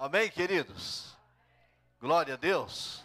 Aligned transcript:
Amém, 0.00 0.30
queridos? 0.30 1.14
Glória 2.00 2.32
a 2.32 2.36
Deus. 2.38 3.04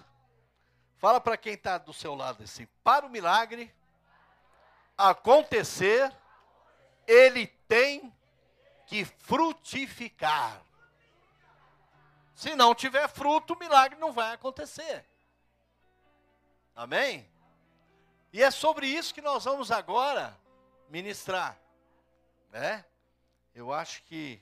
Fala 0.95 1.19
para 1.19 1.35
quem 1.35 1.53
está 1.53 1.77
do 1.77 1.91
seu 1.91 2.15
lado 2.15 2.41
assim: 2.41 2.65
para 2.85 3.05
o 3.05 3.09
milagre 3.09 3.69
acontecer, 4.97 6.09
ele 7.05 7.47
tem 7.67 8.15
que 8.87 9.03
frutificar. 9.03 10.61
Se 12.33 12.55
não 12.55 12.73
tiver 12.73 13.09
fruto, 13.09 13.55
o 13.55 13.59
milagre 13.59 13.99
não 13.99 14.13
vai 14.13 14.33
acontecer. 14.33 15.05
Amém? 16.73 17.29
E 18.31 18.41
é 18.41 18.49
sobre 18.49 18.87
isso 18.87 19.13
que 19.13 19.21
nós 19.21 19.43
vamos 19.43 19.69
agora 19.69 20.33
ministrar, 20.87 21.59
né? 22.51 22.85
Eu 23.53 23.73
acho 23.73 24.01
que 24.03 24.41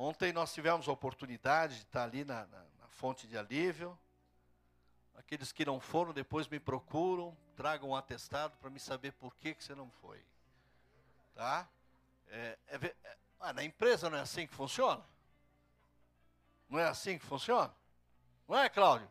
ontem 0.00 0.32
nós 0.32 0.52
tivemos 0.52 0.88
a 0.88 0.92
oportunidade 0.92 1.76
de 1.76 1.82
estar 1.82 2.04
ali 2.04 2.24
na, 2.24 2.46
na, 2.46 2.64
na 2.78 2.88
fonte 2.88 3.26
de 3.26 3.36
alívio. 3.36 3.98
Aqueles 5.14 5.52
que 5.52 5.64
não 5.64 5.78
foram, 5.78 6.12
depois 6.12 6.48
me 6.48 6.58
procuram, 6.58 7.36
tragam 7.54 7.90
um 7.90 7.94
atestado 7.94 8.56
para 8.56 8.70
me 8.70 8.80
saber 8.80 9.12
por 9.12 9.34
que, 9.36 9.54
que 9.54 9.62
você 9.62 9.74
não 9.74 9.90
foi. 9.90 10.24
Tá? 11.34 11.68
É, 12.28 12.58
é, 12.68 12.76
é, 12.86 13.16
ah, 13.38 13.52
na 13.52 13.62
empresa 13.62 14.08
não 14.08 14.16
é 14.16 14.22
assim 14.22 14.46
que 14.46 14.54
funciona? 14.54 15.04
Não 16.68 16.78
é 16.78 16.86
assim 16.86 17.18
que 17.18 17.24
funciona? 17.26 17.74
Não 18.48 18.56
é, 18.56 18.68
Cláudio? 18.68 19.08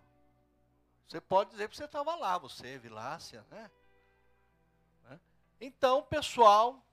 Você 1.08 1.22
pode 1.22 1.52
dizer 1.52 1.70
que 1.70 1.76
você 1.76 1.86
estava 1.86 2.16
lá, 2.16 2.38
você, 2.38 2.78
Vilácia, 2.78 3.46
né? 3.50 3.70
né? 5.04 5.20
Então, 5.60 6.02
pessoal, 6.04 6.84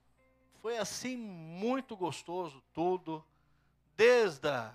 foi 0.61 0.77
assim 0.77 1.17
muito 1.17 1.97
gostoso 1.97 2.63
tudo, 2.73 3.25
desde 3.97 4.49
a 4.49 4.75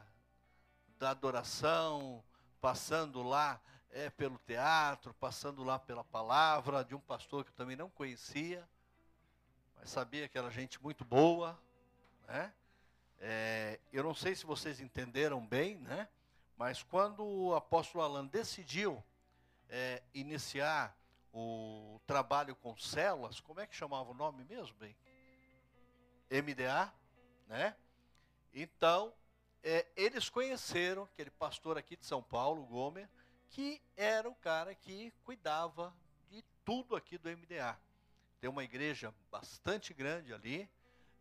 da 1.02 1.10
adoração, 1.10 2.24
passando 2.62 3.24
lá 3.24 3.60
é, 3.90 4.10
pelo 4.12 4.38
teatro, 4.38 5.16
passando 5.16 5.64
lá 5.64 5.80
pela 5.80 6.04
palavra 6.04 6.84
de 6.86 6.94
um 6.94 7.00
pastor 7.00 7.44
que 7.44 7.50
eu 7.50 7.56
também 7.56 7.76
não 7.76 7.90
conhecia, 7.90 8.70
mas 9.76 9.90
sabia 9.90 10.30
que 10.30 10.38
era 10.38 10.52
gente 10.52 10.82
muito 10.82 11.04
boa, 11.04 11.60
né? 12.28 12.54
É, 13.20 13.80
eu 13.92 14.04
não 14.04 14.14
sei 14.14 14.36
se 14.36 14.46
vocês 14.46 14.80
entenderam 14.80 15.46
bem, 15.46 15.78
né? 15.80 16.08
Mas 16.56 16.84
quando 16.84 17.24
o 17.26 17.56
apóstolo 17.56 18.04
Alan 18.04 18.28
decidiu 18.28 19.04
é, 19.70 20.04
iniciar 20.14 20.96
o 21.34 22.00
trabalho 22.06 22.56
com 22.56 22.78
células, 22.78 23.40
como 23.40 23.60
é 23.60 23.66
que 23.66 23.76
chamava 23.76 24.12
o 24.12 24.14
nome 24.14 24.44
mesmo, 24.44 24.76
bem? 24.78 24.96
MDA, 26.30 26.94
né? 27.48 27.76
Então, 28.54 29.14
é, 29.64 29.86
eles 29.96 30.30
conheceram 30.30 31.04
aquele 31.04 31.30
pastor 31.32 31.78
aqui 31.78 31.96
de 31.96 32.06
São 32.06 32.22
Paulo, 32.22 32.66
Gomer, 32.66 33.10
que 33.50 33.82
era 33.96 34.30
o 34.30 34.36
cara 34.36 34.74
que 34.74 35.12
cuidava 35.24 35.94
de 36.30 36.44
tudo 36.66 36.96
aqui 36.96 37.18
do 37.18 37.30
MDA. 37.30 37.78
Tem 38.40 38.50
uma 38.50 38.64
igreja 38.64 39.14
bastante 39.30 39.94
grande 39.94 40.34
ali, 40.34 40.70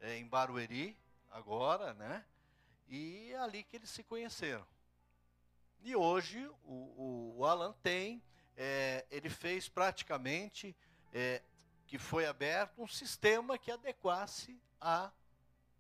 é, 0.01 0.17
em 0.17 0.27
Barueri, 0.27 0.97
agora, 1.31 1.93
né? 1.95 2.25
E 2.89 3.31
é 3.33 3.39
ali 3.39 3.63
que 3.63 3.77
eles 3.77 3.91
se 3.91 4.03
conheceram. 4.03 4.67
E 5.83 5.95
hoje 5.95 6.47
o, 6.65 6.73
o, 6.73 7.35
o 7.39 7.45
Alan 7.45 7.73
tem 7.83 8.23
é, 8.57 9.07
ele 9.11 9.31
fez 9.31 9.69
praticamente 9.69 10.77
é, 11.13 11.43
que 11.87 11.99
foi 11.99 12.27
aberto 12.27 12.83
um 12.83 12.87
sistema 12.87 13.57
que 13.57 13.71
adequasse 13.71 14.61
à 14.81 15.11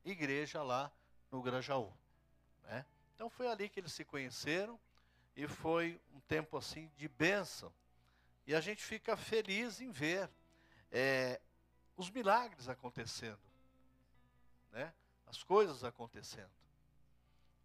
igreja 0.04 0.62
lá 0.62 0.90
no 1.30 1.42
Grajaú. 1.42 1.92
Né? 2.64 2.84
Então 3.14 3.28
foi 3.28 3.48
ali 3.48 3.68
que 3.68 3.80
eles 3.80 3.92
se 3.92 4.04
conheceram 4.04 4.78
e 5.36 5.46
foi 5.46 6.00
um 6.14 6.20
tempo 6.20 6.56
assim 6.56 6.90
de 6.96 7.08
bênção. 7.08 7.72
E 8.46 8.54
a 8.54 8.60
gente 8.60 8.82
fica 8.82 9.16
feliz 9.16 9.80
em 9.80 9.90
ver 9.90 10.28
é, 10.90 11.40
os 11.96 12.10
milagres 12.10 12.68
acontecendo, 12.68 13.40
né? 14.72 14.92
as 15.26 15.42
coisas 15.42 15.84
acontecendo. 15.84 16.50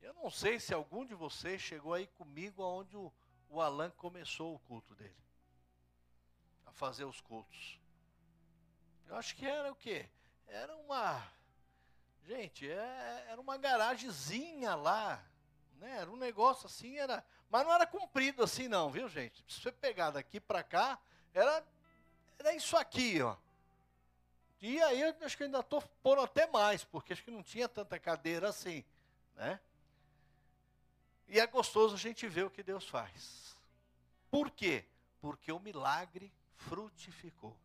Eu 0.02 0.14
não 0.14 0.30
sei 0.30 0.60
se 0.60 0.74
algum 0.74 1.04
de 1.04 1.16
vocês 1.16 1.62
chegou 1.62 1.94
aí 1.94 2.06
comigo 2.08 2.62
aonde 2.62 2.96
o 2.96 3.12
o 3.50 3.62
Alan 3.62 3.90
começou 3.92 4.54
o 4.54 4.60
culto 4.60 4.94
dele. 4.96 5.16
A 6.66 6.72
fazer 6.72 7.06
os 7.06 7.22
cultos. 7.22 7.80
Eu 9.08 9.16
acho 9.16 9.36
que 9.36 9.46
era 9.46 9.72
o 9.72 9.76
quê? 9.76 10.10
Era 10.48 10.76
uma. 10.78 11.24
Gente, 12.28 12.68
é, 12.68 13.26
era 13.30 13.40
uma 13.40 13.56
garagezinha 13.56 14.74
lá. 14.76 15.24
Né? 15.78 16.00
Era 16.00 16.10
um 16.10 16.16
negócio 16.16 16.66
assim, 16.66 16.98
era. 16.98 17.24
Mas 17.50 17.64
não 17.64 17.74
era 17.74 17.86
comprido 17.86 18.44
assim, 18.44 18.68
não, 18.68 18.90
viu, 18.90 19.08
gente? 19.08 19.46
Se 19.48 19.62
você 19.62 19.72
pegar 19.72 20.10
daqui 20.10 20.40
para 20.40 20.64
cá, 20.64 21.00
era, 21.34 21.64
era 22.40 22.54
isso 22.56 22.76
aqui, 22.76 23.22
ó. 23.22 23.36
E 24.60 24.82
aí 24.82 25.02
eu 25.02 25.16
acho 25.22 25.38
que 25.38 25.44
ainda 25.44 25.60
estou 25.60 25.82
pondo 26.02 26.22
até 26.22 26.48
mais, 26.48 26.84
porque 26.84 27.14
acho 27.14 27.24
que 27.24 27.30
não 27.30 27.44
tinha 27.44 27.70
tanta 27.70 28.00
cadeira 28.00 28.50
assim, 28.50 28.84
né? 29.36 29.60
E 31.28 31.40
é 31.40 31.46
gostoso 31.46 31.94
a 31.94 31.98
gente 31.98 32.28
ver 32.28 32.46
o 32.46 32.50
que 32.50 32.64
Deus 32.64 32.88
faz. 32.88 33.56
Por 34.32 34.50
quê? 34.50 34.86
Porque 35.20 35.52
o 35.52 35.60
milagre 35.60 36.34
frutificou. 36.56 37.56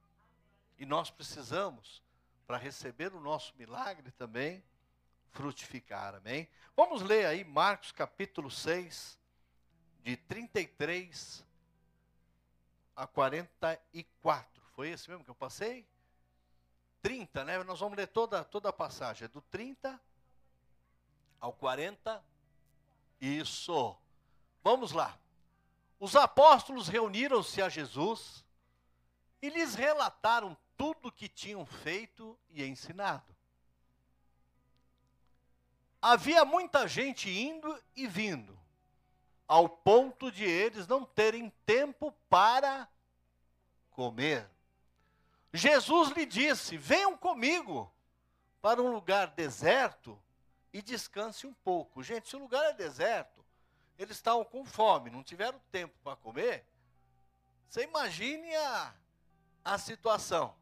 E 0.78 0.84
nós 0.84 1.10
precisamos, 1.10 2.02
para 2.50 2.58
receber 2.58 3.14
o 3.14 3.20
nosso 3.20 3.54
milagre 3.56 4.10
também, 4.10 4.60
frutificar. 5.30 6.16
Amém? 6.16 6.48
Vamos 6.74 7.00
ler 7.00 7.24
aí 7.24 7.44
Marcos 7.44 7.92
capítulo 7.92 8.50
6, 8.50 9.16
de 10.02 10.16
33 10.16 11.46
a 12.96 13.06
44. 13.06 14.64
Foi 14.74 14.88
esse 14.88 15.08
mesmo 15.08 15.22
que 15.22 15.30
eu 15.30 15.34
passei? 15.36 15.86
30, 17.02 17.44
né? 17.44 17.62
Nós 17.62 17.78
vamos 17.78 17.96
ler 17.96 18.08
toda, 18.08 18.42
toda 18.42 18.70
a 18.70 18.72
passagem. 18.72 19.26
É 19.26 19.28
do 19.28 19.40
30 19.42 20.00
ao 21.40 21.52
44. 21.52 22.20
Isso. 23.20 23.96
Vamos 24.64 24.90
lá. 24.90 25.16
Os 26.00 26.16
apóstolos 26.16 26.88
reuniram-se 26.88 27.62
a 27.62 27.68
Jesus 27.68 28.44
e 29.40 29.48
lhes 29.50 29.76
relataram 29.76 30.56
tudo 30.80 31.08
o 31.08 31.12
que 31.12 31.28
tinham 31.28 31.66
feito 31.66 32.38
e 32.48 32.64
ensinado. 32.64 33.36
Havia 36.00 36.42
muita 36.42 36.88
gente 36.88 37.28
indo 37.28 37.78
e 37.94 38.06
vindo, 38.06 38.58
ao 39.46 39.68
ponto 39.68 40.32
de 40.32 40.42
eles 40.42 40.86
não 40.86 41.04
terem 41.04 41.52
tempo 41.66 42.10
para 42.30 42.88
comer. 43.90 44.48
Jesus 45.52 46.12
lhe 46.12 46.24
disse: 46.24 46.78
Venham 46.78 47.14
comigo 47.14 47.92
para 48.62 48.80
um 48.80 48.90
lugar 48.90 49.26
deserto 49.26 50.18
e 50.72 50.80
descanse 50.80 51.46
um 51.46 51.52
pouco. 51.52 52.02
Gente, 52.02 52.26
se 52.26 52.36
o 52.36 52.38
lugar 52.38 52.64
é 52.70 52.72
deserto, 52.72 53.44
eles 53.98 54.16
estavam 54.16 54.46
com 54.46 54.64
fome, 54.64 55.10
não 55.10 55.22
tiveram 55.22 55.60
tempo 55.70 55.94
para 56.02 56.16
comer. 56.16 56.64
Você 57.68 57.82
imagine 57.82 58.56
a, 58.56 58.94
a 59.62 59.76
situação. 59.76 60.58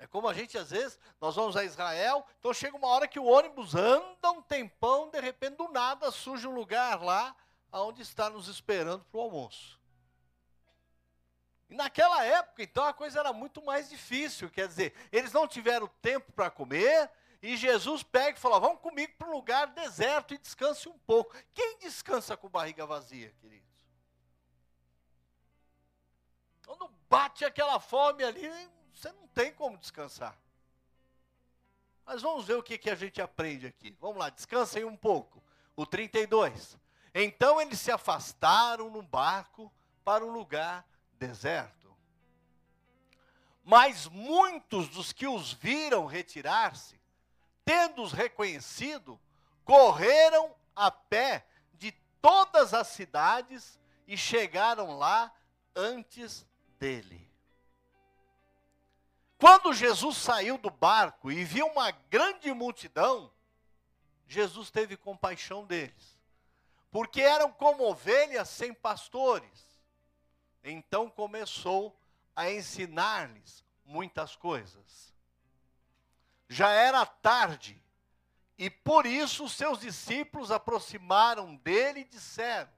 É 0.00 0.06
como 0.06 0.26
a 0.26 0.32
gente, 0.32 0.56
às 0.56 0.70
vezes, 0.70 0.98
nós 1.20 1.36
vamos 1.36 1.58
a 1.58 1.62
Israel, 1.62 2.26
então 2.38 2.54
chega 2.54 2.74
uma 2.74 2.88
hora 2.88 3.06
que 3.06 3.18
o 3.18 3.26
ônibus 3.26 3.74
anda 3.74 4.30
um 4.30 4.40
tempão, 4.40 5.10
de 5.10 5.20
repente, 5.20 5.56
do 5.56 5.68
nada, 5.68 6.10
surge 6.10 6.48
um 6.48 6.54
lugar 6.54 7.02
lá, 7.02 7.36
onde 7.70 8.00
está 8.00 8.30
nos 8.30 8.48
esperando 8.48 9.04
para 9.04 9.18
o 9.18 9.22
almoço. 9.22 9.78
E 11.68 11.74
naquela 11.74 12.24
época, 12.24 12.62
então, 12.62 12.82
a 12.82 12.94
coisa 12.94 13.20
era 13.20 13.30
muito 13.30 13.62
mais 13.62 13.90
difícil, 13.90 14.50
quer 14.50 14.66
dizer, 14.66 14.94
eles 15.12 15.34
não 15.34 15.46
tiveram 15.46 15.86
tempo 16.00 16.32
para 16.32 16.50
comer, 16.50 17.10
e 17.42 17.54
Jesus 17.54 18.02
pega 18.02 18.38
e 18.38 18.40
fala: 18.40 18.58
Vamos 18.58 18.80
comigo 18.80 19.12
para 19.18 19.28
um 19.28 19.32
lugar 19.32 19.66
deserto 19.68 20.32
e 20.32 20.38
descanse 20.38 20.88
um 20.88 20.98
pouco. 21.00 21.34
Quem 21.52 21.78
descansa 21.78 22.36
com 22.38 22.48
barriga 22.48 22.86
vazia, 22.86 23.34
queridos? 23.38 23.68
Quando 26.66 26.88
bate 27.08 27.44
aquela 27.44 27.80
fome 27.80 28.24
ali, 28.24 28.48
você 28.94 29.10
não 29.12 29.26
tem 29.28 29.52
como 29.52 29.78
descansar. 29.78 30.36
Mas 32.04 32.22
vamos 32.22 32.44
ver 32.44 32.54
o 32.54 32.62
que, 32.62 32.78
que 32.78 32.90
a 32.90 32.94
gente 32.94 33.20
aprende 33.20 33.66
aqui. 33.66 33.96
Vamos 34.00 34.18
lá, 34.18 34.30
descansem 34.30 34.84
um 34.84 34.96
pouco. 34.96 35.42
O 35.76 35.86
32. 35.86 36.76
Então 37.14 37.60
eles 37.60 37.78
se 37.78 37.90
afastaram 37.90 38.90
num 38.90 39.04
barco 39.04 39.72
para 40.04 40.24
um 40.24 40.30
lugar 40.30 40.86
deserto. 41.12 41.96
Mas 43.62 44.06
muitos 44.06 44.88
dos 44.88 45.12
que 45.12 45.26
os 45.26 45.52
viram 45.52 46.06
retirar-se 46.06 47.00
tendo-os 47.70 48.10
reconhecido, 48.10 49.16
correram 49.64 50.52
a 50.74 50.90
pé 50.90 51.46
de 51.74 51.92
todas 52.20 52.74
as 52.74 52.88
cidades 52.88 53.78
e 54.08 54.16
chegaram 54.16 54.98
lá 54.98 55.32
antes 55.76 56.44
dele. 56.80 57.29
Quando 59.40 59.72
Jesus 59.72 60.18
saiu 60.18 60.58
do 60.58 60.68
barco 60.68 61.32
e 61.32 61.42
viu 61.44 61.66
uma 61.66 61.90
grande 61.90 62.52
multidão, 62.52 63.32
Jesus 64.28 64.70
teve 64.70 64.98
compaixão 64.98 65.64
deles, 65.64 66.18
porque 66.90 67.22
eram 67.22 67.50
como 67.50 67.88
ovelhas 67.88 68.50
sem 68.50 68.74
pastores. 68.74 69.80
Então 70.62 71.08
começou 71.08 71.98
a 72.36 72.50
ensinar-lhes 72.50 73.64
muitas 73.82 74.36
coisas. 74.36 75.14
Já 76.46 76.68
era 76.68 77.06
tarde, 77.06 77.82
e 78.58 78.68
por 78.68 79.06
isso 79.06 79.48
seus 79.48 79.80
discípulos 79.80 80.50
aproximaram 80.50 81.56
dele 81.56 82.00
e 82.00 82.04
disseram: 82.04 82.70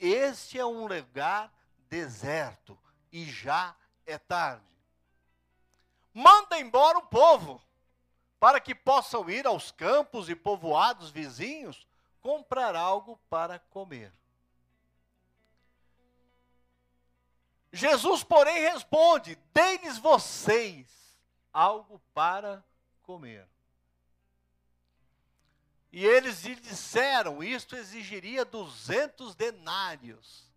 Este 0.00 0.58
é 0.58 0.64
um 0.64 0.86
lugar 0.86 1.52
deserto 1.90 2.78
e 3.12 3.30
já 3.30 3.76
é 4.06 4.16
tarde. 4.16 4.75
Manda 6.18 6.58
embora 6.58 6.96
o 6.96 7.02
povo, 7.02 7.62
para 8.40 8.58
que 8.58 8.74
possam 8.74 9.28
ir 9.28 9.46
aos 9.46 9.70
campos 9.70 10.30
e 10.30 10.34
povoados 10.34 11.10
vizinhos 11.10 11.86
comprar 12.22 12.74
algo 12.74 13.20
para 13.28 13.58
comer. 13.58 14.10
Jesus, 17.70 18.24
porém, 18.24 18.62
responde: 18.62 19.36
Dei-lhes 19.52 19.98
vocês 19.98 20.88
algo 21.52 22.00
para 22.14 22.64
comer. 23.02 23.46
E 25.92 26.02
eles 26.02 26.44
lhe 26.44 26.54
disseram: 26.54 27.42
Isto 27.42 27.76
exigiria 27.76 28.42
duzentos 28.42 29.34
denários. 29.34 30.50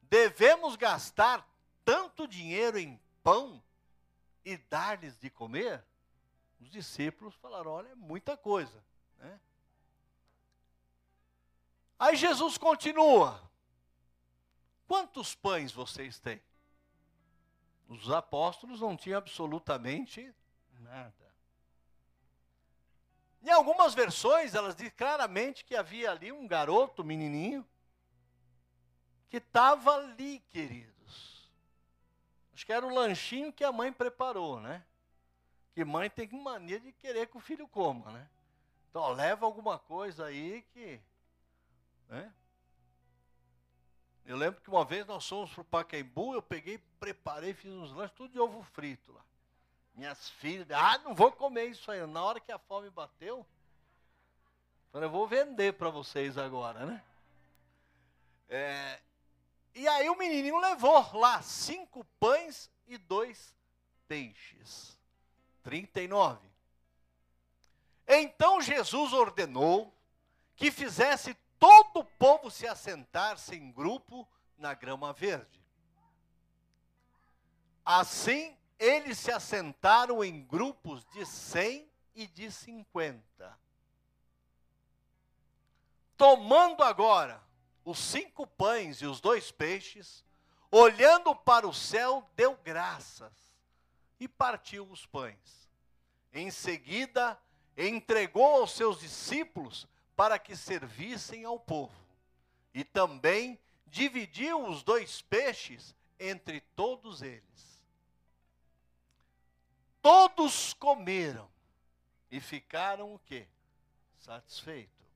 Devemos 0.00 0.76
gastar 0.76 1.46
tanto 1.84 2.26
dinheiro 2.26 2.78
em 2.78 2.98
pão 3.22 3.62
e 4.52 4.56
dar-lhes 4.56 5.18
de 5.18 5.30
comer? 5.30 5.82
Os 6.60 6.70
discípulos 6.70 7.34
falaram: 7.36 7.70
Olha, 7.70 7.88
é 7.88 7.94
muita 7.94 8.36
coisa. 8.36 8.84
Né? 9.18 9.40
Aí 11.98 12.16
Jesus 12.16 12.58
continua: 12.58 13.40
Quantos 14.86 15.34
pães 15.34 15.72
vocês 15.72 16.18
têm? 16.18 16.40
Os 17.88 18.10
apóstolos 18.10 18.80
não 18.80 18.96
tinham 18.96 19.18
absolutamente 19.18 20.32
nada. 20.78 21.20
Em 23.42 23.50
algumas 23.50 23.94
versões, 23.94 24.54
elas 24.54 24.76
dizem 24.76 24.92
claramente 24.92 25.64
que 25.64 25.74
havia 25.74 26.10
ali 26.10 26.30
um 26.30 26.46
garoto, 26.46 27.02
menininho, 27.02 27.66
que 29.28 29.38
estava 29.38 29.96
ali, 29.96 30.40
queridos. 30.50 30.99
Acho 32.60 32.66
que 32.66 32.74
era 32.74 32.86
o 32.86 32.94
lanchinho 32.94 33.50
que 33.50 33.64
a 33.64 33.72
mãe 33.72 33.90
preparou, 33.90 34.60
né? 34.60 34.84
Que 35.72 35.82
mãe 35.82 36.10
tem 36.10 36.28
mania 36.30 36.78
de 36.78 36.92
querer 36.92 37.26
que 37.26 37.38
o 37.38 37.40
filho 37.40 37.66
coma, 37.66 38.12
né? 38.12 38.28
Então, 38.90 39.00
ó, 39.00 39.12
leva 39.14 39.46
alguma 39.46 39.78
coisa 39.78 40.26
aí 40.26 40.60
que. 40.74 41.00
Né? 42.06 42.30
Eu 44.26 44.36
lembro 44.36 44.60
que 44.60 44.68
uma 44.68 44.84
vez 44.84 45.06
nós 45.06 45.26
fomos 45.26 45.50
para 45.54 45.62
o 45.62 45.64
Pacaembu, 45.64 46.34
eu 46.34 46.42
peguei, 46.42 46.76
preparei, 46.98 47.54
fiz 47.54 47.72
uns 47.72 47.92
lanches, 47.92 48.14
tudo 48.14 48.30
de 48.30 48.38
ovo 48.38 48.62
frito 48.62 49.10
lá. 49.10 49.24
Minhas 49.94 50.28
filhas, 50.28 50.70
ah, 50.70 50.98
não 50.98 51.14
vou 51.14 51.32
comer 51.32 51.64
isso 51.64 51.90
aí. 51.90 52.06
Na 52.06 52.22
hora 52.22 52.40
que 52.40 52.52
a 52.52 52.58
fome 52.58 52.90
bateu, 52.90 53.46
falei, 54.92 55.06
eu 55.06 55.10
vou 55.10 55.26
vender 55.26 55.72
para 55.72 55.88
vocês 55.88 56.36
agora, 56.36 56.84
né? 56.84 57.02
É, 58.50 59.00
e 59.74 59.86
aí 59.86 60.08
o 60.08 60.16
menininho 60.16 60.58
levou 60.58 61.16
lá 61.16 61.40
cinco 61.42 62.04
pães 62.18 62.70
e 62.86 62.98
dois 62.98 63.54
peixes. 64.08 64.98
39. 65.62 66.48
Então 68.06 68.60
Jesus 68.60 69.12
ordenou 69.12 69.94
que 70.56 70.70
fizesse 70.70 71.34
todo 71.58 72.00
o 72.00 72.04
povo 72.04 72.50
se 72.50 72.66
assentar-se 72.66 73.54
em 73.54 73.70
grupo 73.70 74.26
na 74.56 74.74
grama 74.74 75.12
verde. 75.12 75.60
Assim, 77.84 78.56
eles 78.78 79.18
se 79.18 79.30
assentaram 79.30 80.24
em 80.24 80.42
grupos 80.42 81.04
de 81.06 81.24
cem 81.26 81.90
e 82.14 82.26
de 82.26 82.50
cinquenta. 82.50 83.58
Tomando 86.16 86.82
agora 86.82 87.42
os 87.84 87.98
cinco 87.98 88.46
pães 88.46 89.00
e 89.02 89.06
os 89.06 89.20
dois 89.20 89.50
peixes, 89.50 90.24
olhando 90.70 91.34
para 91.34 91.66
o 91.66 91.74
céu, 91.74 92.28
deu 92.36 92.56
graças 92.56 93.32
e 94.18 94.28
partiu 94.28 94.88
os 94.90 95.06
pães. 95.06 95.68
Em 96.32 96.50
seguida, 96.50 97.38
entregou 97.76 98.60
aos 98.60 98.72
seus 98.72 99.00
discípulos 99.00 99.86
para 100.14 100.38
que 100.38 100.54
servissem 100.54 101.44
ao 101.44 101.58
povo. 101.58 101.94
E 102.74 102.84
também 102.84 103.58
dividiu 103.86 104.64
os 104.66 104.82
dois 104.82 105.22
peixes 105.22 105.94
entre 106.18 106.60
todos 106.76 107.22
eles. 107.22 107.82
Todos 110.02 110.72
comeram 110.74 111.50
e 112.30 112.40
ficaram 112.40 113.14
o 113.14 113.18
quê? 113.18 113.46
Satisfeitos. 114.18 115.09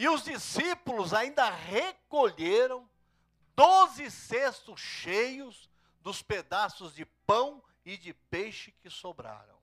E 0.00 0.08
os 0.08 0.24
discípulos 0.24 1.12
ainda 1.12 1.50
recolheram 1.50 2.88
doze 3.54 4.10
cestos 4.10 4.80
cheios 4.80 5.68
dos 6.00 6.22
pedaços 6.22 6.94
de 6.94 7.04
pão 7.04 7.62
e 7.84 7.98
de 7.98 8.14
peixe 8.14 8.72
que 8.80 8.88
sobraram. 8.88 9.58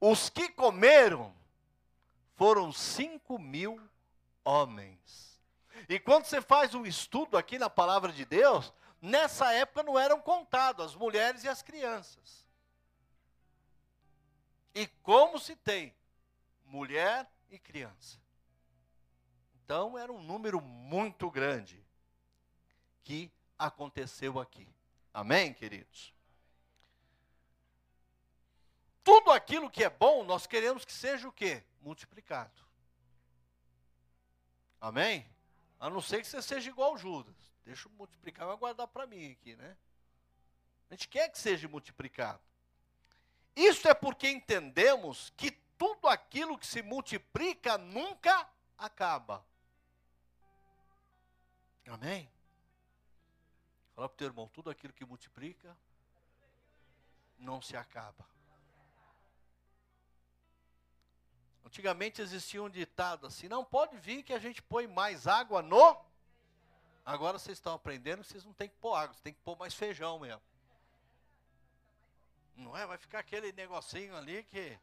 Os 0.00 0.30
que 0.30 0.50
comeram 0.50 1.34
foram 2.36 2.72
5 2.72 3.40
mil 3.40 3.82
homens. 4.44 5.40
E 5.88 5.98
quando 5.98 6.26
você 6.26 6.40
faz 6.40 6.76
um 6.76 6.86
estudo 6.86 7.36
aqui 7.36 7.58
na 7.58 7.68
palavra 7.68 8.12
de 8.12 8.24
Deus, 8.24 8.72
nessa 9.02 9.52
época 9.52 9.82
não 9.82 9.98
eram 9.98 10.20
contados 10.20 10.86
as 10.86 10.94
mulheres 10.94 11.42
e 11.42 11.48
as 11.48 11.60
crianças. 11.60 12.46
E 14.72 14.86
como 15.02 15.40
se 15.40 15.56
tem 15.56 15.92
mulher 16.64 17.28
e 17.50 17.58
criança. 17.58 18.27
Então 19.68 19.98
era 19.98 20.10
um 20.10 20.22
número 20.22 20.62
muito 20.62 21.30
grande 21.30 21.84
que 23.04 23.30
aconteceu 23.58 24.40
aqui. 24.40 24.66
Amém, 25.12 25.52
queridos? 25.52 26.14
Tudo 29.04 29.30
aquilo 29.30 29.68
que 29.68 29.84
é 29.84 29.90
bom, 29.90 30.24
nós 30.24 30.46
queremos 30.46 30.86
que 30.86 30.92
seja 30.92 31.28
o 31.28 31.32
quê? 31.32 31.62
multiplicado. 31.82 32.64
Amém? 34.80 35.28
A 35.78 35.90
não 35.90 36.00
ser 36.00 36.22
que 36.22 36.28
você 36.28 36.40
seja 36.40 36.70
igual 36.70 36.96
Judas. 36.96 37.36
Deixa 37.62 37.88
eu 37.88 37.92
multiplicar 37.92 38.50
e 38.50 38.56
guardar 38.56 38.88
para 38.88 39.06
mim 39.06 39.32
aqui, 39.32 39.54
né? 39.54 39.76
A 40.88 40.94
gente 40.94 41.08
quer 41.08 41.28
que 41.28 41.38
seja 41.38 41.68
multiplicado. 41.68 42.40
Isso 43.54 43.86
é 43.86 43.92
porque 43.92 44.30
entendemos 44.30 45.30
que 45.36 45.50
tudo 45.76 46.08
aquilo 46.08 46.56
que 46.56 46.66
se 46.66 46.80
multiplica 46.80 47.76
nunca 47.76 48.48
acaba. 48.78 49.46
Amém? 51.88 52.30
Fala 53.94 54.08
para 54.08 54.14
o 54.14 54.18
teu 54.18 54.26
irmão, 54.28 54.48
tudo 54.48 54.70
aquilo 54.70 54.92
que 54.92 55.04
multiplica 55.04 55.76
não 57.38 57.60
se 57.62 57.76
acaba. 57.76 58.26
Antigamente 61.64 62.22
existia 62.22 62.62
um 62.62 62.70
ditado 62.70 63.26
assim: 63.26 63.48
não 63.48 63.64
pode 63.64 63.96
vir 63.96 64.22
que 64.22 64.32
a 64.32 64.38
gente 64.38 64.62
põe 64.62 64.86
mais 64.86 65.26
água 65.26 65.62
no. 65.62 65.96
Agora 67.04 67.38
vocês 67.38 67.58
estão 67.58 67.74
aprendendo 67.74 68.22
que 68.22 68.28
vocês 68.28 68.44
não 68.44 68.52
tem 68.52 68.68
que 68.68 68.76
pôr 68.76 68.94
água, 68.94 69.14
vocês 69.14 69.22
tem 69.22 69.32
que 69.32 69.40
pôr 69.40 69.56
mais 69.56 69.74
feijão 69.74 70.18
mesmo. 70.18 70.42
Não 72.56 72.76
é? 72.76 72.86
Vai 72.86 72.98
ficar 72.98 73.18
aquele 73.18 73.52
negocinho 73.52 74.16
ali 74.16 74.42
que. 74.44 74.78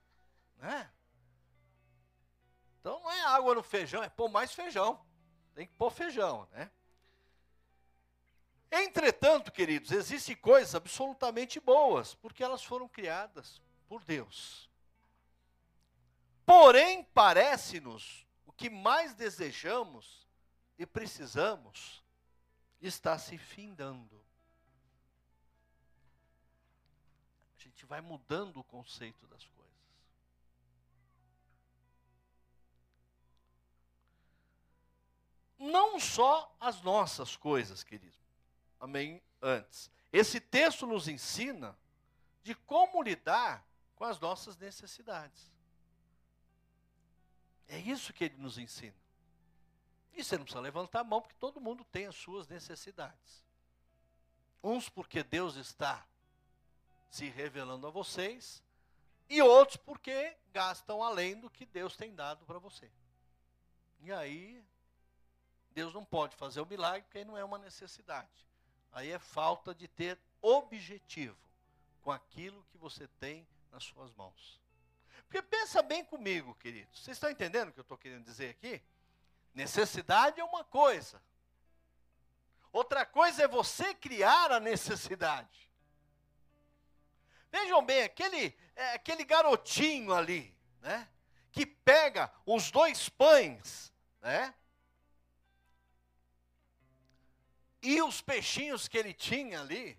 Né? 0.57 0.91
Então 2.79 2.99
não 2.99 3.11
é 3.11 3.21
água 3.21 3.55
no 3.55 3.63
feijão, 3.63 4.03
é 4.03 4.09
pôr 4.09 4.29
mais 4.29 4.53
feijão. 4.53 5.03
Tem 5.53 5.65
que 5.65 5.73
pôr 5.73 5.89
feijão, 5.89 6.47
né? 6.51 6.69
Entretanto, 8.77 9.53
queridos, 9.53 9.91
existem 9.91 10.35
coisas 10.35 10.75
absolutamente 10.75 11.61
boas, 11.61 12.13
porque 12.13 12.43
elas 12.43 12.61
foram 12.61 12.89
criadas 12.89 13.61
por 13.87 14.03
Deus. 14.03 14.69
Porém, 16.45 17.05
parece-nos 17.13 18.27
o 18.45 18.51
que 18.51 18.69
mais 18.69 19.13
desejamos 19.13 20.27
e 20.77 20.85
precisamos 20.85 22.03
está 22.81 23.17
se 23.17 23.37
findando. 23.37 24.21
A 27.57 27.63
gente 27.63 27.85
vai 27.85 28.01
mudando 28.01 28.59
o 28.59 28.63
conceito 28.65 29.25
das 29.27 29.47
coisas. 29.47 29.55
Não 35.57 35.97
só 35.97 36.53
as 36.59 36.81
nossas 36.81 37.37
coisas, 37.37 37.81
querido. 37.81 38.24
Amém? 38.79 39.21
Antes. 39.41 39.89
Esse 40.11 40.39
texto 40.39 40.85
nos 40.87 41.07
ensina 41.07 41.77
de 42.43 42.55
como 42.55 43.01
lidar 43.01 43.65
com 43.95 44.03
as 44.05 44.19
nossas 44.19 44.57
necessidades. 44.57 45.51
isso 47.67 48.13
que 48.13 48.25
ele 48.25 48.37
nos 48.37 48.57
ensina. 48.57 48.95
E 50.13 50.23
você 50.23 50.37
não 50.37 50.45
precisa 50.45 50.61
levantar 50.61 51.01
a 51.01 51.03
mão, 51.03 51.21
porque 51.21 51.35
todo 51.39 51.59
mundo 51.59 51.83
tem 51.85 52.05
as 52.05 52.15
suas 52.15 52.47
necessidades. 52.47 53.43
Uns 54.63 54.87
porque 54.87 55.23
Deus 55.23 55.55
está 55.55 56.05
se 57.09 57.27
revelando 57.29 57.87
a 57.87 57.89
vocês, 57.89 58.63
e 59.29 59.41
outros 59.41 59.77
porque 59.77 60.37
gastam 60.53 61.03
além 61.03 61.39
do 61.39 61.49
que 61.49 61.65
Deus 61.65 61.95
tem 61.97 62.13
dado 62.13 62.45
para 62.45 62.59
você. 62.59 62.89
E 64.01 64.11
aí, 64.11 64.63
Deus 65.71 65.93
não 65.93 66.05
pode 66.05 66.35
fazer 66.35 66.61
o 66.61 66.65
milagre, 66.65 67.01
porque 67.03 67.19
aí 67.19 67.25
não 67.25 67.37
é 67.37 67.43
uma 67.43 67.57
necessidade. 67.57 68.45
Aí 68.95 69.11
é 69.11 69.19
falta 69.19 69.75
de 69.75 69.89
ter 69.89 70.17
objetivo 70.41 71.37
com 72.01 72.11
aquilo 72.11 72.65
que 72.71 72.77
você 72.77 73.09
tem 73.19 73.45
nas 73.69 73.83
suas 73.83 74.09
mãos. 74.13 74.61
Porque 75.27 75.41
pensa 75.41 75.83
bem 75.83 76.05
comigo, 76.05 76.55
queridos. 76.55 77.03
Vocês 77.03 77.17
estão 77.17 77.29
entendendo 77.29 77.69
o 77.69 77.73
que 77.73 77.79
eu 77.81 77.83
estou 77.83 77.97
querendo 77.97 78.23
dizer 78.23 78.51
aqui? 78.51 78.81
Necessidade 79.53 80.39
é 80.39 80.43
uma 80.45 80.63
coisa. 80.63 81.21
Outra 82.71 83.05
coisa 83.05 83.43
é 83.43 83.47
você 83.49 83.93
criar 83.93 84.53
a 84.53 84.61
necessidade. 84.61 85.69
Vejam 87.51 87.85
bem, 87.85 88.03
aquele, 88.03 88.57
é, 88.77 88.93
aquele 88.93 89.25
garotinho 89.25 90.13
ali, 90.13 90.55
né? 90.79 91.05
Que 91.51 91.65
pega 91.65 92.31
os 92.45 92.71
dois 92.71 93.09
pães, 93.09 93.91
né? 94.21 94.55
E 97.85 98.01
os 98.01 98.19
peixinhos 98.19 98.87
que 98.87 98.97
ele 98.97 99.13
tinha 99.13 99.61
ali, 99.61 99.95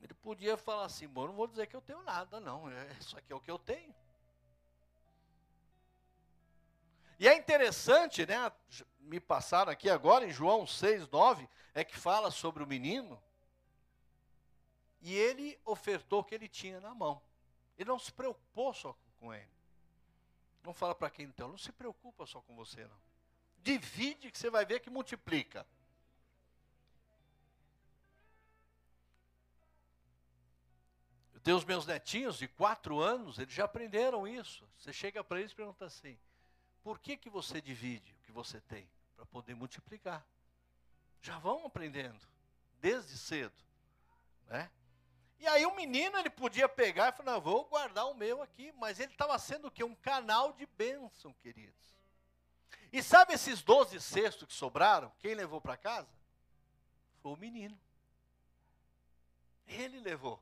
ele 0.00 0.14
podia 0.14 0.56
falar 0.56 0.86
assim: 0.86 1.06
bom, 1.06 1.26
não 1.26 1.34
vou 1.34 1.46
dizer 1.46 1.66
que 1.66 1.76
eu 1.76 1.82
tenho 1.82 2.02
nada, 2.04 2.40
não, 2.40 2.70
é, 2.70 2.90
isso 2.98 3.18
aqui 3.18 3.30
é 3.30 3.36
o 3.36 3.40
que 3.40 3.50
eu 3.50 3.58
tenho. 3.58 3.94
E 7.18 7.28
é 7.28 7.36
interessante, 7.36 8.24
né? 8.24 8.50
Me 8.98 9.20
passaram 9.20 9.70
aqui 9.70 9.90
agora 9.90 10.24
em 10.24 10.30
João 10.30 10.66
6, 10.66 11.06
9, 11.08 11.46
é 11.74 11.84
que 11.84 11.98
fala 11.98 12.30
sobre 12.30 12.62
o 12.62 12.66
menino. 12.66 13.22
E 15.02 15.14
ele 15.14 15.60
ofertou 15.66 16.20
o 16.20 16.24
que 16.24 16.34
ele 16.34 16.48
tinha 16.48 16.80
na 16.80 16.94
mão. 16.94 17.20
Ele 17.76 17.90
não 17.90 17.98
se 17.98 18.10
preocupou 18.10 18.72
só 18.72 18.96
com 19.20 19.34
ele. 19.34 19.50
Não 20.62 20.72
fala 20.72 20.94
para 20.94 21.10
quem 21.10 21.26
então, 21.26 21.48
não 21.48 21.58
se 21.58 21.72
preocupa 21.72 22.24
só 22.24 22.40
com 22.40 22.56
você, 22.56 22.86
não. 22.86 23.05
Divide 23.66 24.30
que 24.30 24.38
você 24.38 24.48
vai 24.48 24.64
ver 24.64 24.78
que 24.78 24.88
multiplica. 24.88 25.66
Eu 31.34 31.40
tenho 31.40 31.56
os 31.56 31.64
meus 31.64 31.84
netinhos 31.84 32.38
de 32.38 32.46
quatro 32.46 33.00
anos, 33.00 33.40
eles 33.40 33.52
já 33.52 33.64
aprenderam 33.64 34.26
isso. 34.26 34.64
Você 34.78 34.92
chega 34.92 35.24
para 35.24 35.40
eles 35.40 35.50
e 35.50 35.56
pergunta 35.56 35.84
assim: 35.84 36.16
por 36.80 37.00
que, 37.00 37.16
que 37.16 37.28
você 37.28 37.60
divide 37.60 38.12
o 38.12 38.24
que 38.24 38.30
você 38.30 38.60
tem? 38.60 38.88
Para 39.16 39.26
poder 39.26 39.56
multiplicar. 39.56 40.24
Já 41.20 41.36
vão 41.40 41.66
aprendendo, 41.66 42.24
desde 42.80 43.18
cedo. 43.18 43.64
Né? 44.46 44.70
E 45.40 45.48
aí 45.48 45.66
o 45.66 45.74
menino, 45.74 46.16
ele 46.16 46.30
podia 46.30 46.68
pegar 46.68 47.08
e 47.08 47.16
falar, 47.16 47.32
não, 47.32 47.40
vou 47.40 47.64
guardar 47.64 48.06
o 48.06 48.14
meu 48.14 48.42
aqui. 48.42 48.70
Mas 48.78 49.00
ele 49.00 49.10
estava 49.10 49.36
sendo 49.40 49.66
o 49.66 49.72
quê? 49.72 49.82
Um 49.82 49.96
canal 49.96 50.52
de 50.52 50.66
bênção, 50.66 51.34
queridos. 51.42 51.95
E 52.92 53.02
sabe 53.02 53.34
esses 53.34 53.62
12 53.62 54.00
cestos 54.00 54.48
que 54.48 54.54
sobraram? 54.54 55.12
Quem 55.18 55.34
levou 55.34 55.60
para 55.60 55.76
casa? 55.76 56.08
Foi 57.22 57.32
o 57.32 57.36
menino. 57.36 57.78
Ele 59.66 60.00
levou. 60.00 60.40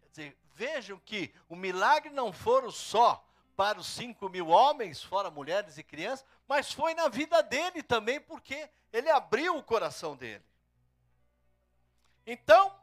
Quer 0.00 0.08
dizer, 0.08 0.38
vejam 0.54 0.98
que 0.98 1.34
o 1.48 1.54
milagre 1.54 2.10
não 2.10 2.32
foram 2.32 2.70
só 2.70 3.22
para 3.54 3.78
os 3.78 3.86
cinco 3.86 4.28
mil 4.28 4.48
homens, 4.48 5.02
fora 5.02 5.30
mulheres 5.30 5.78
e 5.78 5.82
crianças, 5.82 6.26
mas 6.46 6.72
foi 6.72 6.94
na 6.94 7.08
vida 7.08 7.42
dele 7.42 7.82
também, 7.82 8.20
porque 8.20 8.68
ele 8.92 9.10
abriu 9.10 9.56
o 9.56 9.62
coração 9.62 10.16
dele. 10.16 10.44
Então, 12.26 12.74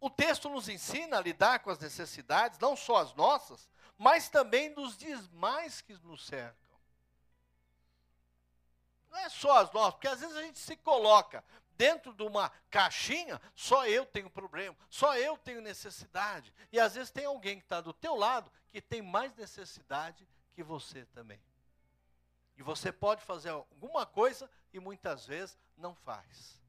o 0.00 0.10
texto 0.10 0.48
nos 0.48 0.68
ensina 0.68 1.18
a 1.18 1.20
lidar 1.20 1.60
com 1.60 1.70
as 1.70 1.78
necessidades, 1.78 2.58
não 2.58 2.76
só 2.76 2.98
as 2.98 3.14
nossas, 3.14 3.68
mas 3.98 4.28
também 4.28 4.72
dos 4.72 4.96
demais 4.96 5.80
que 5.80 5.94
nos 6.04 6.26
cercam. 6.26 6.56
Não 9.10 9.18
é 9.18 9.28
só 9.28 9.62
as 9.62 9.72
nossas, 9.72 9.94
porque 9.94 10.08
às 10.08 10.20
vezes 10.20 10.36
a 10.36 10.42
gente 10.42 10.58
se 10.58 10.76
coloca 10.76 11.42
dentro 11.76 12.12
de 12.12 12.22
uma 12.22 12.50
caixinha, 12.70 13.40
só 13.54 13.86
eu 13.86 14.04
tenho 14.04 14.30
problema, 14.30 14.76
só 14.88 15.16
eu 15.16 15.36
tenho 15.38 15.60
necessidade. 15.60 16.52
E 16.72 16.80
às 16.80 16.94
vezes 16.94 17.10
tem 17.10 17.24
alguém 17.24 17.58
que 17.58 17.64
está 17.64 17.80
do 17.80 17.92
teu 17.92 18.14
lado 18.14 18.50
que 18.68 18.80
tem 18.80 19.02
mais 19.02 19.34
necessidade 19.34 20.26
que 20.52 20.62
você 20.62 21.04
também. 21.06 21.40
E 22.56 22.62
você 22.62 22.90
pode 22.90 23.22
fazer 23.22 23.50
alguma 23.50 24.06
coisa 24.06 24.50
e 24.72 24.80
muitas 24.80 25.26
vezes 25.26 25.58
não 25.76 25.94
faz. 25.94 26.60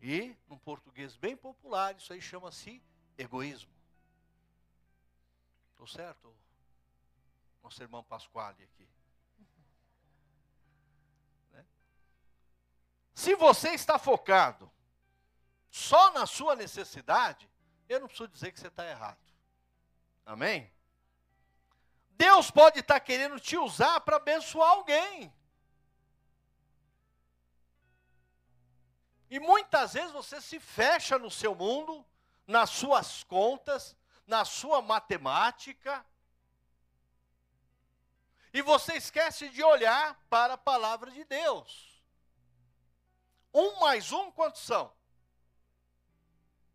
E, 0.00 0.34
num 0.48 0.58
português 0.58 1.16
bem 1.16 1.36
popular, 1.36 1.94
isso 1.94 2.12
aí 2.12 2.20
chama-se 2.20 2.82
egoísmo. 3.18 3.70
Estou 5.82 5.88
certo? 5.88 6.36
Nosso 7.62 7.82
irmão 7.82 8.04
Pasquale 8.04 8.62
aqui. 8.64 8.86
Né? 11.52 11.64
Se 13.14 13.34
você 13.34 13.70
está 13.70 13.98
focado 13.98 14.70
só 15.70 16.12
na 16.12 16.26
sua 16.26 16.54
necessidade, 16.54 17.50
eu 17.88 17.98
não 17.98 18.08
preciso 18.08 18.28
dizer 18.28 18.52
que 18.52 18.60
você 18.60 18.66
está 18.66 18.86
errado. 18.86 19.26
Amém? 20.26 20.70
Deus 22.10 22.50
pode 22.50 22.80
estar 22.80 23.00
querendo 23.00 23.40
te 23.40 23.56
usar 23.56 24.02
para 24.02 24.16
abençoar 24.16 24.72
alguém. 24.72 25.32
E 29.30 29.40
muitas 29.40 29.94
vezes 29.94 30.12
você 30.12 30.42
se 30.42 30.60
fecha 30.60 31.18
no 31.18 31.30
seu 31.30 31.54
mundo, 31.54 32.04
nas 32.46 32.68
suas 32.68 33.24
contas, 33.24 33.96
na 34.30 34.44
sua 34.44 34.80
matemática, 34.80 36.06
e 38.52 38.62
você 38.62 38.94
esquece 38.94 39.48
de 39.48 39.62
olhar 39.62 40.16
para 40.30 40.54
a 40.54 40.58
palavra 40.58 41.10
de 41.10 41.24
Deus. 41.24 42.00
Um 43.52 43.80
mais 43.80 44.12
um, 44.12 44.30
quantos 44.30 44.62
são? 44.62 44.92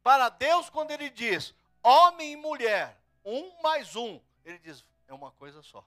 Para 0.03 0.27
Deus, 0.27 0.69
quando 0.69 0.91
Ele 0.91 1.09
diz 1.09 1.55
homem 1.81 2.33
e 2.33 2.35
mulher, 2.35 3.01
um 3.24 3.62
mais 3.62 3.95
um, 3.95 4.21
Ele 4.43 4.59
diz 4.59 4.83
é 5.07 5.13
uma 5.13 5.31
coisa 5.31 5.63
só. 5.63 5.85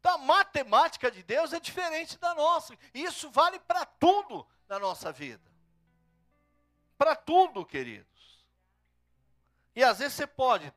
Então, 0.00 0.14
a 0.14 0.18
matemática 0.18 1.10
de 1.10 1.22
Deus 1.22 1.52
é 1.52 1.60
diferente 1.60 2.18
da 2.18 2.34
nossa. 2.34 2.76
Isso 2.92 3.30
vale 3.30 3.60
para 3.60 3.86
tudo 3.86 4.46
na 4.68 4.78
nossa 4.78 5.12
vida. 5.12 5.50
Para 6.98 7.14
tudo, 7.14 7.64
queridos. 7.64 8.13
E 9.74 9.82
às 9.82 9.98
vezes 9.98 10.14
você 10.14 10.26
pode 10.26 10.72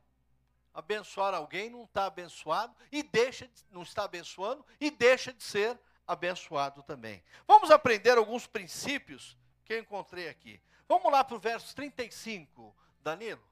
abençoar 0.73 1.33
alguém, 1.33 1.69
não 1.69 1.83
está 1.83 2.05
abençoado, 2.05 2.75
e 2.91 3.01
deixa 3.01 3.47
de, 3.47 3.65
não 3.71 3.81
está 3.81 4.03
abençoando, 4.03 4.65
e 4.79 4.91
deixa 4.91 5.33
de 5.33 5.43
ser 5.43 5.79
abençoado 6.05 6.83
também. 6.83 7.23
Vamos 7.47 7.71
aprender 7.71 8.17
alguns 8.17 8.47
princípios 8.47 9.37
que 9.65 9.73
eu 9.73 9.79
encontrei 9.79 10.29
aqui. 10.29 10.61
Vamos 10.87 11.11
lá 11.11 11.23
para 11.23 11.35
o 11.35 11.39
verso 11.39 11.75
35, 11.75 12.75
Danilo. 13.01 13.43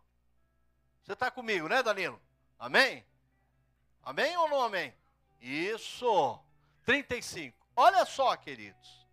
Você 1.04 1.14
está 1.14 1.30
comigo, 1.30 1.68
né, 1.68 1.84
Danilo? 1.84 2.22
Amém? 2.58 3.06
Amém 4.02 4.38
ou 4.38 4.48
não 4.48 4.62
amém? 4.62 4.94
Isso. 5.42 6.40
35. 6.84 7.58
Olha 7.76 8.06
só, 8.06 8.36
queridos. 8.38 9.06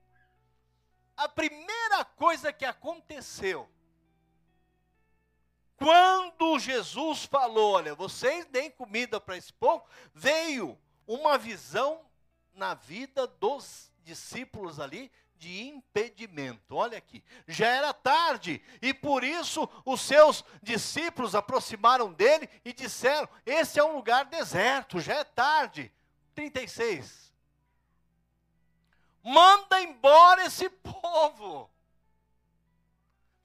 A 1.16 1.28
primeira 1.28 2.04
coisa 2.04 2.52
que 2.52 2.64
aconteceu 2.64 3.68
quando 5.82 6.58
Jesus 6.58 7.24
falou: 7.24 7.72
Olha, 7.72 7.94
vocês 7.94 8.46
deem 8.46 8.70
comida 8.70 9.20
para 9.20 9.36
esse 9.36 9.52
povo, 9.52 9.84
veio 10.14 10.78
uma 11.06 11.36
visão 11.36 12.00
na 12.54 12.74
vida 12.74 13.26
dos 13.26 13.90
discípulos 14.04 14.78
ali 14.78 15.10
de 15.36 15.64
impedimento. 15.64 16.76
Olha 16.76 16.98
aqui, 16.98 17.22
já 17.48 17.66
era 17.66 17.92
tarde 17.92 18.62
e 18.80 18.94
por 18.94 19.24
isso 19.24 19.68
os 19.84 20.00
seus 20.00 20.44
discípulos 20.62 21.34
aproximaram 21.34 22.12
dele 22.12 22.48
e 22.64 22.72
disseram: 22.72 23.28
Esse 23.44 23.80
é 23.80 23.84
um 23.84 23.96
lugar 23.96 24.24
deserto, 24.26 25.00
já 25.00 25.14
é 25.14 25.24
tarde. 25.24 25.92
36. 26.34 27.32
Manda 29.22 29.82
embora 29.82 30.46
esse 30.46 30.68
povo. 30.70 31.68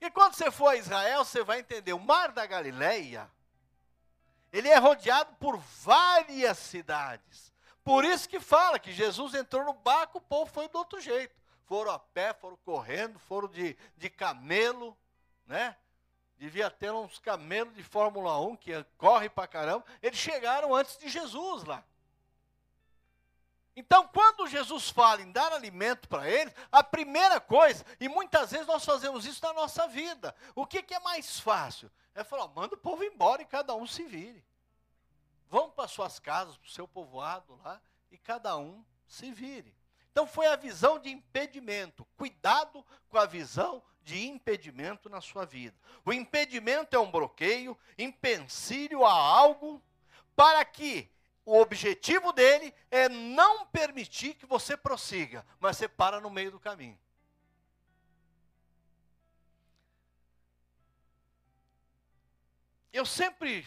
E 0.00 0.10
quando 0.10 0.34
você 0.34 0.50
for 0.50 0.68
a 0.68 0.76
Israel, 0.76 1.24
você 1.24 1.42
vai 1.42 1.60
entender: 1.60 1.92
o 1.92 1.98
Mar 1.98 2.32
da 2.32 2.46
Galileia, 2.46 3.30
ele 4.52 4.68
é 4.68 4.78
rodeado 4.78 5.34
por 5.36 5.56
várias 5.56 6.58
cidades. 6.58 7.52
Por 7.82 8.04
isso 8.04 8.28
que 8.28 8.38
fala 8.38 8.78
que 8.78 8.92
Jesus 8.92 9.34
entrou 9.34 9.64
no 9.64 9.72
barco, 9.72 10.18
o 10.18 10.20
povo 10.20 10.50
foi 10.50 10.68
do 10.68 10.78
outro 10.78 11.00
jeito 11.00 11.38
foram 11.68 11.92
a 11.92 11.98
pé, 11.98 12.32
foram 12.32 12.56
correndo, 12.64 13.18
foram 13.18 13.46
de, 13.46 13.76
de 13.94 14.08
camelo, 14.08 14.96
né? 15.46 15.76
devia 16.38 16.70
ter 16.70 16.90
uns 16.90 17.18
camelos 17.18 17.74
de 17.74 17.82
Fórmula 17.82 18.40
1 18.40 18.56
que 18.56 18.84
corre 18.96 19.28
pra 19.28 19.46
caramba. 19.46 19.84
Eles 20.00 20.18
chegaram 20.18 20.74
antes 20.74 20.96
de 20.96 21.08
Jesus 21.08 21.64
lá. 21.64 21.84
Então, 23.78 24.08
quando 24.08 24.48
Jesus 24.48 24.90
fala 24.90 25.22
em 25.22 25.30
dar 25.30 25.52
alimento 25.52 26.08
para 26.08 26.28
eles, 26.28 26.52
a 26.70 26.82
primeira 26.82 27.38
coisa, 27.40 27.86
e 28.00 28.08
muitas 28.08 28.50
vezes 28.50 28.66
nós 28.66 28.84
fazemos 28.84 29.24
isso 29.24 29.40
na 29.40 29.52
nossa 29.52 29.86
vida, 29.86 30.34
o 30.56 30.66
que, 30.66 30.82
que 30.82 30.94
é 30.94 30.98
mais 30.98 31.38
fácil? 31.38 31.88
É 32.12 32.24
falar, 32.24 32.48
manda 32.48 32.74
o 32.74 32.78
povo 32.78 33.04
embora 33.04 33.40
e 33.40 33.46
cada 33.46 33.76
um 33.76 33.86
se 33.86 34.02
vire. 34.02 34.44
Vão 35.48 35.70
para 35.70 35.86
suas 35.86 36.18
casas, 36.18 36.56
para 36.56 36.66
o 36.66 36.72
seu 36.72 36.88
povoado 36.88 37.54
lá, 37.62 37.80
e 38.10 38.18
cada 38.18 38.56
um 38.56 38.84
se 39.06 39.30
vire. 39.30 39.72
Então 40.10 40.26
foi 40.26 40.48
a 40.48 40.56
visão 40.56 40.98
de 40.98 41.10
impedimento. 41.10 42.04
Cuidado 42.16 42.84
com 43.08 43.16
a 43.16 43.26
visão 43.26 43.80
de 44.02 44.26
impedimento 44.26 45.08
na 45.08 45.20
sua 45.20 45.46
vida. 45.46 45.78
O 46.04 46.12
impedimento 46.12 46.96
é 46.96 46.98
um 46.98 47.12
bloqueio, 47.12 47.78
empecilho 47.96 49.06
a 49.06 49.12
algo 49.12 49.80
para 50.34 50.64
que 50.64 51.08
o 51.48 51.62
objetivo 51.62 52.30
dele 52.30 52.74
é 52.90 53.08
não 53.08 53.64
permitir 53.64 54.34
que 54.34 54.44
você 54.44 54.76
prossiga, 54.76 55.46
mas 55.58 55.78
você 55.78 55.88
para 55.88 56.20
no 56.20 56.28
meio 56.28 56.50
do 56.50 56.60
caminho. 56.60 56.98
Eu 62.92 63.06
sempre, 63.06 63.66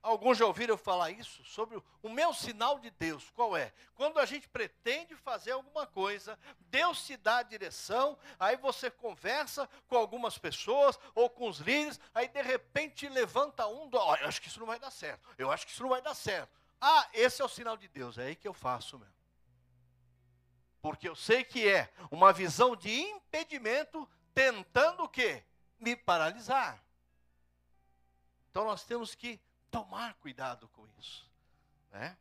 alguns 0.00 0.38
já 0.38 0.46
ouviram 0.46 0.78
falar 0.78 1.10
isso, 1.10 1.44
sobre 1.44 1.82
o 2.00 2.08
meu 2.08 2.32
sinal 2.32 2.78
de 2.78 2.90
Deus, 2.90 3.28
qual 3.30 3.56
é? 3.56 3.72
Quando 3.96 4.20
a 4.20 4.24
gente 4.24 4.48
pretende 4.48 5.16
fazer 5.16 5.50
alguma 5.50 5.84
coisa, 5.84 6.38
Deus 6.70 7.04
te 7.04 7.16
dá 7.16 7.38
a 7.38 7.42
direção, 7.42 8.16
aí 8.38 8.56
você 8.56 8.88
conversa 8.88 9.68
com 9.88 9.96
algumas 9.96 10.38
pessoas 10.38 10.96
ou 11.12 11.28
com 11.28 11.48
os 11.48 11.58
líderes, 11.58 11.98
aí 12.14 12.28
de 12.28 12.42
repente 12.42 13.08
levanta 13.08 13.66
um, 13.66 13.90
oh, 13.92 14.14
eu 14.14 14.28
acho 14.28 14.40
que 14.40 14.46
isso 14.46 14.60
não 14.60 14.66
vai 14.66 14.78
dar 14.78 14.92
certo, 14.92 15.28
eu 15.36 15.50
acho 15.50 15.66
que 15.66 15.72
isso 15.72 15.82
não 15.82 15.90
vai 15.90 16.00
dar 16.00 16.14
certo. 16.14 16.65
Ah, 16.80 17.08
esse 17.12 17.40
é 17.40 17.44
o 17.44 17.48
sinal 17.48 17.76
de 17.76 17.88
Deus, 17.88 18.18
é 18.18 18.24
aí 18.24 18.36
que 18.36 18.46
eu 18.46 18.54
faço 18.54 18.98
mesmo. 18.98 19.14
Porque 20.80 21.08
eu 21.08 21.16
sei 21.16 21.42
que 21.42 21.68
é 21.68 21.92
uma 22.10 22.32
visão 22.32 22.76
de 22.76 22.90
impedimento 22.90 24.08
tentando 24.34 25.04
o 25.04 25.08
quê? 25.08 25.42
Me 25.80 25.96
paralisar. 25.96 26.80
Então 28.50 28.64
nós 28.64 28.84
temos 28.84 29.14
que 29.14 29.40
tomar 29.70 30.14
cuidado 30.14 30.68
com 30.68 30.86
isso. 30.98 31.30
Né? 31.90 32.16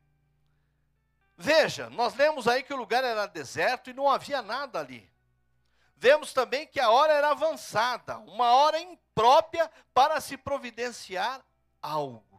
Veja, 1.38 1.89
nós 1.89 2.15
lemos 2.15 2.47
aí 2.47 2.63
que 2.63 2.74
o 2.74 2.77
lugar 2.77 3.03
era 3.03 3.25
deserto 3.25 3.89
e 3.89 3.93
não 3.93 4.09
havia 4.09 4.41
nada 4.41 4.79
ali. 4.79 5.09
Vemos 5.97 6.33
também 6.33 6.67
que 6.67 6.79
a 6.79 6.89
hora 6.89 7.13
era 7.13 7.31
avançada, 7.31 8.17
uma 8.19 8.53
hora 8.53 8.79
imprópria 8.79 9.71
para 9.93 10.19
se 10.19 10.38
providenciar 10.38 11.43
algo. 11.81 12.34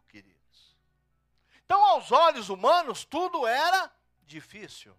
Então, 1.67 1.83
aos 1.83 2.13
olhos 2.13 2.47
humanos, 2.47 3.03
tudo 3.03 3.45
era 3.45 3.91
difícil. 4.25 4.95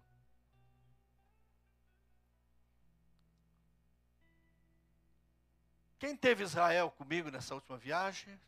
Quem 5.97 6.15
teve 6.15 6.43
Israel 6.43 6.91
comigo 6.91 7.31
nessa 7.31 7.55
última 7.55 7.75
viagem? 7.75 8.39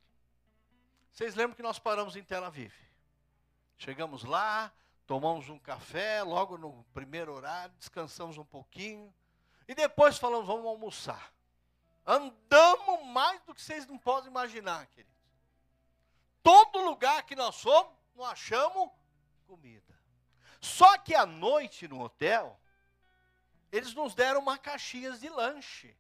Vocês 1.12 1.34
lembram 1.34 1.56
que 1.56 1.64
nós 1.64 1.80
paramos 1.80 2.16
em 2.16 2.24
Tel 2.24 2.46
Aviv? 2.46 2.72
Chegamos 3.76 4.24
lá, 4.24 4.72
tomamos 5.08 5.50
um 5.50 5.58
café, 5.58 6.22
logo 6.22 6.60
no 6.60 6.84
primeiro 6.94 7.34
horário, 7.34 7.74
descansamos 7.80 8.38
um 8.38 8.46
pouquinho. 8.46 9.12
E 9.68 9.74
depois 9.74 10.20
falamos, 10.20 10.46
vamos 10.46 10.68
almoçar. 10.68 11.34
Andamos 12.06 13.04
mais 13.08 13.42
do 13.42 13.56
que 13.56 13.62
vocês 13.64 13.88
não 13.88 13.98
podem 13.98 14.30
imaginar, 14.30 14.86
queridos. 14.86 15.12
Todo 16.44 16.86
lugar 16.86 17.24
que 17.24 17.36
nós 17.36 17.60
fomos, 17.60 18.01
não 18.16 18.26
achamos 18.26 18.90
comida. 19.46 20.00
Só 20.60 20.98
que 20.98 21.16
à 21.16 21.26
noite 21.26 21.88
no 21.88 22.02
hotel, 22.02 22.60
eles 23.72 23.94
nos 23.94 24.14
deram 24.14 24.40
uma 24.40 24.58
caixinha 24.58 25.12
de 25.12 25.30
lanche. 25.30 25.96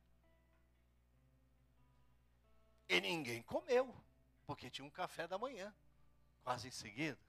E 2.87 2.99
ninguém 2.99 3.41
comeu, 3.43 3.95
porque 4.45 4.69
tinha 4.69 4.85
um 4.85 4.89
café 4.89 5.27
da 5.27 5.37
manhã, 5.37 5.73
quase 6.43 6.67
em 6.67 6.71
seguida. 6.71 7.19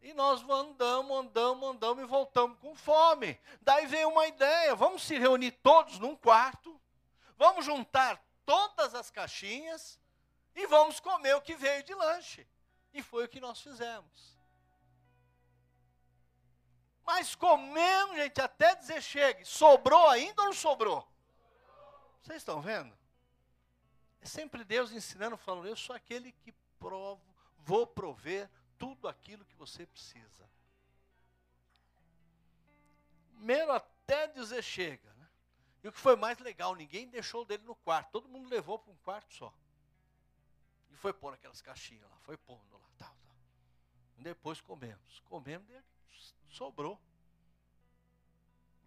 E 0.00 0.12
nós 0.14 0.42
andamos, 0.42 1.16
andamos, 1.16 1.68
andamos 1.68 2.02
e 2.02 2.06
voltamos 2.06 2.58
com 2.58 2.74
fome. 2.74 3.38
Daí 3.60 3.86
veio 3.86 4.08
uma 4.08 4.26
ideia: 4.26 4.74
vamos 4.74 5.02
se 5.04 5.16
reunir 5.16 5.52
todos 5.62 6.00
num 6.00 6.16
quarto, 6.16 6.80
vamos 7.36 7.64
juntar 7.64 8.20
todas 8.44 8.94
as 8.94 9.10
caixinhas 9.10 10.00
e 10.56 10.66
vamos 10.66 10.98
comer 10.98 11.36
o 11.36 11.40
que 11.40 11.54
veio 11.54 11.84
de 11.84 11.94
lanche. 11.94 12.46
E 12.92 13.02
foi 13.02 13.24
o 13.24 13.28
que 13.28 13.40
nós 13.40 13.60
fizemos. 13.60 14.38
Mas 17.04 17.34
comemos, 17.34 18.16
gente, 18.16 18.40
até 18.40 18.74
dizer 18.74 19.02
chegue. 19.02 19.44
Sobrou 19.44 20.08
ainda 20.08 20.42
ou 20.42 20.48
não 20.48 20.54
sobrou? 20.54 21.06
Vocês 22.22 22.38
estão 22.38 22.60
vendo? 22.60 22.96
É 24.20 24.26
sempre 24.26 24.64
Deus 24.64 24.92
ensinando, 24.92 25.36
falando: 25.36 25.66
Eu 25.66 25.76
sou 25.76 25.96
aquele 25.96 26.32
que 26.32 26.52
provo, 26.78 27.22
vou 27.58 27.86
prover 27.86 28.48
tudo 28.78 29.08
aquilo 29.08 29.44
que 29.44 29.54
você 29.56 29.86
precisa. 29.86 30.48
Primeiro 33.34 33.72
até 33.72 34.28
dizer 34.28 34.62
chega. 34.62 35.12
Né? 35.14 35.28
E 35.82 35.88
o 35.88 35.92
que 35.92 35.98
foi 35.98 36.14
mais 36.14 36.38
legal, 36.38 36.76
ninguém 36.76 37.08
deixou 37.08 37.44
dele 37.44 37.64
no 37.64 37.74
quarto, 37.74 38.12
todo 38.12 38.28
mundo 38.28 38.48
levou 38.48 38.78
para 38.78 38.92
um 38.92 38.96
quarto 38.98 39.32
só. 39.34 39.52
E 40.92 40.96
foi 40.96 41.12
pôr 41.12 41.34
aquelas 41.34 41.60
caixinhas 41.60 42.08
lá, 42.08 42.16
foi 42.20 42.36
pondo 42.36 42.62
lá. 42.72 42.81
Depois 44.22 44.60
comemos. 44.60 45.20
Comemos 45.28 45.68
sobrou. 46.48 47.00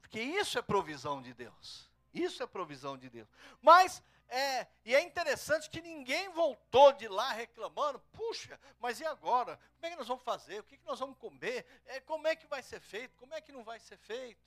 Porque 0.01 0.21
isso 0.21 0.57
é 0.57 0.61
provisão 0.61 1.21
de 1.21 1.33
Deus. 1.33 1.89
Isso 2.13 2.41
é 2.41 2.47
provisão 2.47 2.97
de 2.97 3.09
Deus. 3.09 3.27
Mas, 3.61 4.01
é, 4.29 4.67
e 4.85 4.95
é 4.95 5.01
interessante 5.01 5.69
que 5.69 5.81
ninguém 5.81 6.29
voltou 6.29 6.93
de 6.93 7.07
lá 7.07 7.31
reclamando, 7.31 7.99
puxa, 8.13 8.59
mas 8.79 8.99
e 8.99 9.05
agora? 9.05 9.59
Como 9.75 9.85
é 9.85 9.89
que 9.89 9.95
nós 9.97 10.07
vamos 10.07 10.23
fazer? 10.23 10.59
O 10.59 10.63
que, 10.63 10.77
que 10.77 10.85
nós 10.85 10.99
vamos 10.99 11.17
comer? 11.17 11.65
É, 11.85 11.99
como 11.99 12.27
é 12.27 12.35
que 12.35 12.47
vai 12.47 12.63
ser 12.63 12.79
feito? 12.79 13.17
Como 13.17 13.33
é 13.33 13.41
que 13.41 13.51
não 13.51 13.63
vai 13.63 13.79
ser 13.79 13.97
feito? 13.97 14.45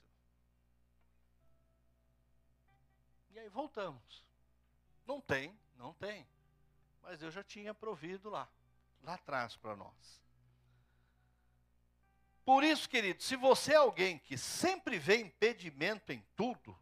E 3.31 3.39
aí 3.39 3.49
voltamos. 3.49 4.23
Não 5.05 5.21
tem, 5.21 5.57
não 5.75 5.93
tem 5.93 6.25
mas 7.09 7.17
Deus 7.17 7.33
já 7.33 7.43
tinha 7.43 7.73
provido 7.73 8.29
lá, 8.29 8.47
lá 9.01 9.15
atrás 9.15 9.55
para 9.55 9.75
nós. 9.75 10.21
Por 12.49 12.63
isso, 12.63 12.89
querido, 12.89 13.21
se 13.21 13.35
você 13.35 13.73
é 13.73 13.75
alguém 13.75 14.17
que 14.17 14.35
sempre 14.35 14.97
vê 14.97 15.17
impedimento 15.17 16.11
em 16.11 16.25
tudo, 16.35 16.75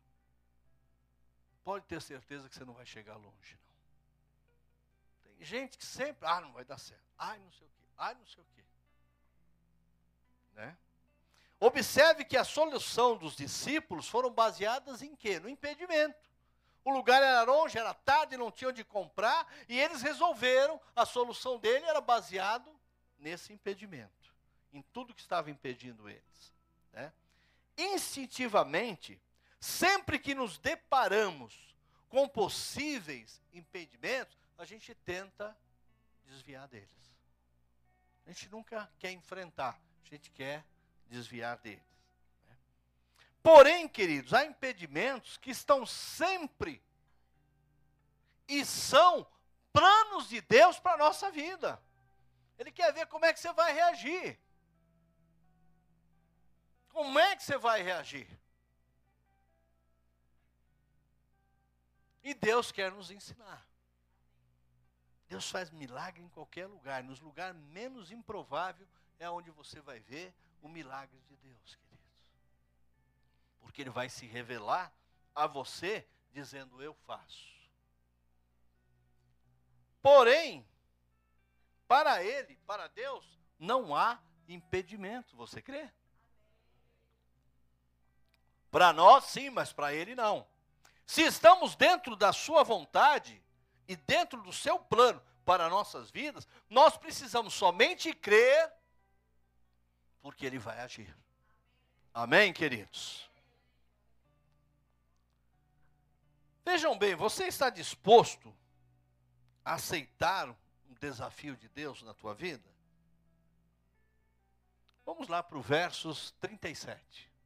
pode 1.61 1.83
ter 1.87 2.01
certeza 2.01 2.47
que 2.47 2.55
você 2.55 2.63
não 2.63 2.73
vai 2.73 2.85
chegar 2.85 3.17
longe, 3.17 3.59
não. 3.67 5.29
Tem 5.29 5.43
gente 5.43 5.77
que 5.77 5.85
sempre, 5.85 6.25
ah, 6.25 6.39
não 6.39 6.53
vai 6.53 6.63
dar 6.63 6.77
certo, 6.77 7.03
ai, 7.17 7.37
não 7.39 7.51
sei 7.51 7.67
o 7.67 7.69
quê, 7.69 7.83
ai, 7.97 8.15
não 8.15 8.25
sei 8.25 8.41
o 8.41 8.47
quê. 8.55 8.63
Né? 10.53 10.77
Observe 11.59 12.23
que 12.23 12.37
a 12.37 12.45
solução 12.45 13.17
dos 13.17 13.35
discípulos 13.35 14.07
foram 14.07 14.31
baseadas 14.31 15.01
em 15.01 15.17
quê? 15.17 15.37
No 15.37 15.49
impedimento 15.49 16.17
o 16.85 16.91
lugar 16.91 17.21
era 17.21 17.43
longe, 17.43 17.77
era 17.77 17.93
tarde, 17.93 18.37
não 18.37 18.49
tinham 18.49 18.71
onde 18.71 18.85
comprar, 18.85 19.45
e 19.67 19.77
eles 19.77 20.01
resolveram, 20.01 20.79
a 20.95 21.05
solução 21.05 21.59
dele 21.59 21.85
era 21.85 21.99
baseado 21.99 22.73
nesse 23.19 23.51
impedimento, 23.51 24.16
em 24.77 24.81
tudo 24.93 25.13
que 25.13 25.21
estava 25.21 25.49
impedindo 25.49 26.07
eles. 26.07 26.53
Né? 26.93 27.11
Instintivamente, 27.77 29.19
sempre 29.59 30.19
que 30.19 30.35
nos 30.35 30.57
deparamos 30.57 31.75
com 32.09 32.27
possíveis 32.27 33.41
impedimentos, 33.53 34.37
a 34.57 34.65
gente 34.65 34.93
tenta 34.95 35.55
desviar 36.25 36.67
deles. 36.67 36.87
A 38.25 38.29
gente 38.29 38.49
nunca 38.49 38.89
quer 38.99 39.11
enfrentar, 39.11 39.79
a 40.05 40.09
gente 40.09 40.29
quer 40.31 40.63
desviar 41.07 41.57
deles. 41.57 41.81
Porém, 43.41 43.87
queridos, 43.87 44.33
há 44.33 44.45
impedimentos 44.45 45.37
que 45.37 45.51
estão 45.51 45.85
sempre 45.85 46.81
e 48.47 48.65
são 48.65 49.25
planos 49.71 50.27
de 50.27 50.41
Deus 50.41 50.79
para 50.79 50.93
a 50.93 50.97
nossa 50.97 51.31
vida. 51.31 51.81
Ele 52.59 52.71
quer 52.71 52.91
ver 52.91 53.05
como 53.07 53.25
é 53.25 53.31
que 53.31 53.39
você 53.39 53.53
vai 53.53 53.71
reagir. 53.71 54.37
Como 56.97 57.19
é 57.19 57.35
que 57.35 57.43
você 57.43 57.57
vai 57.57 57.81
reagir? 57.83 58.27
E 62.23 62.33
Deus 62.33 62.71
quer 62.71 62.91
nos 62.91 63.11
ensinar. 63.11 63.65
Deus 65.27 65.49
faz 65.49 65.69
milagre 65.69 66.23
em 66.23 66.29
qualquer 66.29 66.65
lugar. 66.65 67.03
Nos 67.03 67.19
lugares 67.19 67.55
menos 67.55 68.11
improvável 68.11 68.87
é 69.19 69.29
onde 69.29 69.51
você 69.51 69.79
vai 69.81 69.99
ver 69.99 70.33
o 70.61 70.67
milagre 70.67 71.19
de 71.27 71.35
Deus 71.35 71.87
porque 73.77 73.83
ele 73.83 73.91
vai 73.91 74.09
se 74.09 74.25
revelar 74.25 74.91
a 75.35 75.45
você 75.45 76.07
dizendo: 76.31 76.81
Eu 76.81 76.95
faço. 77.05 77.45
Porém, 80.01 80.67
para 81.87 82.23
ele, 82.23 82.55
para 82.65 82.87
Deus, 82.87 83.39
não 83.59 83.95
há 83.95 84.19
impedimento. 84.47 85.37
Você 85.37 85.61
crê? 85.61 85.91
Para 88.77 88.93
nós, 88.93 89.23
sim, 89.23 89.49
mas 89.49 89.73
para 89.73 89.91
ele, 89.91 90.13
não. 90.13 90.47
Se 91.03 91.23
estamos 91.23 91.75
dentro 91.75 92.15
da 92.15 92.31
sua 92.31 92.61
vontade 92.61 93.43
e 93.87 93.95
dentro 93.95 94.39
do 94.43 94.53
seu 94.53 94.77
plano 94.77 95.19
para 95.43 95.67
nossas 95.67 96.11
vidas, 96.11 96.47
nós 96.69 96.95
precisamos 96.95 97.55
somente 97.55 98.13
crer, 98.13 98.71
porque 100.21 100.45
ele 100.45 100.59
vai 100.59 100.79
agir. 100.79 101.11
Amém, 102.13 102.53
queridos? 102.53 103.27
Vejam 106.63 106.95
bem, 106.99 107.15
você 107.15 107.45
está 107.45 107.71
disposto 107.71 108.55
a 109.65 109.73
aceitar 109.73 110.49
um 110.87 110.93
desafio 110.99 111.57
de 111.57 111.67
Deus 111.67 112.03
na 112.03 112.13
tua 112.13 112.35
vida? 112.35 112.69
Vamos 115.03 115.27
lá 115.27 115.41
para 115.41 115.57
o 115.57 115.61
versos 115.63 116.29
37. 116.39 117.36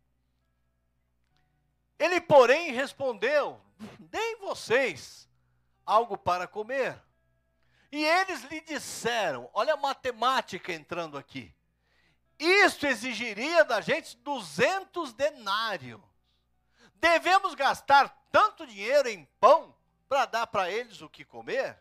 Ele, 2.01 2.19
porém, 2.19 2.71
respondeu: 2.71 3.61
Deem 3.99 4.37
vocês 4.37 5.29
algo 5.85 6.17
para 6.17 6.47
comer. 6.47 6.99
E 7.91 8.03
eles 8.03 8.41
lhe 8.45 8.59
disseram: 8.61 9.47
Olha 9.53 9.75
a 9.75 9.77
matemática 9.77 10.73
entrando 10.73 11.15
aqui. 11.15 11.53
Isto 12.39 12.87
exigiria 12.87 13.63
da 13.63 13.81
gente 13.81 14.17
200 14.17 15.13
denários. 15.13 16.01
Devemos 16.95 17.53
gastar 17.53 18.09
tanto 18.31 18.65
dinheiro 18.65 19.07
em 19.07 19.25
pão 19.39 19.75
para 20.09 20.25
dar 20.25 20.47
para 20.47 20.71
eles 20.71 21.01
o 21.01 21.09
que 21.09 21.23
comer? 21.23 21.79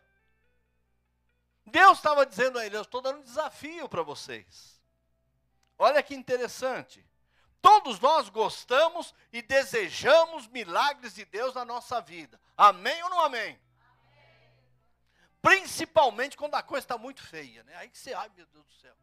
Deus 1.65 1.97
estava 1.97 2.27
dizendo 2.27 2.59
a 2.59 2.63
eles: 2.63 2.75
Eu 2.75 2.83
estou 2.83 3.01
dando 3.01 3.21
um 3.21 3.23
desafio 3.23 3.89
para 3.89 4.03
vocês. 4.03 4.79
Olha 5.79 6.03
que 6.03 6.13
interessante. 6.13 7.03
Todos 7.61 7.99
nós 7.99 8.27
gostamos 8.29 9.13
e 9.31 9.41
desejamos 9.41 10.47
milagres 10.47 11.13
de 11.13 11.25
Deus 11.25 11.53
na 11.53 11.63
nossa 11.63 12.01
vida. 12.01 12.39
Amém 12.57 13.03
ou 13.03 13.09
não 13.09 13.21
amém? 13.21 13.41
amém. 13.41 13.59
Principalmente 15.41 16.35
quando 16.35 16.55
a 16.55 16.63
coisa 16.63 16.85
está 16.85 16.97
muito 16.97 17.21
feia, 17.21 17.63
né? 17.63 17.75
Aí 17.75 17.89
que 17.89 17.97
você, 17.97 18.13
ai 18.13 18.29
meu 18.35 18.45
Deus 18.47 18.65
do 18.65 18.73
céu. 18.73 18.95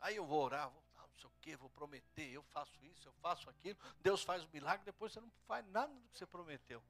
Aí 0.00 0.16
eu 0.16 0.24
vou 0.24 0.42
orar, 0.42 0.70
vou 0.70 0.82
não 0.96 1.18
sei 1.18 1.26
o 1.26 1.32
quê, 1.40 1.56
vou 1.56 1.68
prometer, 1.70 2.32
eu 2.32 2.42
faço 2.44 2.72
isso, 2.84 3.08
eu 3.08 3.12
faço 3.20 3.50
aquilo. 3.50 3.76
Deus 4.00 4.22
faz 4.22 4.44
o 4.44 4.48
milagre, 4.52 4.84
depois 4.84 5.12
você 5.12 5.20
não 5.20 5.30
faz 5.46 5.66
nada 5.66 5.92
do 5.92 6.08
que 6.08 6.18
você 6.18 6.26
prometeu. 6.26 6.82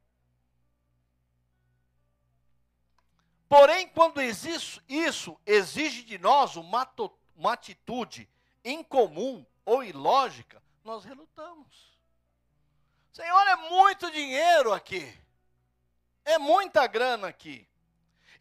Porém, 3.49 3.89
quando 3.89 4.21
existe 4.21 4.81
isso, 4.89 5.37
exige 5.45 6.05
de 6.05 6.19
nós 6.19 6.55
uma, 6.55 6.89
uma 7.35 7.55
atitude 7.55 8.29
incomum 8.65 9.45
ou 9.65 9.83
ilógica, 9.83 10.63
nós 10.91 11.05
relutamos. 11.05 11.97
Senhor, 13.13 13.47
é 13.47 13.57
muito 13.71 14.11
dinheiro 14.11 14.73
aqui. 14.73 15.17
É 16.25 16.37
muita 16.37 16.85
grana 16.89 17.29
aqui. 17.29 17.69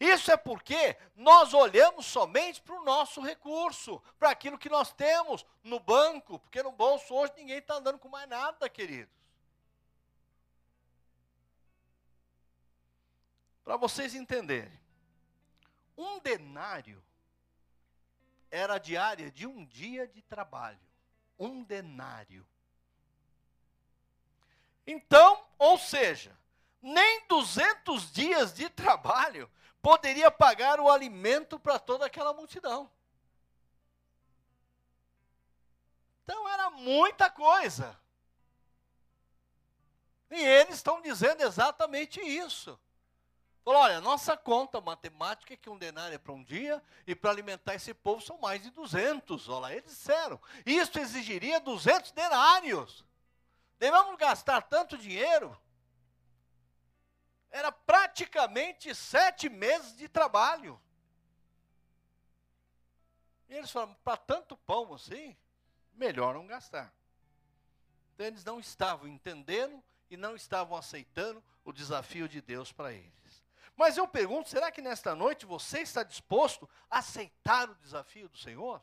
Isso 0.00 0.32
é 0.32 0.36
porque 0.36 0.96
nós 1.14 1.54
olhamos 1.54 2.06
somente 2.06 2.60
para 2.60 2.74
o 2.74 2.82
nosso 2.82 3.20
recurso, 3.20 4.02
para 4.18 4.30
aquilo 4.30 4.58
que 4.58 4.68
nós 4.68 4.92
temos 4.92 5.46
no 5.62 5.78
banco, 5.78 6.40
porque 6.40 6.60
no 6.60 6.72
bolso 6.72 7.14
hoje 7.14 7.34
ninguém 7.36 7.58
está 7.58 7.74
andando 7.74 8.00
com 8.00 8.08
mais 8.08 8.28
nada, 8.28 8.68
queridos. 8.68 9.14
Para 13.62 13.76
vocês 13.76 14.12
entenderem, 14.12 14.80
um 15.96 16.18
denário 16.18 17.00
era 18.50 18.74
a 18.74 18.78
diária 18.78 19.30
de 19.30 19.46
um 19.46 19.64
dia 19.64 20.08
de 20.08 20.20
trabalho 20.22 20.89
um 21.40 21.64
denário. 21.64 22.46
Então, 24.86 25.42
ou 25.58 25.78
seja, 25.78 26.36
nem 26.82 27.26
200 27.26 28.12
dias 28.12 28.52
de 28.52 28.68
trabalho 28.68 29.50
poderia 29.80 30.30
pagar 30.30 30.78
o 30.78 30.90
alimento 30.90 31.58
para 31.58 31.78
toda 31.78 32.04
aquela 32.04 32.34
multidão. 32.34 32.90
Então 36.22 36.48
era 36.48 36.70
muita 36.70 37.30
coisa. 37.30 37.98
E 40.30 40.40
eles 40.40 40.76
estão 40.76 41.00
dizendo 41.00 41.42
exatamente 41.42 42.20
isso. 42.20 42.78
Falou, 43.70 43.84
olha, 43.84 44.00
nossa 44.00 44.36
conta 44.36 44.80
matemática 44.80 45.54
é 45.54 45.56
que 45.56 45.70
um 45.70 45.78
denário 45.78 46.16
é 46.16 46.18
para 46.18 46.32
um 46.32 46.42
dia, 46.42 46.82
e 47.06 47.14
para 47.14 47.30
alimentar 47.30 47.76
esse 47.76 47.94
povo 47.94 48.20
são 48.20 48.36
mais 48.38 48.60
de 48.60 48.70
200. 48.70 49.48
Olha 49.48 49.60
lá, 49.60 49.72
eles 49.72 49.84
disseram. 49.84 50.40
Isso 50.66 50.98
exigiria 50.98 51.60
200 51.60 52.10
denários. 52.10 53.06
Devemos 53.78 54.16
gastar 54.16 54.62
tanto 54.62 54.98
dinheiro. 54.98 55.56
Era 57.48 57.70
praticamente 57.70 58.92
sete 58.92 59.48
meses 59.48 59.96
de 59.96 60.08
trabalho. 60.08 60.80
E 63.48 63.54
eles 63.54 63.70
falaram, 63.70 63.94
para 64.02 64.16
tanto 64.16 64.56
pão 64.56 64.92
assim, 64.94 65.36
melhor 65.92 66.34
não 66.34 66.44
gastar. 66.44 66.92
Então 68.14 68.26
eles 68.26 68.44
não 68.44 68.58
estavam 68.58 69.06
entendendo 69.06 69.80
e 70.10 70.16
não 70.16 70.34
estavam 70.34 70.76
aceitando 70.76 71.40
o 71.64 71.72
desafio 71.72 72.28
de 72.28 72.40
Deus 72.40 72.72
para 72.72 72.92
eles. 72.92 73.19
Mas 73.80 73.96
eu 73.96 74.06
pergunto: 74.06 74.50
será 74.50 74.70
que 74.70 74.82
nesta 74.82 75.14
noite 75.14 75.46
você 75.46 75.80
está 75.80 76.02
disposto 76.02 76.68
a 76.90 76.98
aceitar 76.98 77.70
o 77.70 77.74
desafio 77.76 78.28
do 78.28 78.36
Senhor? 78.36 78.78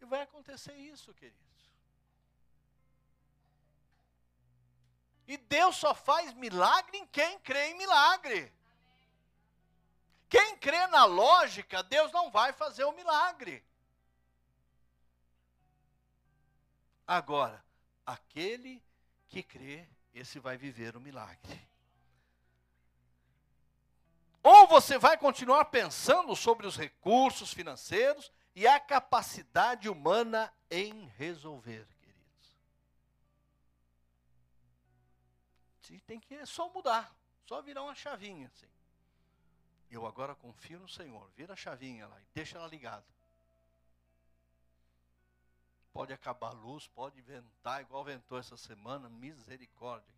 E 0.00 0.04
vai 0.04 0.22
acontecer 0.22 0.74
isso, 0.74 1.14
queridos. 1.14 1.70
E 5.28 5.36
Deus 5.36 5.76
só 5.76 5.94
faz 5.94 6.34
milagre 6.34 6.98
em 6.98 7.06
quem 7.06 7.38
crê 7.38 7.66
em 7.68 7.78
milagre. 7.78 8.52
Quem 10.28 10.56
crê 10.56 10.88
na 10.88 11.04
lógica, 11.04 11.84
Deus 11.84 12.10
não 12.10 12.32
vai 12.32 12.52
fazer 12.52 12.82
o 12.82 12.90
milagre. 12.90 13.64
Agora, 17.06 17.64
aquele 18.04 18.82
que 19.28 19.44
crê, 19.44 19.88
esse 20.12 20.40
vai 20.40 20.56
viver 20.56 20.96
o 20.96 21.00
milagre. 21.00 21.67
Ou 24.50 24.66
você 24.66 24.96
vai 24.96 25.18
continuar 25.18 25.66
pensando 25.66 26.34
sobre 26.34 26.66
os 26.66 26.74
recursos 26.74 27.52
financeiros 27.52 28.32
e 28.54 28.66
a 28.66 28.80
capacidade 28.80 29.90
humana 29.90 30.50
em 30.70 31.04
resolver, 31.18 31.86
queridos. 32.00 32.56
Tem 36.06 36.18
que 36.18 36.46
só 36.46 36.66
mudar, 36.70 37.14
só 37.44 37.60
virar 37.60 37.82
uma 37.82 37.94
chavinha 37.94 38.46
assim. 38.46 38.70
Eu 39.90 40.06
agora 40.06 40.34
confio 40.34 40.78
no 40.78 40.88
Senhor. 40.88 41.30
Vira 41.36 41.52
a 41.52 41.56
chavinha 41.56 42.06
lá 42.06 42.18
e 42.18 42.26
deixa 42.32 42.56
ela 42.56 42.68
ligada. 42.68 43.04
Pode 45.92 46.10
acabar 46.14 46.52
a 46.52 46.52
luz, 46.52 46.86
pode 46.86 47.20
ventar, 47.20 47.82
igual 47.82 48.02
ventou 48.02 48.38
essa 48.38 48.56
semana, 48.56 49.10
misericórdia. 49.10 50.17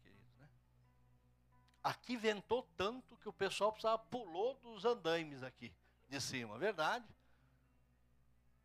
Aqui 1.82 2.16
ventou 2.16 2.62
tanto 2.76 3.16
que 3.16 3.28
o 3.28 3.32
pessoal 3.32 3.72
precisava 3.72 3.98
pulou 3.98 4.54
dos 4.56 4.84
andaimes 4.84 5.42
aqui 5.42 5.72
de 6.08 6.20
cima, 6.20 6.58
verdade? 6.58 7.06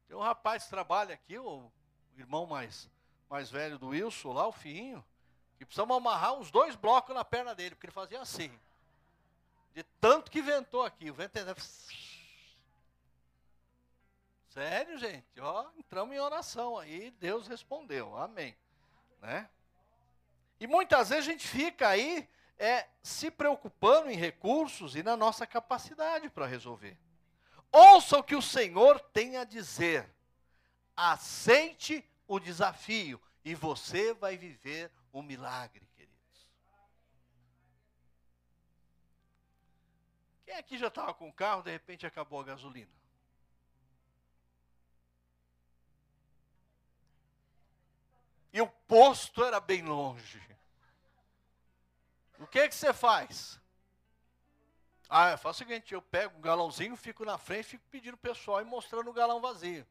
Tem 0.07 0.17
um 0.17 0.21
rapaz 0.21 0.63
que 0.63 0.69
trabalha 0.69 1.13
aqui, 1.13 1.37
o 1.37 1.71
irmão 2.17 2.45
mais, 2.45 2.89
mais 3.29 3.49
velho 3.49 3.79
do 3.79 3.87
Wilson, 3.87 4.33
lá, 4.33 4.47
o 4.47 4.51
Fiinho, 4.51 5.03
que 5.57 5.65
precisamos 5.65 5.95
amarrar 5.95 6.33
uns 6.33 6.51
dois 6.51 6.75
blocos 6.75 7.15
na 7.15 7.23
perna 7.23 7.55
dele, 7.55 7.75
porque 7.75 7.87
ele 7.87 7.93
fazia 7.93 8.21
assim. 8.21 8.51
De 9.73 9.83
tanto 9.99 10.29
que 10.29 10.41
ventou 10.41 10.83
aqui, 10.83 11.09
o 11.09 11.13
vento 11.13 11.37
era... 11.37 11.55
Sério, 14.49 14.97
gente, 14.97 15.39
ó, 15.39 15.69
entramos 15.77 16.15
em 16.15 16.19
oração 16.19 16.77
aí, 16.77 17.11
Deus 17.11 17.47
respondeu, 17.47 18.15
amém. 18.17 18.55
Né? 19.21 19.49
E 20.59 20.67
muitas 20.67 21.09
vezes 21.09 21.27
a 21.27 21.31
gente 21.31 21.45
fica 21.45 21.89
aí 21.89 22.29
é 22.57 22.87
se 23.01 23.29
preocupando 23.29 24.09
em 24.09 24.15
recursos 24.15 24.95
e 24.95 25.03
na 25.03 25.15
nossa 25.17 25.45
capacidade 25.45 26.29
para 26.29 26.45
resolver. 26.45 26.97
Ouça 27.71 28.17
o 28.17 28.23
que 28.23 28.35
o 28.35 28.41
Senhor 28.41 28.99
tem 28.99 29.37
a 29.37 29.43
dizer. 29.43 30.09
Aceite 30.95 32.03
o 32.27 32.39
desafio 32.39 33.21
e 33.43 33.53
você 33.53 34.13
vai 34.13 34.37
viver 34.37 34.91
o 35.11 35.21
milagre, 35.21 35.85
queridos. 35.93 36.47
Quem 40.45 40.55
aqui 40.55 40.77
já 40.77 40.87
estava 40.87 41.13
com 41.13 41.27
o 41.27 41.33
carro, 41.33 41.63
de 41.63 41.71
repente 41.71 42.07
acabou 42.07 42.39
a 42.39 42.45
gasolina? 42.45 42.91
E 48.53 48.61
o 48.61 48.67
posto 48.67 49.43
era 49.43 49.59
bem 49.59 49.81
longe. 49.83 50.41
O 52.39 52.47
que 52.47 52.67
que 52.67 52.75
você 52.75 52.93
faz? 52.93 53.59
Ah, 55.09 55.31
eu 55.31 55.37
faço 55.37 55.63
o 55.63 55.67
seguinte, 55.67 55.93
eu 55.93 56.01
pego 56.01 56.37
um 56.37 56.41
galãozinho, 56.41 56.95
fico 56.95 57.23
na 57.23 57.37
frente, 57.37 57.69
fico 57.69 57.83
pedindo 57.89 58.15
o 58.15 58.17
pessoal 58.17 58.61
e 58.61 58.65
mostrando 58.65 59.09
o 59.09 59.13
galão 59.13 59.39
vazio. 59.39 59.85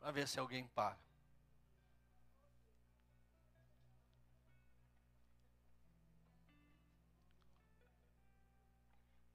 Para 0.00 0.10
ver 0.10 0.26
se 0.26 0.38
alguém 0.38 0.66
paga. 0.68 0.98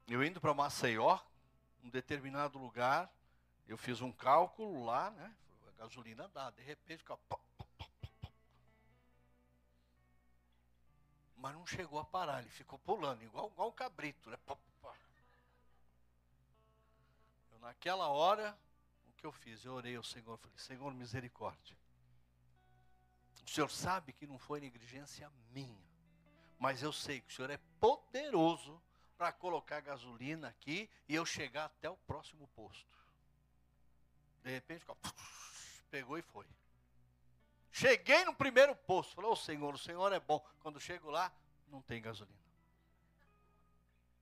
Eu 0.08 0.24
indo 0.24 0.42
para 0.42 0.54
Maceió, 0.54 1.20
um 1.84 1.90
determinado 1.90 2.60
lugar, 2.60 3.10
eu 3.66 3.78
fiz 3.78 4.02
um 4.02 4.12
cálculo 4.12 4.84
lá, 4.84 5.10
né? 5.12 5.34
A 5.70 5.84
gasolina 5.84 6.28
dá, 6.28 6.50
de 6.50 6.62
repente 6.62 7.00
fica. 7.00 7.18
Mas 11.42 11.56
não 11.56 11.66
chegou 11.66 12.00
a 12.00 12.06
parar, 12.06 12.40
ele 12.40 12.52
ficou 12.52 12.78
pulando, 12.78 13.24
igual, 13.24 13.50
igual 13.50 13.70
um 13.70 13.72
cabrito, 13.72 14.30
né? 14.30 14.38
Eu, 17.52 17.60
naquela 17.60 18.10
hora, 18.10 18.56
o 19.08 19.14
que 19.14 19.26
eu 19.26 19.32
fiz? 19.32 19.66
Eu 19.66 19.74
orei 19.74 19.96
ao 19.96 20.04
Senhor, 20.04 20.38
falei, 20.38 20.58
Senhor, 20.60 20.94
misericórdia. 20.94 21.76
O 23.44 23.50
Senhor 23.50 23.72
sabe 23.72 24.14
que 24.14 24.28
não 24.28 24.38
foi 24.38 24.62
negligência 24.62 25.32
minha, 25.50 25.84
mas 26.60 26.84
eu 26.84 26.94
sei 26.94 27.22
que 27.22 27.32
o 27.32 27.36
Senhor 27.36 27.50
é 27.50 27.58
poderoso 27.80 28.80
para 29.18 29.32
colocar 29.32 29.82
gasolina 29.82 30.48
aqui 30.48 30.88
e 31.10 31.16
eu 31.16 31.26
chegar 31.26 31.66
até 31.66 31.90
o 31.90 31.98
próximo 31.98 32.48
posto. 32.50 33.00
De 34.44 34.52
repente, 34.52 34.86
pegou 35.90 36.20
e 36.20 36.22
foi. 36.22 36.46
Cheguei 37.72 38.26
no 38.26 38.36
primeiro 38.36 38.76
posto, 38.76 39.16
falei, 39.16 39.30
ô 39.30 39.34
oh, 39.34 39.36
Senhor, 39.36 39.74
o 39.74 39.78
Senhor 39.78 40.12
é 40.12 40.20
bom. 40.20 40.46
Quando 40.60 40.80
chego 40.80 41.10
lá, 41.10 41.32
não 41.68 41.82
tem 41.82 42.02
gasolina. 42.02 42.38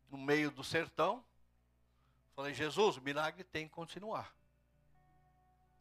No 0.09 0.17
meio 0.17 0.51
do 0.51 0.63
sertão, 0.63 1.23
falei, 2.35 2.53
Jesus, 2.53 2.97
o 2.97 3.01
milagre 3.01 3.43
tem 3.43 3.67
que 3.67 3.73
continuar. 3.73 4.33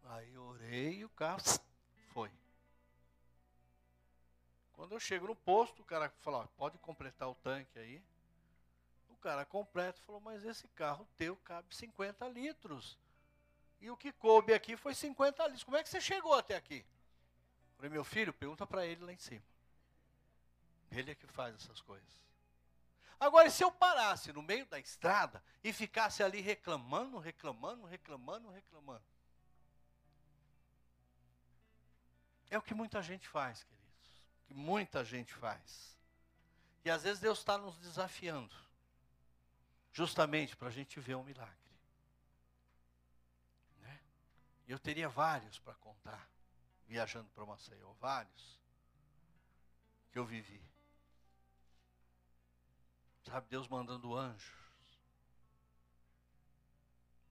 Aí 0.05 0.37
orei 0.37 0.99
e 0.99 1.05
o 1.05 1.11
carro 1.11 1.41
foi. 2.13 2.31
Quando 4.73 4.93
eu 4.93 5.01
chego 5.01 5.27
no 5.27 5.37
posto, 5.37 5.83
o 5.83 5.85
cara 5.85 6.09
falou, 6.21 6.47
pode 6.57 6.79
completar 6.79 7.29
o 7.29 7.35
tanque 7.35 7.79
aí 7.79 8.03
cara 9.19 9.45
completo 9.45 10.01
falou: 10.03 10.21
Mas 10.21 10.45
esse 10.45 10.67
carro 10.69 11.07
teu 11.17 11.37
cabe 11.37 11.75
50 11.75 12.27
litros. 12.29 12.99
E 13.81 13.91
o 13.91 13.97
que 13.97 14.11
coube 14.13 14.53
aqui 14.53 14.77
foi 14.77 14.95
50 14.95 15.45
litros. 15.45 15.65
Como 15.65 15.77
é 15.77 15.83
que 15.83 15.89
você 15.89 16.01
chegou 16.01 16.35
até 16.35 16.57
aqui? 16.57 16.85
Falei: 17.79 17.91
Meu 17.91 18.05
filho, 18.05 18.33
pergunta 18.35 18.67
para 18.67 18.85
ele 18.85 19.03
lá 19.03 19.13
em 19.13 19.19
cima. 19.19 19.45
Ele 20.91 21.13
é 21.13 21.15
que 21.15 21.27
faz 21.27 21.55
essas 21.55 21.81
coisas. 21.81 22.19
Agora, 23.19 23.51
se 23.51 23.65
eu 23.65 23.73
parasse 23.73 24.33
no 24.33 24.43
meio 24.43 24.67
da 24.67 24.79
estrada 24.79 25.43
e 25.65 25.73
ficasse 25.73 26.23
ali 26.23 26.41
reclamando, 26.41 27.19
reclamando, 27.19 27.87
reclamando, 27.87 28.51
reclamando. 28.51 29.03
É 32.51 32.57
o 32.57 32.63
que 32.63 32.75
muita 32.75 33.03
gente 33.03 33.29
faz, 33.29 33.65
queridos. 33.65 34.23
Que 34.47 34.55
muita 34.55 35.05
gente 35.05 35.35
faz. 35.35 35.97
E 36.85 36.91
às 36.91 37.03
vezes 37.03 37.21
Deus 37.21 37.39
está 37.39 37.59
nos 37.59 37.77
desafiando 37.79 38.55
justamente 39.93 40.57
para 40.57 40.69
a 40.69 40.71
gente 40.71 41.01
ver 41.01 41.17
um 41.17 41.25
milagre. 41.25 41.55
Né? 43.81 44.01
Eu 44.69 44.79
teria 44.79 45.09
vários 45.09 45.59
para 45.59 45.75
contar, 45.75 46.29
viajando 46.89 47.29
para 47.35 47.45
Maceió, 47.45 47.93
vários 48.01 48.59
que 50.11 50.19
eu 50.19 50.25
vivi. 50.25 50.61
Sabe, 53.25 53.47
Deus 53.51 53.69
mandando 53.69 54.17
anjos. 54.17 54.59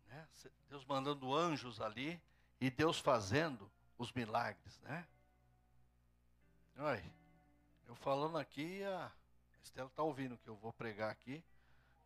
Né? 0.08 0.28
Deus 0.70 0.86
mandando 0.86 1.34
anjos 1.34 1.82
ali 1.82 2.22
e 2.62 2.70
Deus 2.70 3.00
fazendo 3.00 3.70
os 3.98 4.12
milagres, 4.12 4.80
né? 4.82 5.08
Olha, 6.78 7.04
eu 7.88 7.96
falando 7.96 8.38
aqui, 8.38 8.84
a 8.84 9.12
Estela 9.64 9.88
está 9.88 10.04
ouvindo 10.04 10.38
que 10.38 10.48
eu 10.48 10.56
vou 10.56 10.72
pregar 10.72 11.10
aqui. 11.10 11.44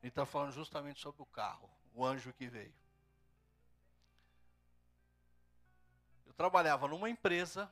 Ele 0.01 0.07
está 0.07 0.25
falando 0.25 0.53
justamente 0.53 1.01
sobre 1.01 1.21
o 1.21 1.25
carro, 1.25 1.69
o 1.93 2.05
anjo 2.05 2.31
que 2.33 2.47
veio. 2.47 2.80
Eu 6.31 6.35
trabalhava 6.35 6.87
numa 6.87 7.09
empresa 7.09 7.69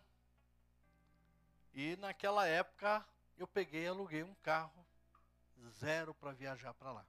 e 1.74 1.96
naquela 1.96 2.46
época 2.46 3.06
eu 3.38 3.48
peguei 3.48 3.86
e 3.86 3.88
aluguei 3.88 4.22
um 4.22 4.34
carro 4.44 4.86
zero 5.80 6.14
para 6.14 6.34
viajar 6.34 6.74
para 6.74 6.92
lá. 6.92 7.06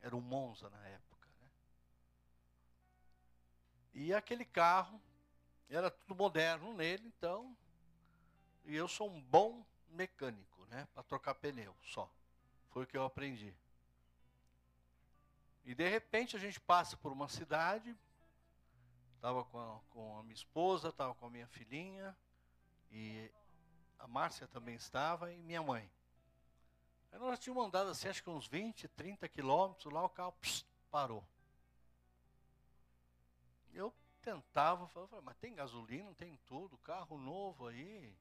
Era 0.00 0.16
um 0.16 0.22
Monza 0.22 0.70
na 0.70 0.82
época. 0.88 1.28
Né? 1.42 1.48
E 3.92 4.14
aquele 4.14 4.46
carro 4.46 4.98
era 5.68 5.90
tudo 5.90 6.14
moderno 6.14 6.72
nele, 6.72 7.06
então. 7.08 7.54
E 8.64 8.74
eu 8.74 8.88
sou 8.88 9.10
um 9.10 9.20
bom 9.20 9.62
mecânico, 9.90 10.64
né? 10.70 10.88
Para 10.94 11.02
trocar 11.02 11.34
pneu 11.34 11.76
só. 11.82 12.10
Foi 12.70 12.84
o 12.84 12.86
que 12.86 12.96
eu 12.96 13.04
aprendi. 13.04 13.54
E 15.62 15.74
de 15.74 15.86
repente 15.86 16.38
a 16.38 16.40
gente 16.40 16.58
passa 16.58 16.96
por 16.96 17.12
uma 17.12 17.28
cidade, 17.28 17.94
estava 19.20 19.44
com, 19.44 19.60
a, 19.60 19.78
com 19.90 20.18
a 20.18 20.22
minha 20.22 20.34
esposa, 20.34 20.88
estava 20.88 21.14
com 21.14 21.26
a 21.26 21.30
minha 21.30 21.46
filhinha, 21.46 22.16
e 22.90 23.30
a 23.98 24.08
Márcia 24.08 24.48
também 24.48 24.74
estava, 24.74 25.30
e 25.30 25.36
minha 25.42 25.62
mãe. 25.62 25.90
Aí 27.12 27.18
nós 27.18 27.38
tínhamos 27.38 27.66
andado 27.66 27.90
assim, 27.90 28.08
acho 28.08 28.22
que 28.22 28.30
uns 28.30 28.46
20, 28.48 28.88
30 28.88 29.28
quilômetros, 29.28 29.92
lá 29.92 30.02
o 30.02 30.08
carro 30.08 30.32
pss, 30.40 30.64
parou. 30.90 31.22
Eu 33.74 33.92
tentava, 34.22 34.88
falava, 34.88 35.20
mas 35.20 35.36
tem 35.36 35.54
gasolina, 35.54 36.14
tem 36.14 36.38
tudo, 36.46 36.78
carro 36.78 37.18
novo 37.18 37.66
aí. 37.66 38.16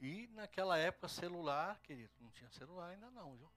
E 0.00 0.28
naquela 0.28 0.78
época 0.78 1.08
celular, 1.08 1.78
querido, 1.82 2.12
não 2.20 2.30
tinha 2.30 2.50
celular 2.52 2.88
ainda 2.88 3.10
não, 3.10 3.36
viu? 3.36 3.52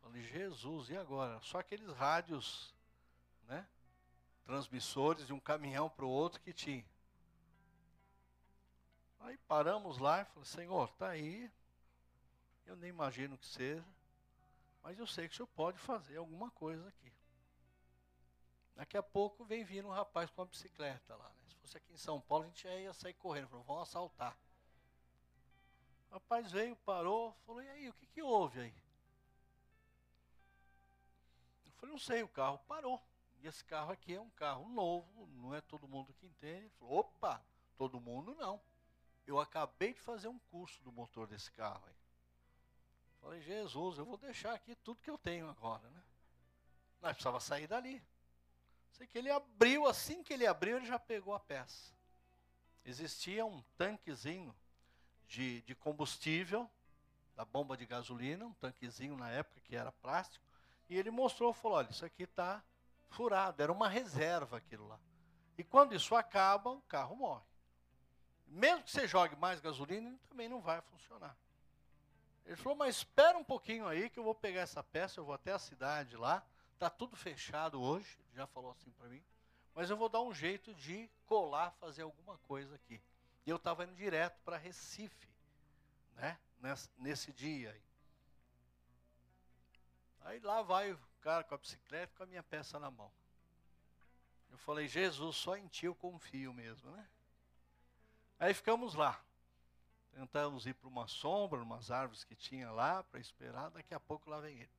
Falei, 0.00 0.22
Jesus, 0.22 0.90
e 0.90 0.96
agora? 0.96 1.40
Só 1.42 1.60
aqueles 1.60 1.94
rádios, 1.94 2.74
né? 3.46 3.66
Transmissores 4.44 5.26
de 5.26 5.32
um 5.32 5.40
caminhão 5.40 5.88
para 5.88 6.04
o 6.04 6.10
outro 6.10 6.40
que 6.40 6.52
tinha. 6.52 6.84
Aí 9.20 9.38
paramos 9.48 9.98
lá 9.98 10.22
e 10.22 10.24
falei, 10.24 10.44
Senhor, 10.44 10.88
está 10.88 11.08
aí. 11.08 11.50
Eu 12.66 12.76
nem 12.76 12.90
imagino 12.90 13.38
que 13.38 13.46
seja. 13.46 13.84
Mas 14.82 14.98
eu 14.98 15.06
sei 15.06 15.28
que 15.28 15.34
o 15.34 15.36
senhor 15.36 15.48
pode 15.48 15.78
fazer 15.78 16.16
alguma 16.16 16.50
coisa 16.50 16.88
aqui. 16.88 17.12
Daqui 18.74 18.96
a 18.96 19.02
pouco 19.02 19.44
vem 19.44 19.64
vindo 19.64 19.86
um 19.86 19.92
rapaz 19.92 20.28
com 20.30 20.42
uma 20.42 20.48
bicicleta 20.48 21.14
lá. 21.14 21.28
Né? 21.28 21.34
Se 21.48 21.54
fosse 21.56 21.76
aqui 21.76 21.92
em 21.92 21.96
São 21.96 22.20
Paulo, 22.20 22.44
a 22.44 22.48
gente 22.48 22.66
ia 22.66 22.92
sair 22.92 23.14
correndo. 23.14 23.48
Falou, 23.48 23.64
vamos 23.64 23.82
assaltar. 23.82 24.36
O 26.10 26.14
rapaz 26.14 26.50
veio, 26.50 26.74
parou, 26.76 27.32
falou, 27.46 27.62
e 27.62 27.68
aí, 27.68 27.88
o 27.88 27.94
que, 27.94 28.06
que 28.06 28.22
houve 28.22 28.60
aí? 28.60 28.74
falei, 31.82 31.92
não 31.92 31.98
sei, 31.98 32.22
o 32.22 32.28
carro 32.28 32.58
parou. 32.68 33.02
E 33.42 33.48
esse 33.48 33.64
carro 33.64 33.90
aqui 33.90 34.14
é 34.14 34.20
um 34.20 34.30
carro 34.30 34.68
novo, 34.68 35.26
não 35.34 35.52
é 35.52 35.60
todo 35.60 35.88
mundo 35.88 36.14
que 36.14 36.26
entende. 36.26 36.66
Ele 36.66 36.70
falou, 36.78 37.00
opa, 37.00 37.44
todo 37.76 38.00
mundo 38.00 38.36
não. 38.36 38.60
Eu 39.26 39.40
acabei 39.40 39.92
de 39.92 40.00
fazer 40.00 40.28
um 40.28 40.38
curso 40.38 40.80
do 40.82 40.92
motor 40.92 41.26
desse 41.26 41.50
carro 41.50 41.82
aí. 41.84 41.94
Falei, 43.20 43.40
Jesus, 43.42 43.98
eu 43.98 44.04
vou 44.04 44.16
deixar 44.16 44.54
aqui 44.54 44.76
tudo 44.76 45.02
que 45.02 45.10
eu 45.10 45.18
tenho 45.18 45.48
agora, 45.48 45.88
né? 45.90 46.02
Nós 47.00 47.12
precisava 47.12 47.40
sair 47.40 47.66
dali. 47.66 48.00
Sei 48.92 49.08
que 49.08 49.18
ele 49.18 49.30
abriu, 49.30 49.88
assim 49.88 50.22
que 50.22 50.32
ele 50.32 50.46
abriu, 50.46 50.76
ele 50.76 50.86
já 50.86 50.98
pegou 50.98 51.34
a 51.34 51.40
peça. 51.40 51.92
Existia 52.84 53.44
um 53.44 53.60
tanquezinho 53.76 54.54
de, 55.26 55.62
de 55.62 55.74
combustível, 55.74 56.70
da 57.34 57.44
bomba 57.44 57.76
de 57.76 57.86
gasolina, 57.86 58.44
um 58.44 58.52
tanquezinho 58.54 59.16
na 59.16 59.30
época 59.30 59.60
que 59.60 59.74
era 59.74 59.90
plástico, 59.90 60.44
e 60.88 60.96
ele 60.96 61.10
mostrou, 61.10 61.52
falou, 61.52 61.78
olha, 61.78 61.90
isso 61.90 62.04
aqui 62.04 62.24
está 62.24 62.62
furado, 63.12 63.62
era 63.62 63.70
uma 63.72 63.88
reserva 63.88 64.56
aquilo 64.56 64.88
lá. 64.88 64.98
E 65.56 65.62
quando 65.62 65.94
isso 65.94 66.14
acaba, 66.14 66.70
o 66.70 66.82
carro 66.82 67.14
morre. 67.14 67.44
Mesmo 68.46 68.82
que 68.82 68.90
você 68.90 69.06
jogue 69.06 69.36
mais 69.36 69.60
gasolina, 69.60 70.18
também 70.28 70.48
não 70.48 70.60
vai 70.60 70.80
funcionar. 70.82 71.36
Ele 72.44 72.56
falou, 72.56 72.76
mas 72.76 72.96
espera 72.96 73.38
um 73.38 73.44
pouquinho 73.44 73.86
aí 73.86 74.10
que 74.10 74.18
eu 74.18 74.24
vou 74.24 74.34
pegar 74.34 74.62
essa 74.62 74.82
peça, 74.82 75.20
eu 75.20 75.24
vou 75.24 75.34
até 75.34 75.52
a 75.52 75.58
cidade 75.58 76.16
lá, 76.16 76.44
está 76.74 76.90
tudo 76.90 77.16
fechado 77.16 77.80
hoje, 77.80 78.18
já 78.34 78.46
falou 78.46 78.72
assim 78.72 78.90
para 78.90 79.08
mim, 79.08 79.22
mas 79.74 79.88
eu 79.88 79.96
vou 79.96 80.08
dar 80.08 80.20
um 80.20 80.34
jeito 80.34 80.74
de 80.74 81.08
colar, 81.26 81.70
fazer 81.72 82.02
alguma 82.02 82.36
coisa 82.38 82.74
aqui. 82.74 83.00
E 83.46 83.50
eu 83.50 83.56
estava 83.56 83.84
indo 83.84 83.94
direto 83.94 84.40
para 84.44 84.56
Recife, 84.56 85.28
né, 86.16 86.38
nesse, 86.60 86.90
nesse 86.98 87.32
dia 87.32 87.70
aí. 87.70 87.82
Aí 90.24 90.40
lá 90.40 90.62
vai 90.62 90.96
cara 91.22 91.44
com 91.44 91.54
a 91.54 91.58
bicicleta 91.58 92.12
com 92.16 92.24
a 92.24 92.26
minha 92.26 92.42
peça 92.42 92.78
na 92.78 92.90
mão. 92.90 93.10
Eu 94.50 94.58
falei, 94.58 94.86
Jesus, 94.86 95.36
só 95.36 95.56
em 95.56 95.66
ti 95.68 95.86
eu 95.86 95.94
confio 95.94 96.52
mesmo, 96.52 96.90
né? 96.90 97.08
Aí 98.38 98.52
ficamos 98.52 98.94
lá. 98.94 99.18
Tentamos 100.12 100.66
ir 100.66 100.74
para 100.74 100.88
uma 100.88 101.06
sombra, 101.06 101.62
umas 101.62 101.90
árvores 101.90 102.22
que 102.22 102.34
tinha 102.34 102.70
lá, 102.70 103.02
para 103.04 103.18
esperar. 103.18 103.70
Daqui 103.70 103.94
a 103.94 104.00
pouco 104.00 104.28
lá 104.28 104.40
vem 104.40 104.58
ele. 104.58 104.70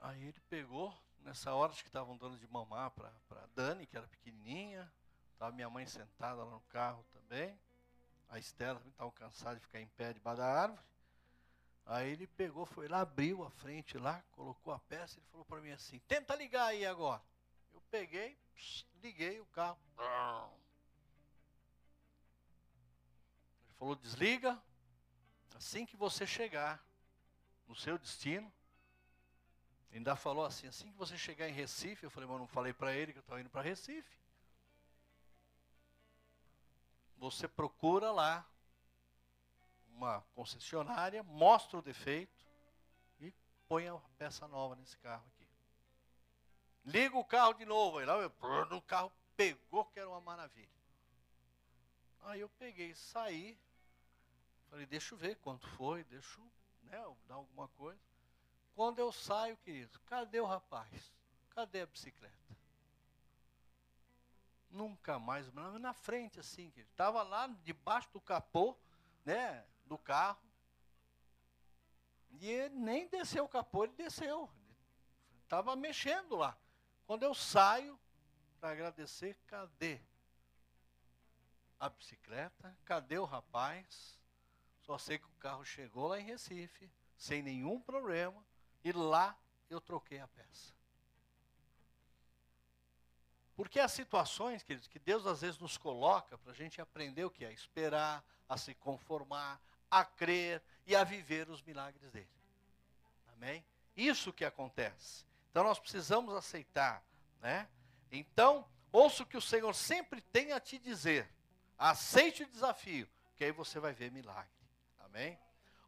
Aí 0.00 0.20
ele 0.24 0.40
pegou, 0.50 0.92
nessa 1.20 1.54
hora 1.54 1.70
acho 1.70 1.82
que 1.82 1.88
estavam 1.88 2.16
dando 2.16 2.36
de 2.36 2.46
mamar 2.48 2.90
para 2.90 3.46
Dani, 3.54 3.86
que 3.86 3.96
era 3.96 4.08
pequenininha. 4.08 4.90
Estava 5.32 5.52
minha 5.52 5.70
mãe 5.70 5.86
sentada 5.86 6.42
lá 6.42 6.50
no 6.50 6.60
carro 6.62 7.04
também. 7.12 7.56
A 8.28 8.38
Estela 8.38 8.82
estava 8.84 9.12
cansada 9.12 9.56
de 9.56 9.60
ficar 9.60 9.80
em 9.80 9.86
pé 9.86 10.12
debaixo 10.12 10.38
da 10.38 10.46
árvore. 10.46 10.91
Aí 11.84 12.10
ele 12.10 12.26
pegou, 12.26 12.64
foi 12.64 12.88
lá, 12.88 13.00
abriu 13.00 13.42
a 13.44 13.50
frente 13.50 13.98
lá, 13.98 14.22
colocou 14.32 14.72
a 14.72 14.78
peça 14.78 15.18
e 15.18 15.22
falou 15.30 15.44
para 15.44 15.60
mim 15.60 15.70
assim: 15.72 15.98
tenta 16.06 16.34
ligar 16.34 16.66
aí 16.66 16.86
agora. 16.86 17.22
Eu 17.74 17.80
peguei, 17.90 18.38
liguei 19.02 19.40
o 19.40 19.46
carro. 19.46 19.78
Ele 23.64 23.74
falou: 23.78 23.96
desliga 23.96 24.62
assim 25.56 25.84
que 25.84 25.96
você 25.96 26.26
chegar 26.26 26.82
no 27.66 27.74
seu 27.74 27.98
destino. 27.98 28.52
Ainda 29.92 30.14
falou 30.14 30.44
assim: 30.44 30.68
assim 30.68 30.90
que 30.90 30.96
você 30.96 31.18
chegar 31.18 31.48
em 31.48 31.52
Recife. 31.52 32.04
Eu 32.04 32.10
falei: 32.10 32.28
mas 32.28 32.38
não 32.38 32.46
falei 32.46 32.72
para 32.72 32.94
ele 32.94 33.12
que 33.12 33.18
eu 33.18 33.22
estava 33.22 33.40
indo 33.40 33.50
para 33.50 33.62
Recife. 33.62 34.16
Você 37.18 37.46
procura 37.46 38.10
lá 38.10 38.46
uma 40.02 40.20
concessionária, 40.34 41.22
mostra 41.22 41.78
o 41.78 41.82
defeito 41.82 42.44
e 43.20 43.32
põe 43.68 43.88
a 43.88 43.96
peça 44.18 44.48
nova 44.48 44.74
nesse 44.74 44.96
carro 44.98 45.24
aqui. 45.28 45.48
Liga 46.84 47.16
o 47.16 47.24
carro 47.24 47.54
de 47.54 47.64
novo, 47.64 47.98
aí 47.98 48.06
lá 48.06 48.26
o 48.26 48.82
carro 48.82 49.12
pegou 49.36 49.84
que 49.84 50.00
era 50.00 50.08
uma 50.08 50.20
maravilha. 50.20 50.68
Aí 52.22 52.40
eu 52.40 52.48
peguei, 52.48 52.94
saí, 52.94 53.58
falei, 54.68 54.86
deixa 54.86 55.14
eu 55.14 55.18
ver 55.18 55.36
quanto 55.36 55.66
foi, 55.68 56.04
deixa 56.04 56.40
eu 56.40 56.52
né, 56.82 57.16
dar 57.26 57.36
alguma 57.36 57.68
coisa. 57.68 58.00
Quando 58.74 58.98
eu 58.98 59.12
saio, 59.12 59.56
querido, 59.58 60.00
cadê 60.06 60.40
o 60.40 60.46
rapaz? 60.46 61.12
Cadê 61.50 61.82
a 61.82 61.86
bicicleta? 61.86 62.32
Nunca 64.70 65.18
mais, 65.18 65.52
na 65.52 65.92
frente 65.92 66.40
assim, 66.40 66.70
querido. 66.70 66.90
Estava 66.90 67.22
lá 67.22 67.46
debaixo 67.62 68.08
do 68.12 68.20
capô, 68.20 68.76
né? 69.24 69.64
Do 69.92 69.98
carro. 69.98 70.42
E 72.30 72.48
ele 72.48 72.74
nem 72.74 73.06
desceu 73.08 73.44
o 73.44 73.48
capô, 73.48 73.84
ele 73.84 73.92
desceu. 73.92 74.50
Estava 75.42 75.76
mexendo 75.76 76.34
lá. 76.34 76.56
Quando 77.06 77.24
eu 77.24 77.34
saio 77.34 77.98
para 78.58 78.70
agradecer, 78.70 79.36
cadê 79.46 80.00
a 81.78 81.90
bicicleta? 81.90 82.74
Cadê 82.86 83.18
o 83.18 83.24
rapaz? 83.24 84.18
Só 84.80 84.96
sei 84.96 85.18
que 85.18 85.26
o 85.26 85.38
carro 85.38 85.64
chegou 85.64 86.08
lá 86.08 86.18
em 86.18 86.24
Recife, 86.24 86.90
sem 87.16 87.42
nenhum 87.42 87.80
problema, 87.80 88.44
e 88.82 88.92
lá 88.92 89.38
eu 89.68 89.80
troquei 89.80 90.20
a 90.20 90.26
peça. 90.26 90.74
Porque 93.54 93.78
há 93.78 93.86
situações, 93.86 94.62
queridos, 94.62 94.88
que 94.88 94.98
Deus 94.98 95.26
às 95.26 95.42
vezes 95.42 95.58
nos 95.58 95.76
coloca 95.76 96.38
para 96.38 96.52
a 96.52 96.54
gente 96.54 96.80
aprender 96.80 97.24
o 97.24 97.30
que 97.30 97.44
é 97.44 97.52
esperar, 97.52 98.24
a 98.48 98.56
se 98.56 98.74
conformar, 98.74 99.60
a 99.92 100.06
crer 100.06 100.62
e 100.86 100.96
a 100.96 101.04
viver 101.04 101.50
os 101.50 101.62
milagres 101.62 102.10
dele. 102.10 102.26
Amém? 103.34 103.62
Isso 103.94 104.32
que 104.32 104.42
acontece. 104.42 105.26
Então 105.50 105.62
nós 105.62 105.78
precisamos 105.78 106.34
aceitar, 106.34 107.04
né? 107.42 107.68
Então, 108.10 108.66
ouça 108.90 109.22
o 109.22 109.26
que 109.26 109.36
o 109.36 109.40
Senhor 109.40 109.74
sempre 109.74 110.22
tem 110.22 110.52
a 110.52 110.58
te 110.58 110.78
dizer. 110.78 111.28
Aceite 111.78 112.42
o 112.42 112.50
desafio, 112.50 113.06
que 113.36 113.44
aí 113.44 113.52
você 113.52 113.78
vai 113.78 113.92
ver 113.92 114.10
milagre. 114.10 114.50
Amém? 115.00 115.38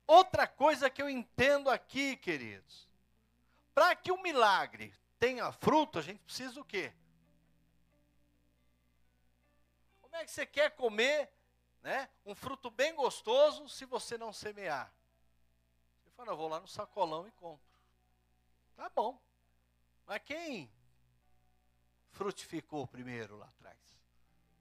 Outra 0.07 0.47
coisa 0.47 0.91
que 0.91 1.01
eu 1.01 1.09
entendo 1.09 1.71
aqui, 1.71 2.15
queridos. 2.19 2.87
Para 3.75 3.97
que 3.97 4.13
o 4.13 4.21
milagre 4.21 4.93
tenha 5.19 5.51
fruto, 5.51 5.99
a 5.99 6.03
gente 6.03 6.21
precisa 6.21 6.61
o 6.61 6.65
quê? 6.65 6.93
Como 10.03 10.15
é 10.15 10.27
que 10.27 10.31
você 10.31 10.45
quer 10.45 10.73
comer 10.73 11.31
né, 11.85 12.09
um 12.25 12.35
fruto 12.35 12.71
bem 12.71 12.95
gostoso 12.95 13.69
se 13.69 13.85
você 13.85 14.17
não 14.17 14.33
semear. 14.33 14.91
Você 16.03 16.11
fala, 16.17 16.33
eu 16.33 16.37
vou 16.37 16.49
lá 16.49 16.59
no 16.59 16.67
sacolão 16.67 17.29
e 17.29 17.31
compro. 17.33 17.63
Tá 18.75 18.89
bom. 18.89 19.21
Mas 20.07 20.23
quem 20.25 20.73
frutificou 22.11 22.87
primeiro 22.87 23.37
lá 23.37 23.47
atrás? 23.47 23.79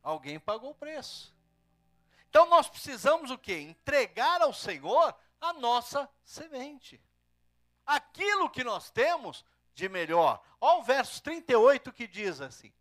Alguém 0.03 0.37
pagou 0.37 0.71
o 0.71 0.75
preço. 0.75 1.33
Então 2.29 2.45
nós 2.47 2.67
precisamos 2.67 3.31
o 3.31 3.37
quê? 3.37 3.57
Entregar 3.57 4.41
ao 4.41 4.53
Senhor 4.53 5.15
a 5.39 5.53
nossa 5.53 6.09
semente. 6.25 7.01
Aquilo 7.85 8.49
que 8.49 8.65
nós 8.65 8.91
temos 8.91 9.45
de 9.73 9.87
melhor. 9.87 10.43
Olha 10.59 10.79
o 10.79 10.83
verso 10.83 11.23
38 11.23 11.93
que 11.93 12.05
diz 12.05 12.41
assim: 12.41 12.73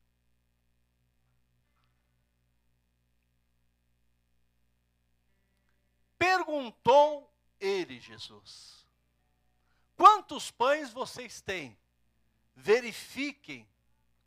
Perguntou 6.23 7.29
ele, 7.59 7.99
Jesus: 7.99 8.87
Quantos 9.97 10.53
pães 10.53 10.93
vocês 10.93 11.41
têm? 11.41 11.77
Verifiquem 12.55 13.69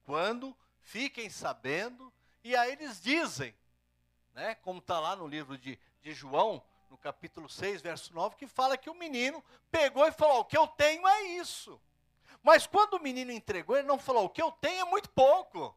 quando, 0.03 0.53
fiquem 0.81 1.29
sabendo, 1.29 2.11
e 2.43 2.53
aí 2.53 2.73
eles 2.73 3.01
dizem, 3.01 3.55
né, 4.33 4.55
como 4.55 4.79
está 4.79 4.99
lá 4.99 5.15
no 5.15 5.25
livro 5.25 5.57
de, 5.57 5.79
de 6.01 6.11
João, 6.11 6.61
no 6.89 6.97
capítulo 6.97 7.47
6, 7.47 7.81
verso 7.81 8.13
9, 8.13 8.35
que 8.35 8.45
fala 8.45 8.77
que 8.77 8.89
o 8.89 8.93
menino 8.93 9.41
pegou 9.71 10.05
e 10.05 10.11
falou: 10.11 10.41
O 10.41 10.45
que 10.45 10.57
eu 10.57 10.67
tenho 10.67 11.07
é 11.07 11.21
isso. 11.23 11.79
Mas 12.43 12.67
quando 12.67 12.95
o 12.95 13.01
menino 13.01 13.31
entregou, 13.31 13.77
ele 13.77 13.87
não 13.87 13.97
falou: 13.97 14.25
O 14.25 14.29
que 14.29 14.41
eu 14.41 14.51
tenho 14.51 14.81
é 14.81 14.89
muito 14.89 15.09
pouco. 15.11 15.73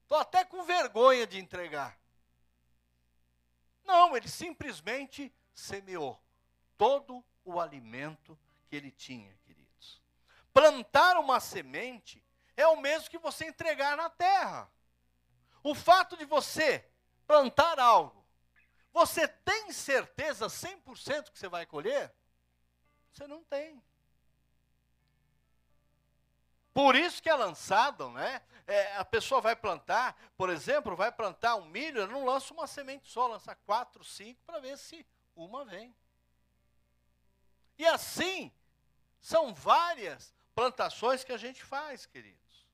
Estou 0.00 0.16
até 0.16 0.46
com 0.46 0.62
vergonha 0.62 1.26
de 1.26 1.38
entregar. 1.38 1.94
Não, 3.86 4.16
ele 4.16 4.28
simplesmente 4.28 5.32
semeou 5.54 6.20
todo 6.76 7.24
o 7.44 7.60
alimento 7.60 8.38
que 8.68 8.76
ele 8.76 8.90
tinha, 8.90 9.32
queridos. 9.44 10.02
Plantar 10.52 11.16
uma 11.16 11.38
semente 11.38 12.22
é 12.56 12.66
o 12.66 12.80
mesmo 12.80 13.08
que 13.08 13.18
você 13.18 13.46
entregar 13.46 13.96
na 13.96 14.10
terra. 14.10 14.70
O 15.62 15.74
fato 15.74 16.16
de 16.16 16.24
você 16.24 16.84
plantar 17.26 17.78
algo, 17.78 18.24
você 18.92 19.28
tem 19.28 19.72
certeza 19.72 20.46
100% 20.46 21.30
que 21.30 21.38
você 21.38 21.48
vai 21.48 21.66
colher? 21.66 22.12
Você 23.12 23.26
não 23.26 23.42
tem. 23.44 23.82
Por 26.72 26.94
isso 26.94 27.22
que 27.22 27.28
é 27.30 27.34
lançado, 27.34 28.10
né? 28.10 28.42
É, 28.66 28.96
a 28.96 29.04
pessoa 29.04 29.40
vai 29.40 29.54
plantar, 29.54 30.16
por 30.36 30.50
exemplo, 30.50 30.96
vai 30.96 31.12
plantar 31.12 31.54
um 31.56 31.66
milho, 31.66 32.00
ela 32.00 32.10
não 32.10 32.24
lança 32.24 32.52
uma 32.52 32.66
semente 32.66 33.08
só, 33.08 33.28
lança 33.28 33.54
quatro, 33.54 34.02
cinco, 34.04 34.42
para 34.44 34.58
ver 34.58 34.76
se 34.76 35.06
uma 35.36 35.64
vem. 35.64 35.94
E 37.78 37.86
assim, 37.86 38.50
são 39.20 39.54
várias 39.54 40.34
plantações 40.54 41.22
que 41.22 41.32
a 41.32 41.36
gente 41.36 41.62
faz, 41.62 42.06
queridos. 42.06 42.66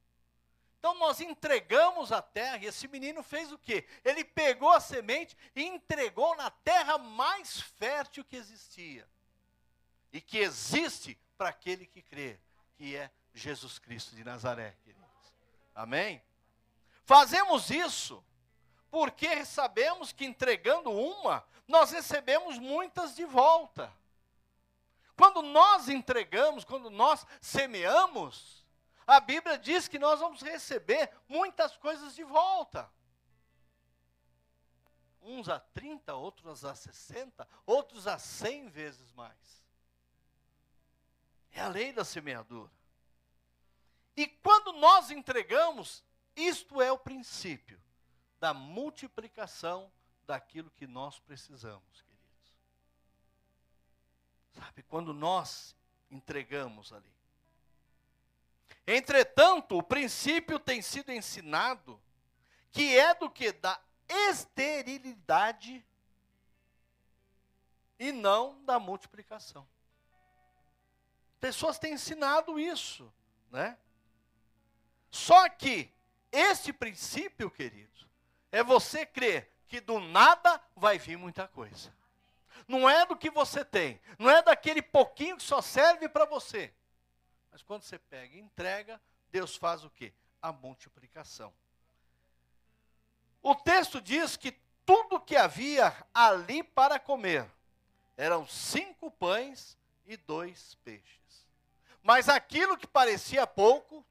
Então 0.79 0.95
nós 0.95 1.21
entregamos 1.21 2.11
a 2.11 2.21
terra, 2.21 2.57
e 2.59 2.67
esse 2.67 2.89
menino 2.89 3.23
fez 3.23 3.53
o 3.53 3.59
quê? 3.59 3.87
Ele 4.05 4.25
pegou 4.25 4.71
a 4.71 4.81
semente 4.81 5.37
e 5.55 5.63
entregou 5.63 6.35
na 6.37 6.51
terra 6.51 6.99
mais 6.99 7.61
fértil 7.61 8.25
que 8.25 8.37
existia. 8.37 9.09
E 10.13 10.21
que 10.21 10.39
existe 10.39 11.19
para 11.39 11.51
aquele 11.51 11.87
que 11.87 12.03
crê, 12.03 12.39
que 12.75 12.97
é 12.97 13.11
Jesus 13.33 13.79
Cristo 13.79 14.17
de 14.17 14.25
Nazaré, 14.25 14.77
queridos. 14.83 15.02
Amém? 15.75 16.23
Fazemos 17.05 17.71
isso 17.71 18.25
porque 18.91 19.45
sabemos 19.45 20.13
que 20.13 20.25
entregando 20.25 20.91
uma, 20.91 21.43
nós 21.67 21.91
recebemos 21.91 22.59
muitas 22.59 23.17
de 23.17 23.25
volta. 23.25 23.91
Quando 25.17 25.41
nós 25.41 25.89
entregamos, 25.89 26.65
quando 26.65 26.91
nós 26.91 27.27
semeamos, 27.41 28.67
a 29.07 29.19
Bíblia 29.19 29.59
diz 29.59 29.89
que 29.89 29.99
nós 29.99 30.21
vamos 30.21 30.43
receber 30.43 31.11
muitas 31.29 31.77
coisas 31.77 32.15
de 32.15 32.23
volta. 32.23 32.91
Uns 35.23 35.49
a 35.49 35.59
30, 35.59 36.15
outros 36.15 36.65
a 36.65 36.75
60, 36.75 37.49
outros 37.65 38.07
a 38.07 38.19
100 38.19 38.69
vezes 38.69 39.13
mais. 39.13 39.63
É 41.51 41.61
a 41.61 41.69
lei 41.69 41.93
da 41.93 42.05
semeadura. 42.05 42.71
E 44.17 44.27
quando 44.27 44.73
nós 44.73 45.11
entregamos, 45.11 46.05
isto 46.37 46.81
é 46.81 46.93
o 46.93 46.99
princípio 46.99 47.81
da 48.39 48.53
multiplicação 48.53 49.91
daquilo 50.27 50.71
que 50.71 50.87
nós 50.87 51.19
precisamos, 51.21 52.03
queridos. 52.03 52.55
Sabe, 54.55 54.83
quando 54.83 55.15
nós 55.15 55.75
entregamos 56.11 56.93
ali. 56.93 57.13
Entretanto, 58.87 59.79
o 59.79 59.83
princípio 59.83 60.59
tem 60.59 60.83
sido 60.83 61.11
ensinado 61.13 62.01
que 62.71 62.99
é 62.99 63.15
do 63.15 63.31
que 63.31 63.53
da 63.53 63.81
esterilidade 64.09 65.85
e 67.99 68.11
não 68.11 68.63
da 68.65 68.79
multiplicação. 68.79 69.67
Pessoas 71.39 71.79
têm 71.79 71.95
ensinado 71.95 72.59
isso, 72.59 73.13
né? 73.51 73.79
Só 75.13 75.47
que 75.51 75.93
esse 76.33 76.73
princípio, 76.73 77.51
querido, 77.51 78.09
é 78.51 78.65
você 78.65 79.05
crer 79.05 79.53
que 79.69 79.79
do 79.79 80.01
nada 80.01 80.59
vai 80.75 80.99
vir 80.99 81.19
muita 81.19 81.47
coisa. 81.47 81.95
Não 82.67 82.89
é 82.89 83.05
do 83.05 83.15
que 83.15 83.31
você 83.31 83.63
tem, 83.63 84.01
não 84.19 84.31
é 84.31 84.43
daquele 84.43 84.81
pouquinho 84.81 85.37
que 85.37 85.43
só 85.43 85.61
serve 85.61 86.09
para 86.09 86.25
você. 86.25 86.73
Mas 87.51 87.63
quando 87.63 87.83
você 87.83 87.99
pega 87.99 88.35
e 88.35 88.41
entrega, 88.41 88.99
Deus 89.31 89.55
faz 89.55 89.85
o 89.85 89.91
quê? 89.91 90.15
A 90.41 90.51
multiplicação. 90.51 91.53
O 93.43 93.55
texto 93.55 94.01
diz 94.01 94.37
que 94.39 94.53
tudo 94.87 95.21
que 95.21 95.37
havia 95.37 95.95
ali 96.15 96.63
para 96.63 96.99
comer 96.99 97.47
eram 98.17 98.49
cinco 98.49 99.11
pães 99.11 99.77
e 100.07 100.17
dois 100.17 100.75
peixes. 100.77 101.47
Mas 102.03 102.31
aquilo 102.31 102.79
que 102.79 102.87
parecia 102.87 103.47
pouco, 103.47 104.05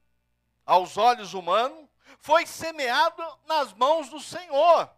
aos 0.72 0.96
olhos 0.96 1.34
humanos, 1.34 1.86
foi 2.16 2.46
semeado 2.46 3.22
nas 3.44 3.74
mãos 3.74 4.08
do 4.08 4.18
Senhor 4.18 4.90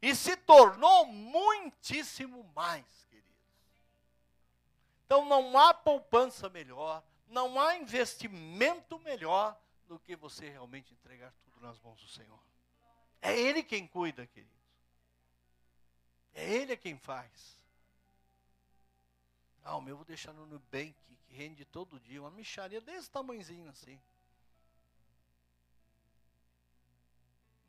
e 0.00 0.14
se 0.14 0.34
tornou 0.34 1.04
muitíssimo 1.04 2.42
mais, 2.54 2.86
queridos. 3.10 3.36
Então 5.04 5.26
não 5.26 5.58
há 5.58 5.74
poupança 5.74 6.48
melhor, 6.48 7.04
não 7.26 7.60
há 7.60 7.76
investimento 7.76 8.98
melhor 9.00 9.60
do 9.86 9.98
que 9.98 10.16
você 10.16 10.48
realmente 10.48 10.94
entregar 10.94 11.30
tudo 11.44 11.60
nas 11.60 11.78
mãos 11.80 12.00
do 12.00 12.08
Senhor. 12.08 12.42
É 13.20 13.38
Ele 13.38 13.62
quem 13.62 13.86
cuida, 13.86 14.26
queridos. 14.26 14.56
É 16.32 16.50
Ele 16.50 16.78
quem 16.78 16.96
faz. 16.96 17.62
Ah, 19.62 19.76
o 19.76 19.82
meu 19.82 19.96
vou 19.96 20.04
deixar 20.06 20.32
no 20.32 20.46
Nubank, 20.46 20.94
que 21.26 21.34
rende 21.34 21.62
todo 21.66 22.00
dia, 22.00 22.22
uma 22.22 22.30
micharia 22.30 22.80
desse 22.80 23.10
tamanhozinho 23.10 23.68
assim. 23.68 24.00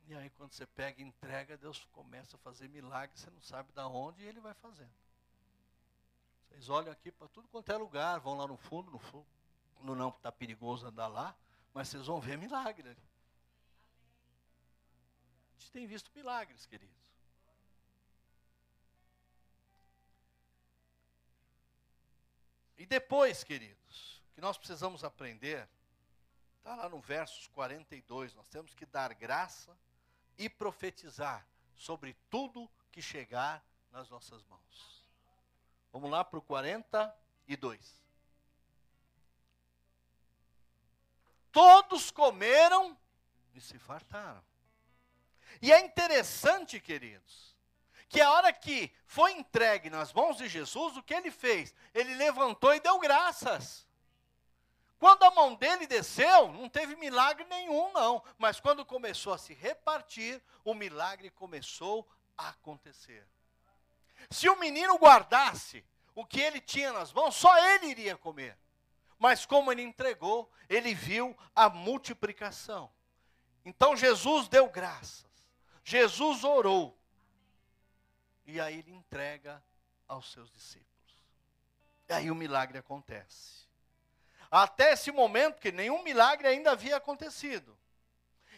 E 0.06 0.14
aí 0.14 0.28
quando 0.30 0.52
você 0.52 0.66
pega 0.66 1.00
e 1.00 1.04
entrega, 1.04 1.56
Deus 1.56 1.84
começa 1.92 2.36
a 2.36 2.38
fazer 2.40 2.68
milagres, 2.68 3.20
você 3.20 3.30
não 3.30 3.40
sabe 3.40 3.72
de 3.72 3.80
onde 3.80 4.22
e 4.22 4.26
Ele 4.26 4.40
vai 4.40 4.54
fazendo. 4.54 4.92
Vocês 6.48 6.68
olham 6.68 6.92
aqui 6.92 7.10
para 7.10 7.26
tudo 7.28 7.48
quanto 7.48 7.72
é 7.72 7.76
lugar, 7.76 8.20
vão 8.20 8.36
lá 8.36 8.46
no 8.46 8.56
fundo, 8.56 8.90
no 8.90 8.98
fundo, 8.98 9.26
não 9.80 10.10
está 10.10 10.30
perigoso 10.30 10.86
andar 10.86 11.08
lá, 11.08 11.34
mas 11.72 11.88
vocês 11.88 12.06
vão 12.06 12.20
ver 12.20 12.36
milagre. 12.36 12.90
A 12.90 12.94
gente 15.58 15.72
tem 15.72 15.86
visto 15.86 16.10
milagres, 16.14 16.66
queridos. 16.66 16.94
E 22.76 22.86
depois, 22.86 23.42
queridos, 23.42 24.22
que 24.34 24.40
nós 24.40 24.58
precisamos 24.58 25.02
aprender, 25.02 25.66
está 26.58 26.74
lá 26.74 26.88
no 26.88 27.00
versos 27.00 27.46
42, 27.48 28.34
nós 28.34 28.48
temos 28.48 28.74
que 28.74 28.84
dar 28.84 29.14
graça 29.14 29.74
e 30.38 30.48
profetizar 30.48 31.46
sobre 31.76 32.14
tudo 32.30 32.70
que 32.90 33.02
chegar 33.02 33.64
nas 33.90 34.08
nossas 34.08 34.44
mãos. 34.44 35.04
Vamos 35.92 36.10
lá 36.10 36.24
para 36.24 36.38
o 36.38 36.42
42. 36.42 38.02
Todos 41.52 42.10
comeram 42.10 42.98
e 43.54 43.60
se 43.60 43.78
fartaram. 43.78 44.42
E 45.62 45.72
é 45.72 45.80
interessante, 45.80 46.80
queridos, 46.80 47.56
que 48.08 48.20
a 48.20 48.30
hora 48.32 48.52
que 48.52 48.92
foi 49.06 49.32
entregue 49.32 49.88
nas 49.88 50.12
mãos 50.12 50.36
de 50.36 50.48
Jesus, 50.48 50.96
o 50.96 51.02
que 51.02 51.14
ele 51.14 51.30
fez? 51.30 51.74
Ele 51.92 52.14
levantou 52.14 52.74
e 52.74 52.80
deu 52.80 52.98
graças. 52.98 53.86
Quando 55.04 55.22
a 55.24 55.30
mão 55.32 55.54
dele 55.54 55.86
desceu, 55.86 56.50
não 56.50 56.66
teve 56.66 56.96
milagre 56.96 57.44
nenhum, 57.44 57.92
não. 57.92 58.24
Mas 58.38 58.58
quando 58.58 58.86
começou 58.86 59.34
a 59.34 59.38
se 59.38 59.52
repartir, 59.52 60.42
o 60.64 60.72
milagre 60.72 61.28
começou 61.28 62.08
a 62.38 62.48
acontecer. 62.48 63.28
Se 64.30 64.48
o 64.48 64.58
menino 64.58 64.96
guardasse 64.96 65.84
o 66.14 66.24
que 66.24 66.40
ele 66.40 66.58
tinha 66.58 66.90
nas 66.90 67.12
mãos, 67.12 67.36
só 67.36 67.54
ele 67.74 67.88
iria 67.88 68.16
comer. 68.16 68.56
Mas 69.18 69.44
como 69.44 69.70
ele 69.70 69.82
entregou, 69.82 70.50
ele 70.70 70.94
viu 70.94 71.36
a 71.54 71.68
multiplicação. 71.68 72.90
Então 73.62 73.94
Jesus 73.94 74.48
deu 74.48 74.70
graças. 74.70 75.30
Jesus 75.84 76.44
orou. 76.44 76.98
E 78.46 78.58
aí 78.58 78.78
ele 78.78 78.94
entrega 78.94 79.62
aos 80.08 80.32
seus 80.32 80.50
discípulos. 80.50 81.18
E 82.08 82.14
aí 82.14 82.30
o 82.30 82.34
milagre 82.34 82.78
acontece. 82.78 83.63
Até 84.56 84.92
esse 84.92 85.10
momento, 85.10 85.58
que 85.58 85.72
nenhum 85.72 86.04
milagre 86.04 86.46
ainda 86.46 86.70
havia 86.70 86.96
acontecido. 86.96 87.76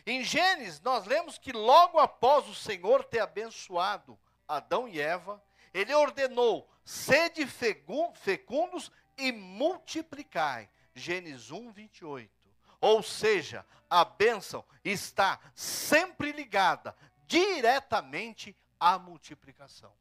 Em 0.05 0.22
Gênesis, 0.22 0.78
nós 0.82 1.07
lemos 1.07 1.38
que 1.38 1.53
logo 1.53 1.99
após 1.99 2.47
o 2.47 2.55
Senhor 2.55 3.03
ter 3.03 3.20
abençoado 3.20 4.18
Adão 4.47 4.86
e 4.86 5.01
Eva, 5.01 5.42
ele 5.72 5.94
ordenou: 5.94 6.70
sede 6.84 7.47
fecundos 7.47 8.92
e 9.16 9.32
multiplicai. 9.32 10.68
Gênesis 10.94 11.51
1, 11.51 11.72
28. 11.72 12.30
Ou 12.78 13.03
seja, 13.03 13.64
a 13.88 14.05
bênção 14.05 14.62
está 14.84 15.40
sempre 15.55 16.30
ligada 16.30 16.94
diretamente 17.26 18.55
à 18.78 18.99
multiplicação. 18.99 19.94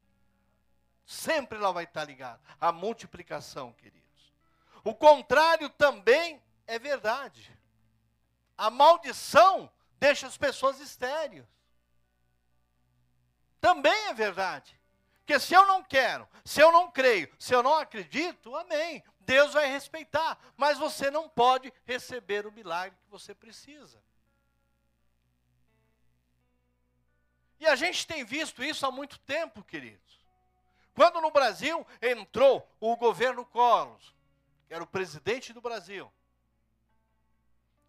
Sempre 1.05 1.57
ela 1.57 1.71
vai 1.71 1.85
estar 1.85 2.03
ligada 2.03 2.41
à 2.59 2.73
multiplicação, 2.73 3.71
querido. 3.71 4.04
O 4.85 4.93
contrário 4.93 5.67
também 5.71 6.39
é 6.67 6.77
verdade. 6.77 7.51
A 8.55 8.69
maldição 8.69 9.69
deixa 9.99 10.27
as 10.27 10.37
pessoas 10.37 10.79
estéreis. 10.79 11.43
Também 13.59 14.05
é 14.05 14.13
verdade. 14.13 14.79
Porque 15.17 15.39
se 15.39 15.55
eu 15.55 15.65
não 15.65 15.83
quero, 15.83 16.29
se 16.45 16.61
eu 16.61 16.71
não 16.71 16.91
creio, 16.91 17.33
se 17.39 17.51
eu 17.51 17.63
não 17.63 17.73
acredito, 17.73 18.55
amém. 18.55 19.03
Deus 19.21 19.53
vai 19.53 19.65
respeitar, 19.65 20.37
mas 20.55 20.77
você 20.77 21.09
não 21.09 21.27
pode 21.27 21.73
receber 21.83 22.45
o 22.45 22.51
milagre 22.51 22.95
que 23.03 23.09
você 23.09 23.33
precisa. 23.33 23.99
E 27.59 27.65
a 27.65 27.75
gente 27.75 28.05
tem 28.05 28.23
visto 28.23 28.63
isso 28.63 28.85
há 28.85 28.91
muito 28.91 29.17
tempo, 29.17 29.63
queridos. 29.63 30.23
Quando 30.93 31.19
no 31.19 31.31
Brasil 31.31 31.85
entrou 31.99 32.71
o 32.79 32.95
governo 32.95 33.43
Collor, 33.47 33.99
que 34.67 34.73
era 34.73 34.83
o 34.83 34.87
presidente 34.87 35.53
do 35.53 35.61
Brasil. 35.61 36.11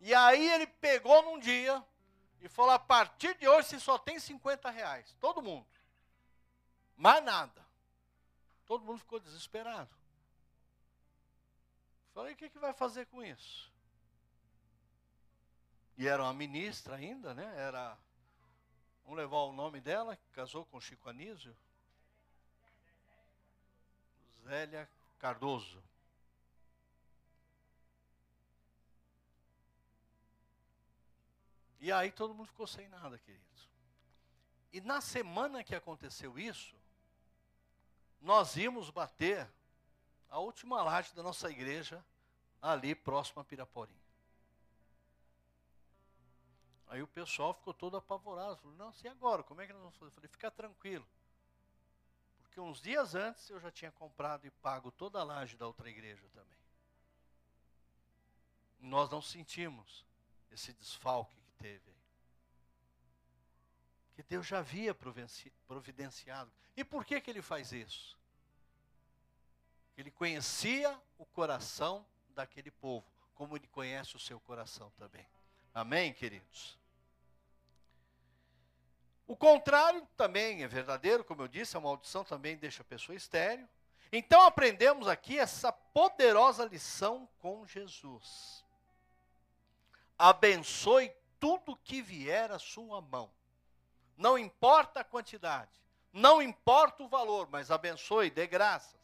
E 0.01 0.15
aí 0.15 0.51
ele 0.51 0.67
pegou 0.67 1.23
num 1.23 1.39
dia 1.39 1.85
e 2.41 2.49
falou: 2.49 2.73
a 2.73 2.79
partir 2.79 3.37
de 3.39 3.49
hoje 3.49 3.69
você 3.69 3.81
só 3.81 3.99
tem 3.99 4.19
50 4.19 4.71
reais. 4.71 5.17
Todo 5.21 5.43
mundo. 5.43 5.67
Mais 6.97 7.23
nada. 7.25 7.67
Todo 8.67 8.85
mundo 8.85 8.99
ficou 8.99 9.19
desesperado. 9.19 9.95
Falei: 12.13 12.35
o 12.35 12.37
que, 12.37 12.51
que 12.51 12.59
vai 12.59 12.73
fazer 12.73 13.07
com 13.07 13.23
isso? 13.25 13.73
E 15.97 16.07
era 16.07 16.23
uma 16.23 16.35
ministra 16.35 16.97
ainda, 16.97 17.35
né? 17.35 17.53
Era. 17.57 17.97
Vamos 19.03 19.19
levar 19.19 19.39
o 19.39 19.53
nome 19.53 19.81
dela, 19.81 20.17
que 20.17 20.29
casou 20.31 20.67
com 20.67 20.81
Chico 20.81 21.09
Anísio. 21.09 21.57
Zélia 24.45 24.89
Cardoso. 25.19 25.83
E 31.81 31.93
aí 31.93 32.11
todo 32.11 32.35
mundo 32.35 32.49
ficou 32.49 32.67
sem 32.67 32.89
nada, 32.89 33.19
queridos. 33.19 33.69
E 34.73 34.81
na 34.81 35.01
semana 35.01 35.63
que 35.63 35.75
aconteceu 35.75 36.39
isso, 36.39 36.77
nós 38.21 38.57
íamos 38.57 38.91
bater 38.91 39.49
a 40.29 40.39
última 40.39 40.83
laje 40.83 41.15
da 41.15 41.23
nossa 41.23 41.51
igreja 41.51 42.05
ali 42.61 42.95
próximo 42.95 43.41
a 43.41 43.45
Piraporim. 43.45 43.97
Aí 46.89 47.03
o 47.03 47.07
pessoal 47.07 47.53
ficou 47.53 47.75
todo 47.75 47.97
apavorado. 47.97 48.57
Falou, 48.59 48.77
não, 48.77 48.93
e 49.03 49.09
agora? 49.09 49.43
Como 49.43 49.61
é 49.61 49.67
que 49.67 49.73
nós 49.73 49.83
vamos 49.83 49.97
fazer? 49.97 50.11
Eu 50.11 50.15
falei, 50.15 50.29
fica 50.29 50.51
tranquilo. 50.51 51.07
Porque 52.43 52.61
uns 52.61 52.81
dias 52.81 53.15
antes 53.15 53.51
eu 53.51 53.61
já 53.61 53.71
tinha 53.71 53.93
comprado 53.93 54.47
e 54.47 54.51
pago 54.51 54.91
toda 54.91 55.21
a 55.21 55.25
laje 55.25 55.57
da 55.57 55.67
outra 55.67 55.91
igreja 55.91 56.25
também. 56.33 56.59
Nós 58.81 59.11
não 59.11 59.21
sentimos 59.21 60.05
esse 60.51 60.73
desfalque 60.73 61.36
teve. 61.59 61.95
Que 64.15 64.23
Deus 64.23 64.47
já 64.47 64.59
havia 64.59 64.95
providenciado. 65.67 66.51
E 66.77 66.85
por 66.85 67.05
que, 67.05 67.21
que 67.21 67.31
ele 67.31 67.43
faz 67.43 67.73
isso? 67.73 68.17
Ele 69.97 70.11
conhecia 70.11 70.99
o 71.19 71.25
coração 71.25 72.07
daquele 72.35 72.71
povo, 72.71 73.07
como 73.35 73.57
ele 73.57 73.67
conhece 73.69 74.17
o 74.17 74.19
seu 74.21 74.39
coração 74.41 74.91
também. 74.99 75.27
Amém, 75.75 76.13
queridos? 76.13 76.79
O 79.27 79.37
contrário 79.37 80.07
também 80.17 80.63
é 80.63 80.69
verdadeiro, 80.69 81.25
como 81.25 81.43
eu 81.43 81.49
disse, 81.49 81.77
a 81.77 81.81
maldição 81.81 82.23
também 82.25 82.57
deixa 82.57 82.83
a 82.83 82.87
pessoa 82.87 83.17
estéril. 83.17 83.69
Então 84.13 84.43
aprendemos 84.43 85.09
aqui 85.09 85.39
essa 85.39 85.73
poderosa 85.73 86.65
lição 86.65 87.29
com 87.39 87.67
Jesus. 87.67 88.65
Abençoe 90.17 91.13
tudo 91.39 91.77
que 91.77 92.03
vier 92.03 92.51
à 92.51 92.59
sua 92.59 93.01
mão. 93.01 93.31
Não 94.17 94.39
importa 94.39 95.01
a 95.01 95.05
quantidade, 95.05 95.71
não 96.13 96.41
importa 96.41 97.03
o 97.03 97.09
valor, 97.09 97.49
mas 97.51 97.71
abençoe, 97.71 98.31
dê 98.31 98.47
graças. 98.47 99.01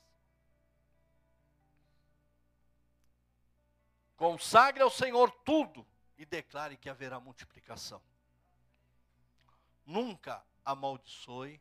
Consagre 4.16 4.82
ao 4.82 4.90
Senhor 4.90 5.30
tudo 5.44 5.86
e 6.16 6.24
declare 6.24 6.76
que 6.76 6.88
haverá 6.88 7.18
multiplicação. 7.18 8.00
Nunca 9.84 10.42
amaldiçoe, 10.64 11.60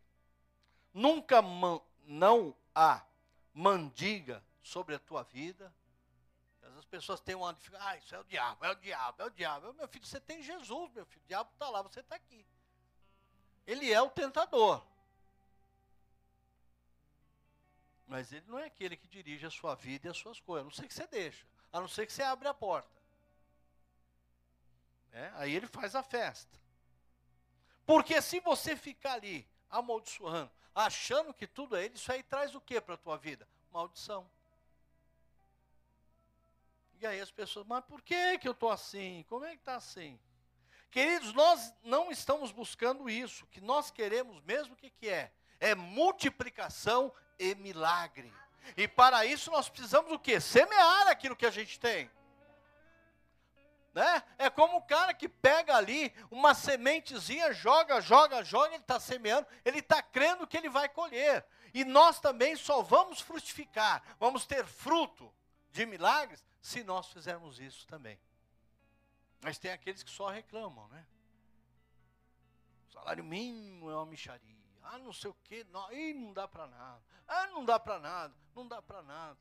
nunca 0.93 1.41
não 2.05 2.55
há 2.73 3.03
mandiga 3.53 4.43
sobre 4.61 4.95
a 4.95 4.99
tua 4.99 5.23
vida. 5.23 5.73
As 6.91 6.99
pessoas 6.99 7.21
têm 7.21 7.35
uma 7.35 7.53
dificuldade, 7.53 7.89
ah, 7.89 7.97
isso 7.97 8.13
é 8.13 8.19
o 8.19 8.23
diabo, 8.25 8.65
é 8.65 8.71
o 8.71 8.75
diabo, 8.75 9.21
é 9.21 9.25
o 9.25 9.29
diabo. 9.29 9.73
Meu 9.75 9.87
filho, 9.87 10.05
você 10.05 10.19
tem 10.19 10.43
Jesus, 10.43 10.91
meu 10.91 11.05
filho, 11.05 11.23
o 11.23 11.27
diabo 11.27 11.49
está 11.53 11.69
lá, 11.69 11.81
você 11.81 12.01
está 12.01 12.17
aqui. 12.17 12.45
Ele 13.65 13.93
é 13.93 14.01
o 14.01 14.09
tentador. 14.09 14.85
Mas 18.05 18.33
ele 18.33 18.43
não 18.45 18.59
é 18.59 18.65
aquele 18.65 18.97
que 18.97 19.07
dirige 19.07 19.45
a 19.45 19.49
sua 19.49 19.73
vida 19.73 20.07
e 20.07 20.11
as 20.11 20.17
suas 20.17 20.41
coisas. 20.41 20.63
A 20.63 20.65
não 20.65 20.71
ser 20.71 20.85
que 20.85 20.93
você 20.93 21.07
deixa. 21.07 21.45
A 21.71 21.79
não 21.79 21.87
ser 21.87 22.05
que 22.05 22.11
você 22.11 22.23
abre 22.23 22.49
a 22.49 22.53
porta. 22.53 22.91
É, 25.13 25.31
aí 25.35 25.55
ele 25.55 25.67
faz 25.67 25.95
a 25.95 26.03
festa. 26.03 26.59
Porque 27.85 28.21
se 28.21 28.41
você 28.41 28.75
ficar 28.75 29.13
ali 29.13 29.47
amaldiçoando, 29.69 30.51
achando 30.75 31.33
que 31.33 31.47
tudo 31.47 31.77
é 31.77 31.85
ele, 31.85 31.95
isso 31.95 32.11
aí 32.11 32.21
traz 32.21 32.53
o 32.53 32.59
que 32.59 32.81
para 32.81 32.95
a 32.95 32.97
tua 32.97 33.17
vida? 33.17 33.47
Maldição. 33.71 34.29
E 37.01 37.07
aí 37.07 37.19
as 37.19 37.31
pessoas, 37.31 37.65
mas 37.65 37.83
por 37.85 37.99
que, 37.99 38.37
que 38.37 38.47
eu 38.47 38.51
estou 38.51 38.69
assim? 38.69 39.25
Como 39.27 39.43
é 39.43 39.53
que 39.53 39.61
está 39.61 39.75
assim? 39.75 40.19
Queridos, 40.91 41.33
nós 41.33 41.73
não 41.83 42.11
estamos 42.11 42.51
buscando 42.51 43.09
isso. 43.09 43.43
O 43.43 43.47
que 43.47 43.59
nós 43.59 43.89
queremos 43.89 44.39
mesmo, 44.41 44.75
o 44.75 44.77
que, 44.77 44.91
que 44.91 45.09
é? 45.09 45.31
É 45.59 45.73
multiplicação 45.73 47.11
e 47.39 47.55
milagre. 47.55 48.31
E 48.77 48.87
para 48.87 49.25
isso 49.25 49.49
nós 49.49 49.67
precisamos 49.67 50.11
o 50.11 50.19
quê? 50.19 50.39
Semear 50.39 51.07
aquilo 51.07 51.35
que 51.35 51.47
a 51.47 51.49
gente 51.49 51.79
tem. 51.79 52.07
Né? 53.95 54.23
É 54.37 54.47
como 54.51 54.77
o 54.77 54.83
cara 54.83 55.11
que 55.11 55.27
pega 55.27 55.75
ali 55.75 56.13
uma 56.29 56.53
sementezinha, 56.53 57.51
joga, 57.51 57.99
joga, 57.99 58.43
joga, 58.43 58.75
ele 58.75 58.83
está 58.83 58.99
semeando, 58.99 59.47
ele 59.65 59.79
está 59.79 60.03
crendo 60.03 60.45
que 60.45 60.55
ele 60.55 60.69
vai 60.69 60.87
colher. 60.87 61.43
E 61.73 61.83
nós 61.83 62.19
também 62.19 62.55
só 62.55 62.83
vamos 62.83 63.21
frutificar, 63.21 64.03
vamos 64.19 64.45
ter 64.45 64.67
fruto 64.67 65.33
de 65.71 65.85
milagres, 65.85 66.43
se 66.61 66.83
nós 66.83 67.07
fizermos 67.07 67.59
isso 67.59 67.87
também. 67.87 68.19
Mas 69.41 69.57
tem 69.57 69.71
aqueles 69.71 70.03
que 70.03 70.11
só 70.11 70.29
reclamam, 70.29 70.87
né? 70.89 71.05
Salário 72.91 73.23
mínimo 73.23 73.89
é 73.89 73.95
uma 73.95 74.05
micharia. 74.05 74.61
Ah, 74.83 74.97
não 74.97 75.13
sei 75.13 75.31
o 75.31 75.37
quê, 75.45 75.65
não, 75.69 75.91
ih, 75.91 76.13
não 76.13 76.33
dá 76.33 76.47
para 76.47 76.67
nada. 76.67 77.01
Ah, 77.27 77.47
não 77.47 77.63
dá 77.63 77.79
para 77.79 77.99
nada, 77.99 78.35
não 78.53 78.67
dá 78.67 78.81
para 78.81 79.01
nada. 79.01 79.39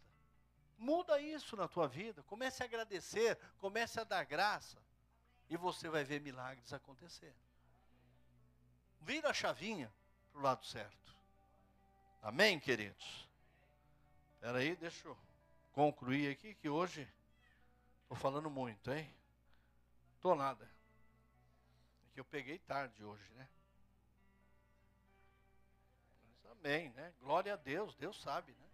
Muda 0.78 1.20
isso 1.20 1.57
na 1.57 1.68
tua 1.68 1.89
vida. 1.89 2.22
Comece 2.22 2.62
a 2.62 2.66
agradecer, 2.66 3.39
comece 3.59 4.01
a 4.01 4.05
dar 4.05 4.24
graça. 4.24 4.78
E 5.49 5.57
você 5.57 5.89
vai 5.89 6.05
ver 6.05 6.20
milagres 6.20 6.72
acontecer. 6.72 7.35
Vira 9.01 9.31
a 9.31 9.35
chavinha 9.35 9.93
para 10.31 10.41
o 10.41 10.45
lado 10.45 10.64
certo. 10.64 11.16
Amém, 12.22 12.61
queridos? 12.61 13.28
Espera 14.37 14.59
aí, 14.59 14.76
deixa 14.76 15.09
eu 15.09 15.30
concluir 15.73 16.31
aqui 16.31 16.55
que 16.55 16.68
hoje 16.68 17.09
estou 18.03 18.16
falando 18.16 18.51
muito, 18.51 18.91
hein? 18.93 19.12
Estou 20.16 20.35
nada. 20.35 20.64
É 22.05 22.09
que 22.12 22.21
eu 22.21 22.25
peguei 22.25 22.59
tarde 22.59 23.03
hoje, 23.05 23.25
né? 23.33 23.49
Mas 26.23 26.53
amém, 26.53 26.91
né? 26.91 27.14
Glória 27.21 27.55
a 27.55 27.57
Deus, 27.57 27.95
Deus 27.97 28.21
sabe, 28.21 28.53
né? 28.53 28.66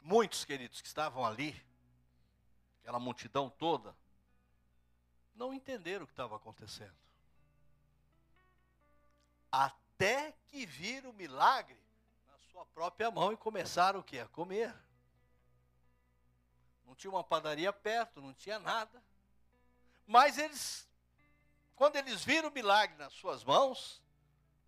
Muitos, 0.00 0.44
queridos, 0.44 0.82
que 0.82 0.86
estavam 0.86 1.24
ali, 1.24 1.58
aquela 2.80 2.98
multidão 2.98 3.48
toda, 3.48 3.96
não 5.34 5.54
entenderam 5.54 6.04
o 6.04 6.06
que 6.06 6.12
estava 6.12 6.36
acontecendo. 6.36 7.03
Até 9.54 10.32
que 10.48 10.66
viram 10.66 11.10
o 11.10 11.14
milagre 11.14 11.78
na 12.26 12.36
sua 12.50 12.66
própria 12.66 13.08
mão 13.08 13.32
e 13.32 13.36
começaram 13.36 14.00
o 14.00 14.02
quê? 14.02 14.18
A 14.18 14.26
comer. 14.26 14.74
Não 16.84 16.96
tinha 16.96 17.10
uma 17.10 17.22
padaria 17.22 17.72
perto, 17.72 18.20
não 18.20 18.34
tinha 18.34 18.58
nada. 18.58 19.00
Mas 20.08 20.38
eles, 20.38 20.88
quando 21.76 21.94
eles 21.94 22.24
viram 22.24 22.48
o 22.48 22.52
milagre 22.52 22.96
nas 22.96 23.12
suas 23.12 23.44
mãos, 23.44 24.02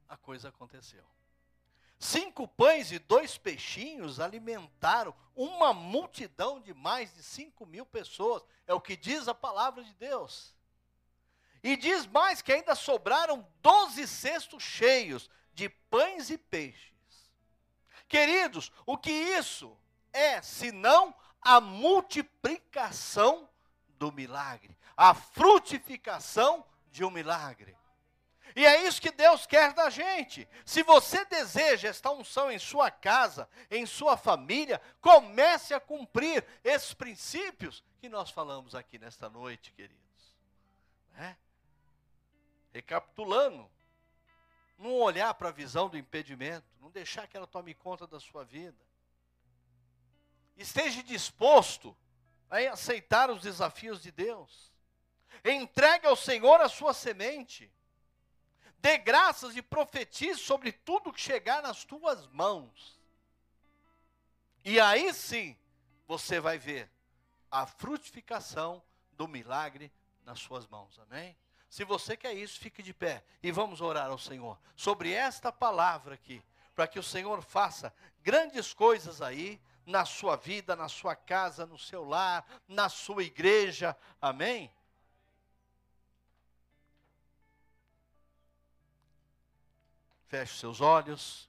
a 0.08 0.16
coisa 0.16 0.50
aconteceu. 0.50 1.04
Cinco 1.98 2.46
pães 2.46 2.92
e 2.92 3.00
dois 3.00 3.36
peixinhos 3.36 4.20
alimentaram 4.20 5.12
uma 5.34 5.72
multidão 5.72 6.60
de 6.60 6.72
mais 6.72 7.12
de 7.12 7.24
cinco 7.24 7.66
mil 7.66 7.84
pessoas. 7.84 8.44
É 8.68 8.72
o 8.72 8.80
que 8.80 8.96
diz 8.96 9.26
a 9.26 9.34
palavra 9.34 9.82
de 9.82 9.94
Deus. 9.94 10.54
E 11.66 11.76
diz 11.76 12.06
mais 12.06 12.40
que 12.40 12.52
ainda 12.52 12.76
sobraram 12.76 13.44
doze 13.60 14.06
cestos 14.06 14.62
cheios 14.62 15.28
de 15.52 15.68
pães 15.68 16.30
e 16.30 16.38
peixes. 16.38 16.94
Queridos, 18.06 18.70
o 18.86 18.96
que 18.96 19.10
isso 19.10 19.76
é, 20.12 20.40
senão 20.40 21.12
a 21.42 21.60
multiplicação 21.60 23.50
do 23.98 24.12
milagre, 24.12 24.78
a 24.96 25.12
frutificação 25.12 26.64
de 26.92 27.04
um 27.04 27.10
milagre. 27.10 27.76
E 28.54 28.64
é 28.64 28.86
isso 28.86 29.02
que 29.02 29.10
Deus 29.10 29.44
quer 29.44 29.72
da 29.72 29.90
gente. 29.90 30.48
Se 30.64 30.84
você 30.84 31.24
deseja 31.24 31.88
esta 31.88 32.12
unção 32.12 32.48
em 32.48 32.60
sua 32.60 32.92
casa, 32.92 33.48
em 33.68 33.84
sua 33.86 34.16
família, 34.16 34.80
comece 35.00 35.74
a 35.74 35.80
cumprir 35.80 36.46
esses 36.62 36.94
princípios 36.94 37.82
que 37.98 38.08
nós 38.08 38.30
falamos 38.30 38.72
aqui 38.72 39.00
nesta 39.00 39.28
noite, 39.28 39.72
queridos. 39.72 40.06
É? 41.18 41.34
Recapitulando, 42.76 43.70
não 44.78 44.92
olhar 44.94 45.32
para 45.34 45.48
a 45.48 45.52
visão 45.52 45.88
do 45.88 45.96
impedimento, 45.96 46.66
não 46.80 46.90
deixar 46.90 47.26
que 47.26 47.36
ela 47.36 47.46
tome 47.46 47.74
conta 47.74 48.06
da 48.06 48.20
sua 48.20 48.44
vida. 48.44 48.84
Esteja 50.56 51.02
disposto 51.02 51.96
a 52.50 52.58
aceitar 52.58 53.30
os 53.30 53.42
desafios 53.42 54.02
de 54.02 54.10
Deus. 54.10 54.72
Entregue 55.44 56.06
ao 56.06 56.16
Senhor 56.16 56.60
a 56.60 56.68
sua 56.68 56.92
semente 56.92 57.72
dê 58.78 58.98
graças 58.98 59.56
e 59.56 59.62
profetize 59.62 60.38
sobre 60.38 60.70
tudo 60.70 61.12
que 61.12 61.20
chegar 61.20 61.60
nas 61.60 61.84
tuas 61.84 62.26
mãos. 62.28 63.00
E 64.64 64.78
aí 64.78 65.12
sim, 65.12 65.56
você 66.06 66.38
vai 66.38 66.56
ver 66.56 66.88
a 67.50 67.66
frutificação 67.66 68.80
do 69.12 69.26
milagre 69.26 69.92
nas 70.24 70.38
suas 70.38 70.68
mãos. 70.68 71.00
Amém? 71.00 71.36
Se 71.68 71.84
você 71.84 72.16
quer 72.16 72.32
isso, 72.32 72.58
fique 72.58 72.82
de 72.82 72.94
pé 72.94 73.24
e 73.42 73.50
vamos 73.50 73.80
orar 73.80 74.10
ao 74.10 74.18
Senhor 74.18 74.58
sobre 74.74 75.12
esta 75.12 75.52
palavra 75.52 76.14
aqui, 76.14 76.42
para 76.74 76.86
que 76.86 76.98
o 76.98 77.02
Senhor 77.02 77.42
faça 77.42 77.92
grandes 78.22 78.72
coisas 78.72 79.20
aí 79.20 79.60
na 79.84 80.04
sua 80.04 80.36
vida, 80.36 80.74
na 80.74 80.88
sua 80.88 81.14
casa, 81.14 81.64
no 81.64 81.78
seu 81.78 82.04
lar, 82.04 82.44
na 82.66 82.88
sua 82.88 83.22
igreja. 83.22 83.96
Amém? 84.20 84.72
Feche 90.28 90.58
seus 90.58 90.80
olhos. 90.80 91.48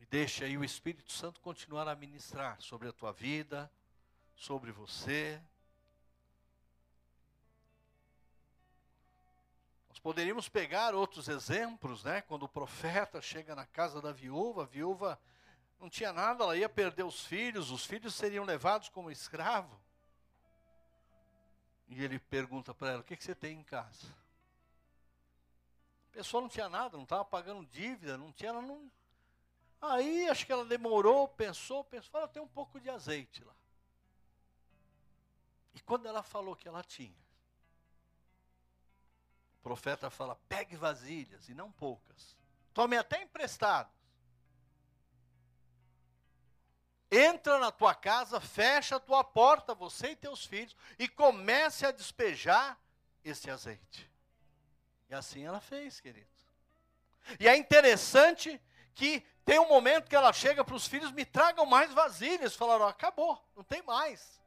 E 0.00 0.06
deixe 0.06 0.44
aí 0.44 0.56
o 0.56 0.64
Espírito 0.64 1.12
Santo 1.12 1.40
continuar 1.40 1.86
a 1.88 1.94
ministrar 1.94 2.60
sobre 2.60 2.88
a 2.88 2.92
tua 2.92 3.12
vida, 3.12 3.70
sobre 4.34 4.72
você. 4.72 5.40
Poderíamos 10.04 10.50
pegar 10.50 10.94
outros 10.94 11.28
exemplos, 11.28 12.04
né? 12.04 12.20
Quando 12.20 12.42
o 12.42 12.48
profeta 12.48 13.22
chega 13.22 13.54
na 13.54 13.64
casa 13.64 14.02
da 14.02 14.12
viúva, 14.12 14.64
a 14.64 14.66
viúva 14.66 15.18
não 15.80 15.88
tinha 15.88 16.12
nada, 16.12 16.44
ela 16.44 16.54
ia 16.58 16.68
perder 16.68 17.04
os 17.04 17.24
filhos, 17.24 17.70
os 17.70 17.86
filhos 17.86 18.14
seriam 18.14 18.44
levados 18.44 18.90
como 18.90 19.10
escravo. 19.10 19.80
E 21.88 22.04
ele 22.04 22.18
pergunta 22.18 22.74
para 22.74 22.90
ela: 22.90 23.00
O 23.00 23.02
que, 23.04 23.16
que 23.16 23.24
você 23.24 23.34
tem 23.34 23.60
em 23.60 23.62
casa? 23.62 24.06
A 26.10 26.12
pessoa 26.12 26.42
não 26.42 26.50
tinha 26.50 26.68
nada, 26.68 26.98
não 26.98 27.04
estava 27.04 27.24
pagando 27.24 27.64
dívida, 27.64 28.18
não 28.18 28.30
tinha. 28.30 28.52
Não... 28.52 28.92
Aí 29.80 30.28
acho 30.28 30.44
que 30.44 30.52
ela 30.52 30.66
demorou, 30.66 31.28
pensou, 31.28 31.82
pensou, 31.82 32.10
falou, 32.10 32.28
tem 32.28 32.42
um 32.42 32.48
pouco 32.48 32.78
de 32.78 32.90
azeite 32.90 33.42
lá. 33.42 33.54
E 35.72 35.80
quando 35.80 36.04
ela 36.04 36.22
falou 36.22 36.54
que 36.54 36.68
ela 36.68 36.82
tinha, 36.82 37.23
profeta 39.64 40.10
fala: 40.10 40.38
pegue 40.46 40.76
vasilhas, 40.76 41.48
e 41.48 41.54
não 41.54 41.72
poucas. 41.72 42.36
Tome 42.74 42.98
até 42.98 43.22
emprestado. 43.22 43.90
Entra 47.10 47.58
na 47.58 47.72
tua 47.72 47.94
casa, 47.94 48.40
fecha 48.40 48.96
a 48.96 49.00
tua 49.00 49.24
porta, 49.24 49.74
você 49.74 50.10
e 50.10 50.16
teus 50.16 50.44
filhos, 50.44 50.76
e 50.98 51.08
comece 51.08 51.86
a 51.86 51.92
despejar 51.92 52.78
esse 53.24 53.50
azeite. 53.50 54.10
E 55.08 55.14
assim 55.14 55.44
ela 55.44 55.60
fez, 55.60 56.00
queridos. 56.00 56.28
E 57.40 57.48
é 57.48 57.56
interessante 57.56 58.60
que 58.94 59.20
tem 59.44 59.58
um 59.58 59.68
momento 59.68 60.08
que 60.08 60.16
ela 60.16 60.32
chega 60.32 60.64
para 60.64 60.74
os 60.74 60.86
filhos, 60.86 61.12
me 61.12 61.24
tragam 61.24 61.64
mais 61.64 61.92
vasilhas. 61.92 62.54
Falaram, 62.54 62.86
acabou, 62.86 63.42
não 63.56 63.64
tem 63.64 63.82
mais. 63.82 64.40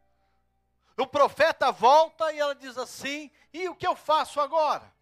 O 0.95 1.07
profeta 1.07 1.71
volta 1.71 2.31
e 2.33 2.39
ela 2.39 2.53
diz 2.53 2.77
assim: 2.77 3.31
e 3.53 3.67
o 3.69 3.75
que 3.75 3.87
eu 3.87 3.95
faço 3.95 4.39
agora? 4.41 4.96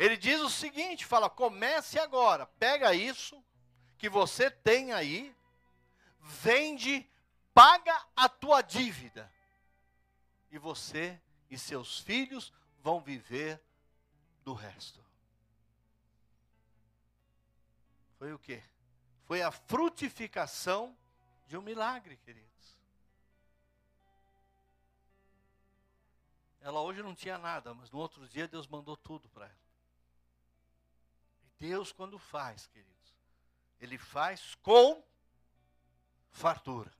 Ele 0.00 0.16
diz 0.16 0.40
o 0.40 0.48
seguinte: 0.48 1.04
fala, 1.04 1.28
comece 1.28 1.98
agora, 1.98 2.46
pega 2.46 2.94
isso 2.94 3.44
que 3.98 4.08
você 4.08 4.50
tem 4.50 4.94
aí, 4.94 5.36
vende, 6.18 7.06
paga 7.52 8.06
a 8.16 8.26
tua 8.26 8.62
dívida. 8.62 9.30
E 10.50 10.56
você 10.56 11.20
e 11.50 11.58
seus 11.58 12.00
filhos 12.00 12.50
vão 12.82 12.98
viver 12.98 13.62
do 14.42 14.54
resto. 14.54 15.04
Foi 18.18 18.32
o 18.32 18.38
quê? 18.38 18.62
Foi 19.26 19.42
a 19.42 19.50
frutificação 19.50 20.96
de 21.46 21.58
um 21.58 21.62
milagre, 21.62 22.16
queridos. 22.16 22.78
Ela 26.62 26.80
hoje 26.80 27.02
não 27.02 27.14
tinha 27.14 27.36
nada, 27.36 27.74
mas 27.74 27.90
no 27.90 27.98
outro 27.98 28.26
dia 28.26 28.48
Deus 28.48 28.66
mandou 28.66 28.96
tudo 28.96 29.28
para 29.28 29.44
ela. 29.44 29.59
Deus, 31.60 31.92
quando 31.92 32.18
faz, 32.18 32.66
queridos, 32.68 33.14
Ele 33.78 33.98
faz 33.98 34.54
com 34.62 35.04
fartura. 36.32 36.90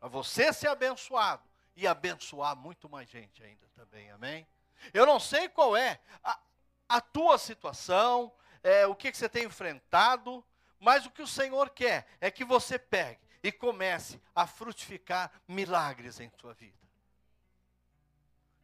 Para 0.00 0.08
você 0.08 0.52
ser 0.54 0.68
abençoado 0.68 1.46
e 1.76 1.86
abençoar 1.86 2.56
muito 2.56 2.88
mais 2.88 3.08
gente 3.08 3.44
ainda 3.44 3.68
também, 3.74 4.10
amém? 4.10 4.46
Eu 4.92 5.04
não 5.04 5.20
sei 5.20 5.50
qual 5.50 5.76
é 5.76 6.00
a, 6.24 6.40
a 6.88 7.00
tua 7.00 7.36
situação, 7.36 8.32
é, 8.62 8.86
o 8.86 8.94
que, 8.94 9.12
que 9.12 9.18
você 9.18 9.28
tem 9.28 9.44
enfrentado, 9.44 10.44
mas 10.80 11.04
o 11.04 11.10
que 11.10 11.22
o 11.22 11.26
Senhor 11.26 11.70
quer 11.70 12.06
é 12.20 12.30
que 12.30 12.44
você 12.44 12.78
pegue 12.78 13.20
e 13.42 13.52
comece 13.52 14.20
a 14.34 14.46
frutificar 14.46 15.30
milagres 15.46 16.20
em 16.20 16.30
tua 16.30 16.54
vida. 16.54 16.81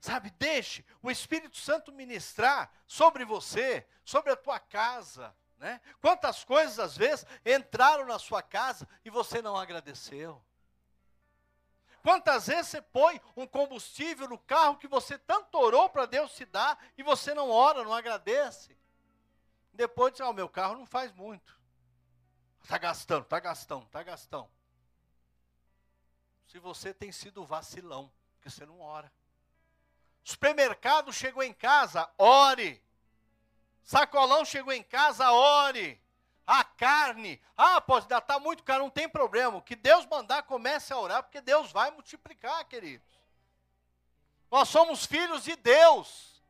Sabe, 0.00 0.30
deixe 0.30 0.84
o 1.02 1.10
Espírito 1.10 1.56
Santo 1.56 1.92
ministrar 1.92 2.70
sobre 2.86 3.24
você, 3.24 3.86
sobre 4.04 4.32
a 4.32 4.36
tua 4.36 4.60
casa, 4.60 5.34
né? 5.56 5.80
Quantas 6.00 6.44
coisas 6.44 6.78
às 6.78 6.96
vezes 6.96 7.26
entraram 7.44 8.06
na 8.06 8.18
sua 8.18 8.40
casa 8.40 8.88
e 9.04 9.10
você 9.10 9.42
não 9.42 9.56
agradeceu? 9.56 10.42
Quantas 12.00 12.46
vezes 12.46 12.68
você 12.68 12.80
põe 12.80 13.20
um 13.36 13.46
combustível 13.46 14.28
no 14.28 14.38
carro 14.38 14.78
que 14.78 14.86
você 14.86 15.18
tanto 15.18 15.58
orou 15.58 15.90
para 15.90 16.06
Deus 16.06 16.32
te 16.32 16.44
dar 16.44 16.78
e 16.96 17.02
você 17.02 17.34
não 17.34 17.50
ora, 17.50 17.82
não 17.82 17.92
agradece? 17.92 18.78
Depois 19.72 20.12
diz, 20.12 20.20
ah, 20.20 20.32
meu 20.32 20.48
carro 20.48 20.76
não 20.76 20.86
faz 20.86 21.12
muito. 21.12 21.58
Está 22.62 22.78
gastando, 22.78 23.22
está 23.22 23.40
gastando, 23.40 23.84
está 23.84 24.02
gastando. 24.02 24.50
Se 26.46 26.58
você 26.58 26.94
tem 26.94 27.10
sido 27.12 27.44
vacilão, 27.44 28.12
porque 28.34 28.48
você 28.48 28.64
não 28.64 28.80
ora. 28.80 29.12
Supermercado 30.28 31.10
chegou 31.10 31.42
em 31.42 31.54
casa, 31.54 32.06
ore. 32.18 32.84
Sacolão 33.82 34.44
chegou 34.44 34.74
em 34.74 34.82
casa, 34.82 35.32
ore. 35.32 35.98
A 36.46 36.62
carne, 36.62 37.40
ah, 37.56 37.80
pode 37.80 38.06
dar, 38.08 38.18
está 38.18 38.38
muito 38.38 38.62
caro, 38.62 38.82
não 38.82 38.90
tem 38.90 39.08
problema. 39.08 39.62
Que 39.62 39.74
Deus 39.74 40.04
mandar, 40.04 40.42
comece 40.42 40.92
a 40.92 40.98
orar, 40.98 41.22
porque 41.22 41.40
Deus 41.40 41.72
vai 41.72 41.90
multiplicar, 41.92 42.62
queridos. 42.66 43.08
Nós 44.50 44.68
somos 44.68 45.06
filhos 45.06 45.44
de 45.44 45.56
Deus. 45.56 46.42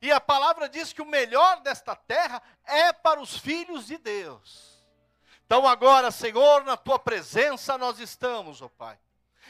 E 0.00 0.10
a 0.10 0.20
palavra 0.20 0.68
diz 0.68 0.92
que 0.92 1.00
o 1.00 1.06
melhor 1.06 1.60
desta 1.60 1.94
terra 1.94 2.42
é 2.64 2.92
para 2.92 3.20
os 3.20 3.38
filhos 3.38 3.86
de 3.86 3.98
Deus. 3.98 4.82
Então 5.46 5.64
agora, 5.64 6.10
Senhor, 6.10 6.64
na 6.64 6.76
tua 6.76 6.98
presença 6.98 7.78
nós 7.78 8.00
estamos, 8.00 8.60
ó 8.60 8.64
oh 8.64 8.68
Pai. 8.68 8.98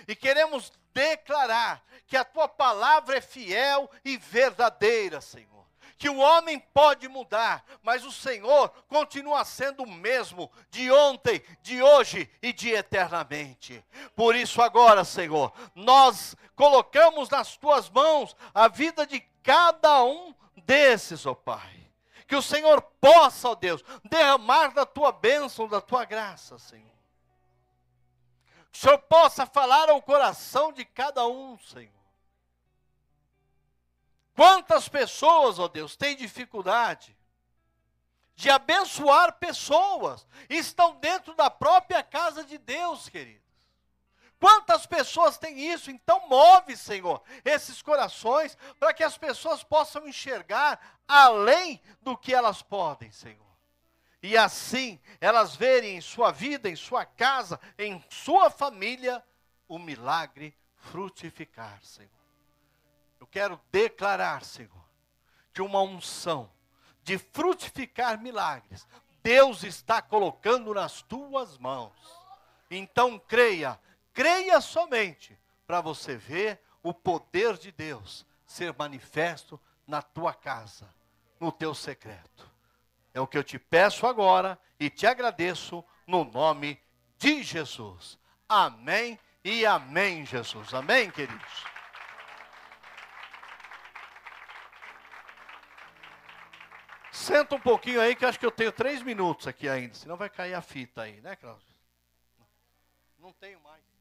E 0.06 0.14
queremos 0.14 0.72
declarar 0.92 1.84
que 2.06 2.16
a 2.16 2.24
tua 2.24 2.48
palavra 2.48 3.16
é 3.16 3.20
fiel 3.20 3.90
e 4.04 4.16
verdadeira, 4.16 5.20
Senhor 5.20 5.52
que 6.02 6.08
o 6.08 6.18
homem 6.18 6.58
pode 6.58 7.06
mudar, 7.06 7.64
mas 7.80 8.04
o 8.04 8.10
Senhor 8.10 8.70
continua 8.88 9.44
sendo 9.44 9.84
o 9.84 9.88
mesmo 9.88 10.50
de 10.68 10.90
ontem, 10.90 11.40
de 11.62 11.80
hoje 11.80 12.28
e 12.42 12.52
de 12.52 12.70
eternamente. 12.70 13.84
Por 14.16 14.34
isso, 14.34 14.60
agora, 14.60 15.04
Senhor, 15.04 15.52
nós 15.76 16.34
colocamos 16.56 17.30
nas 17.30 17.56
tuas 17.56 17.88
mãos 17.88 18.34
a 18.52 18.66
vida 18.66 19.06
de 19.06 19.20
cada 19.44 20.02
um 20.02 20.34
desses, 20.66 21.24
ó 21.24 21.30
oh 21.30 21.36
Pai. 21.36 21.88
Que 22.26 22.34
o 22.34 22.42
Senhor 22.42 22.82
possa, 23.00 23.50
ó 23.50 23.52
oh 23.52 23.54
Deus, 23.54 23.84
derramar 24.10 24.74
da 24.74 24.84
tua 24.84 25.12
bênção, 25.12 25.68
da 25.68 25.80
tua 25.80 26.04
graça, 26.04 26.58
Senhor. 26.58 26.91
O 28.72 28.76
Senhor 28.76 28.98
possa 28.98 29.44
falar 29.46 29.88
ao 29.90 30.00
coração 30.00 30.72
de 30.72 30.84
cada 30.84 31.26
um, 31.26 31.58
Senhor 31.58 32.02
Quantas 34.34 34.88
pessoas, 34.88 35.58
ó 35.58 35.68
Deus, 35.68 35.94
têm 35.94 36.16
dificuldade 36.16 37.16
de 38.34 38.50
abençoar 38.50 39.34
pessoas 39.34 40.26
estão 40.48 40.96
dentro 40.96 41.34
da 41.34 41.50
própria 41.50 42.02
casa 42.02 42.42
de 42.42 42.56
Deus, 42.56 43.08
queridos? 43.08 43.42
Quantas 44.40 44.86
pessoas 44.86 45.38
têm 45.38 45.70
isso? 45.70 45.90
Então 45.90 46.26
move, 46.28 46.76
Senhor, 46.76 47.22
esses 47.44 47.80
corações 47.80 48.56
para 48.80 48.92
que 48.92 49.04
as 49.04 49.16
pessoas 49.16 49.62
possam 49.62 50.08
enxergar 50.08 50.98
além 51.06 51.80
do 52.00 52.16
que 52.16 52.34
elas 52.34 52.62
podem, 52.62 53.12
Senhor. 53.12 53.51
E 54.22 54.36
assim 54.36 55.00
elas 55.20 55.56
verem 55.56 55.96
em 55.96 56.00
sua 56.00 56.30
vida, 56.30 56.68
em 56.68 56.76
sua 56.76 57.04
casa, 57.04 57.58
em 57.76 58.02
sua 58.08 58.50
família, 58.50 59.22
o 59.66 59.78
milagre 59.78 60.54
frutificar, 60.76 61.82
Senhor. 61.82 62.10
Eu 63.18 63.26
quero 63.26 63.60
declarar, 63.70 64.44
Senhor, 64.44 64.70
que 65.52 65.62
uma 65.62 65.80
unção 65.80 66.50
de 67.02 67.18
frutificar 67.18 68.20
milagres, 68.20 68.86
Deus 69.22 69.62
está 69.64 70.00
colocando 70.00 70.74
nas 70.74 71.02
tuas 71.02 71.58
mãos. 71.58 71.92
Então 72.70 73.18
creia, 73.18 73.78
creia 74.12 74.60
somente, 74.60 75.38
para 75.66 75.80
você 75.80 76.16
ver 76.16 76.60
o 76.82 76.92
poder 76.92 77.56
de 77.56 77.72
Deus 77.72 78.26
ser 78.44 78.74
manifesto 78.76 79.58
na 79.86 80.02
tua 80.02 80.34
casa, 80.34 80.92
no 81.40 81.50
teu 81.50 81.74
secreto. 81.74 82.51
É 83.14 83.20
o 83.20 83.26
que 83.26 83.36
eu 83.36 83.44
te 83.44 83.58
peço 83.58 84.06
agora 84.06 84.58
e 84.78 84.88
te 84.88 85.06
agradeço 85.06 85.84
no 86.06 86.24
nome 86.24 86.80
de 87.18 87.42
Jesus. 87.42 88.18
Amém 88.48 89.18
e 89.44 89.66
amém, 89.66 90.24
Jesus. 90.24 90.72
Amém, 90.72 91.10
queridos. 91.10 91.64
Senta 97.10 97.54
um 97.54 97.60
pouquinho 97.60 98.00
aí, 98.00 98.16
que 98.16 98.24
acho 98.24 98.38
que 98.38 98.46
eu 98.46 98.50
tenho 98.50 98.72
três 98.72 99.02
minutos 99.02 99.46
aqui 99.46 99.68
ainda, 99.68 99.94
senão 99.94 100.16
vai 100.16 100.30
cair 100.30 100.54
a 100.54 100.62
fita 100.62 101.02
aí, 101.02 101.20
né, 101.20 101.36
Cláudio? 101.36 101.68
Não 103.18 103.32
tenho 103.34 103.60
mais. 103.60 103.91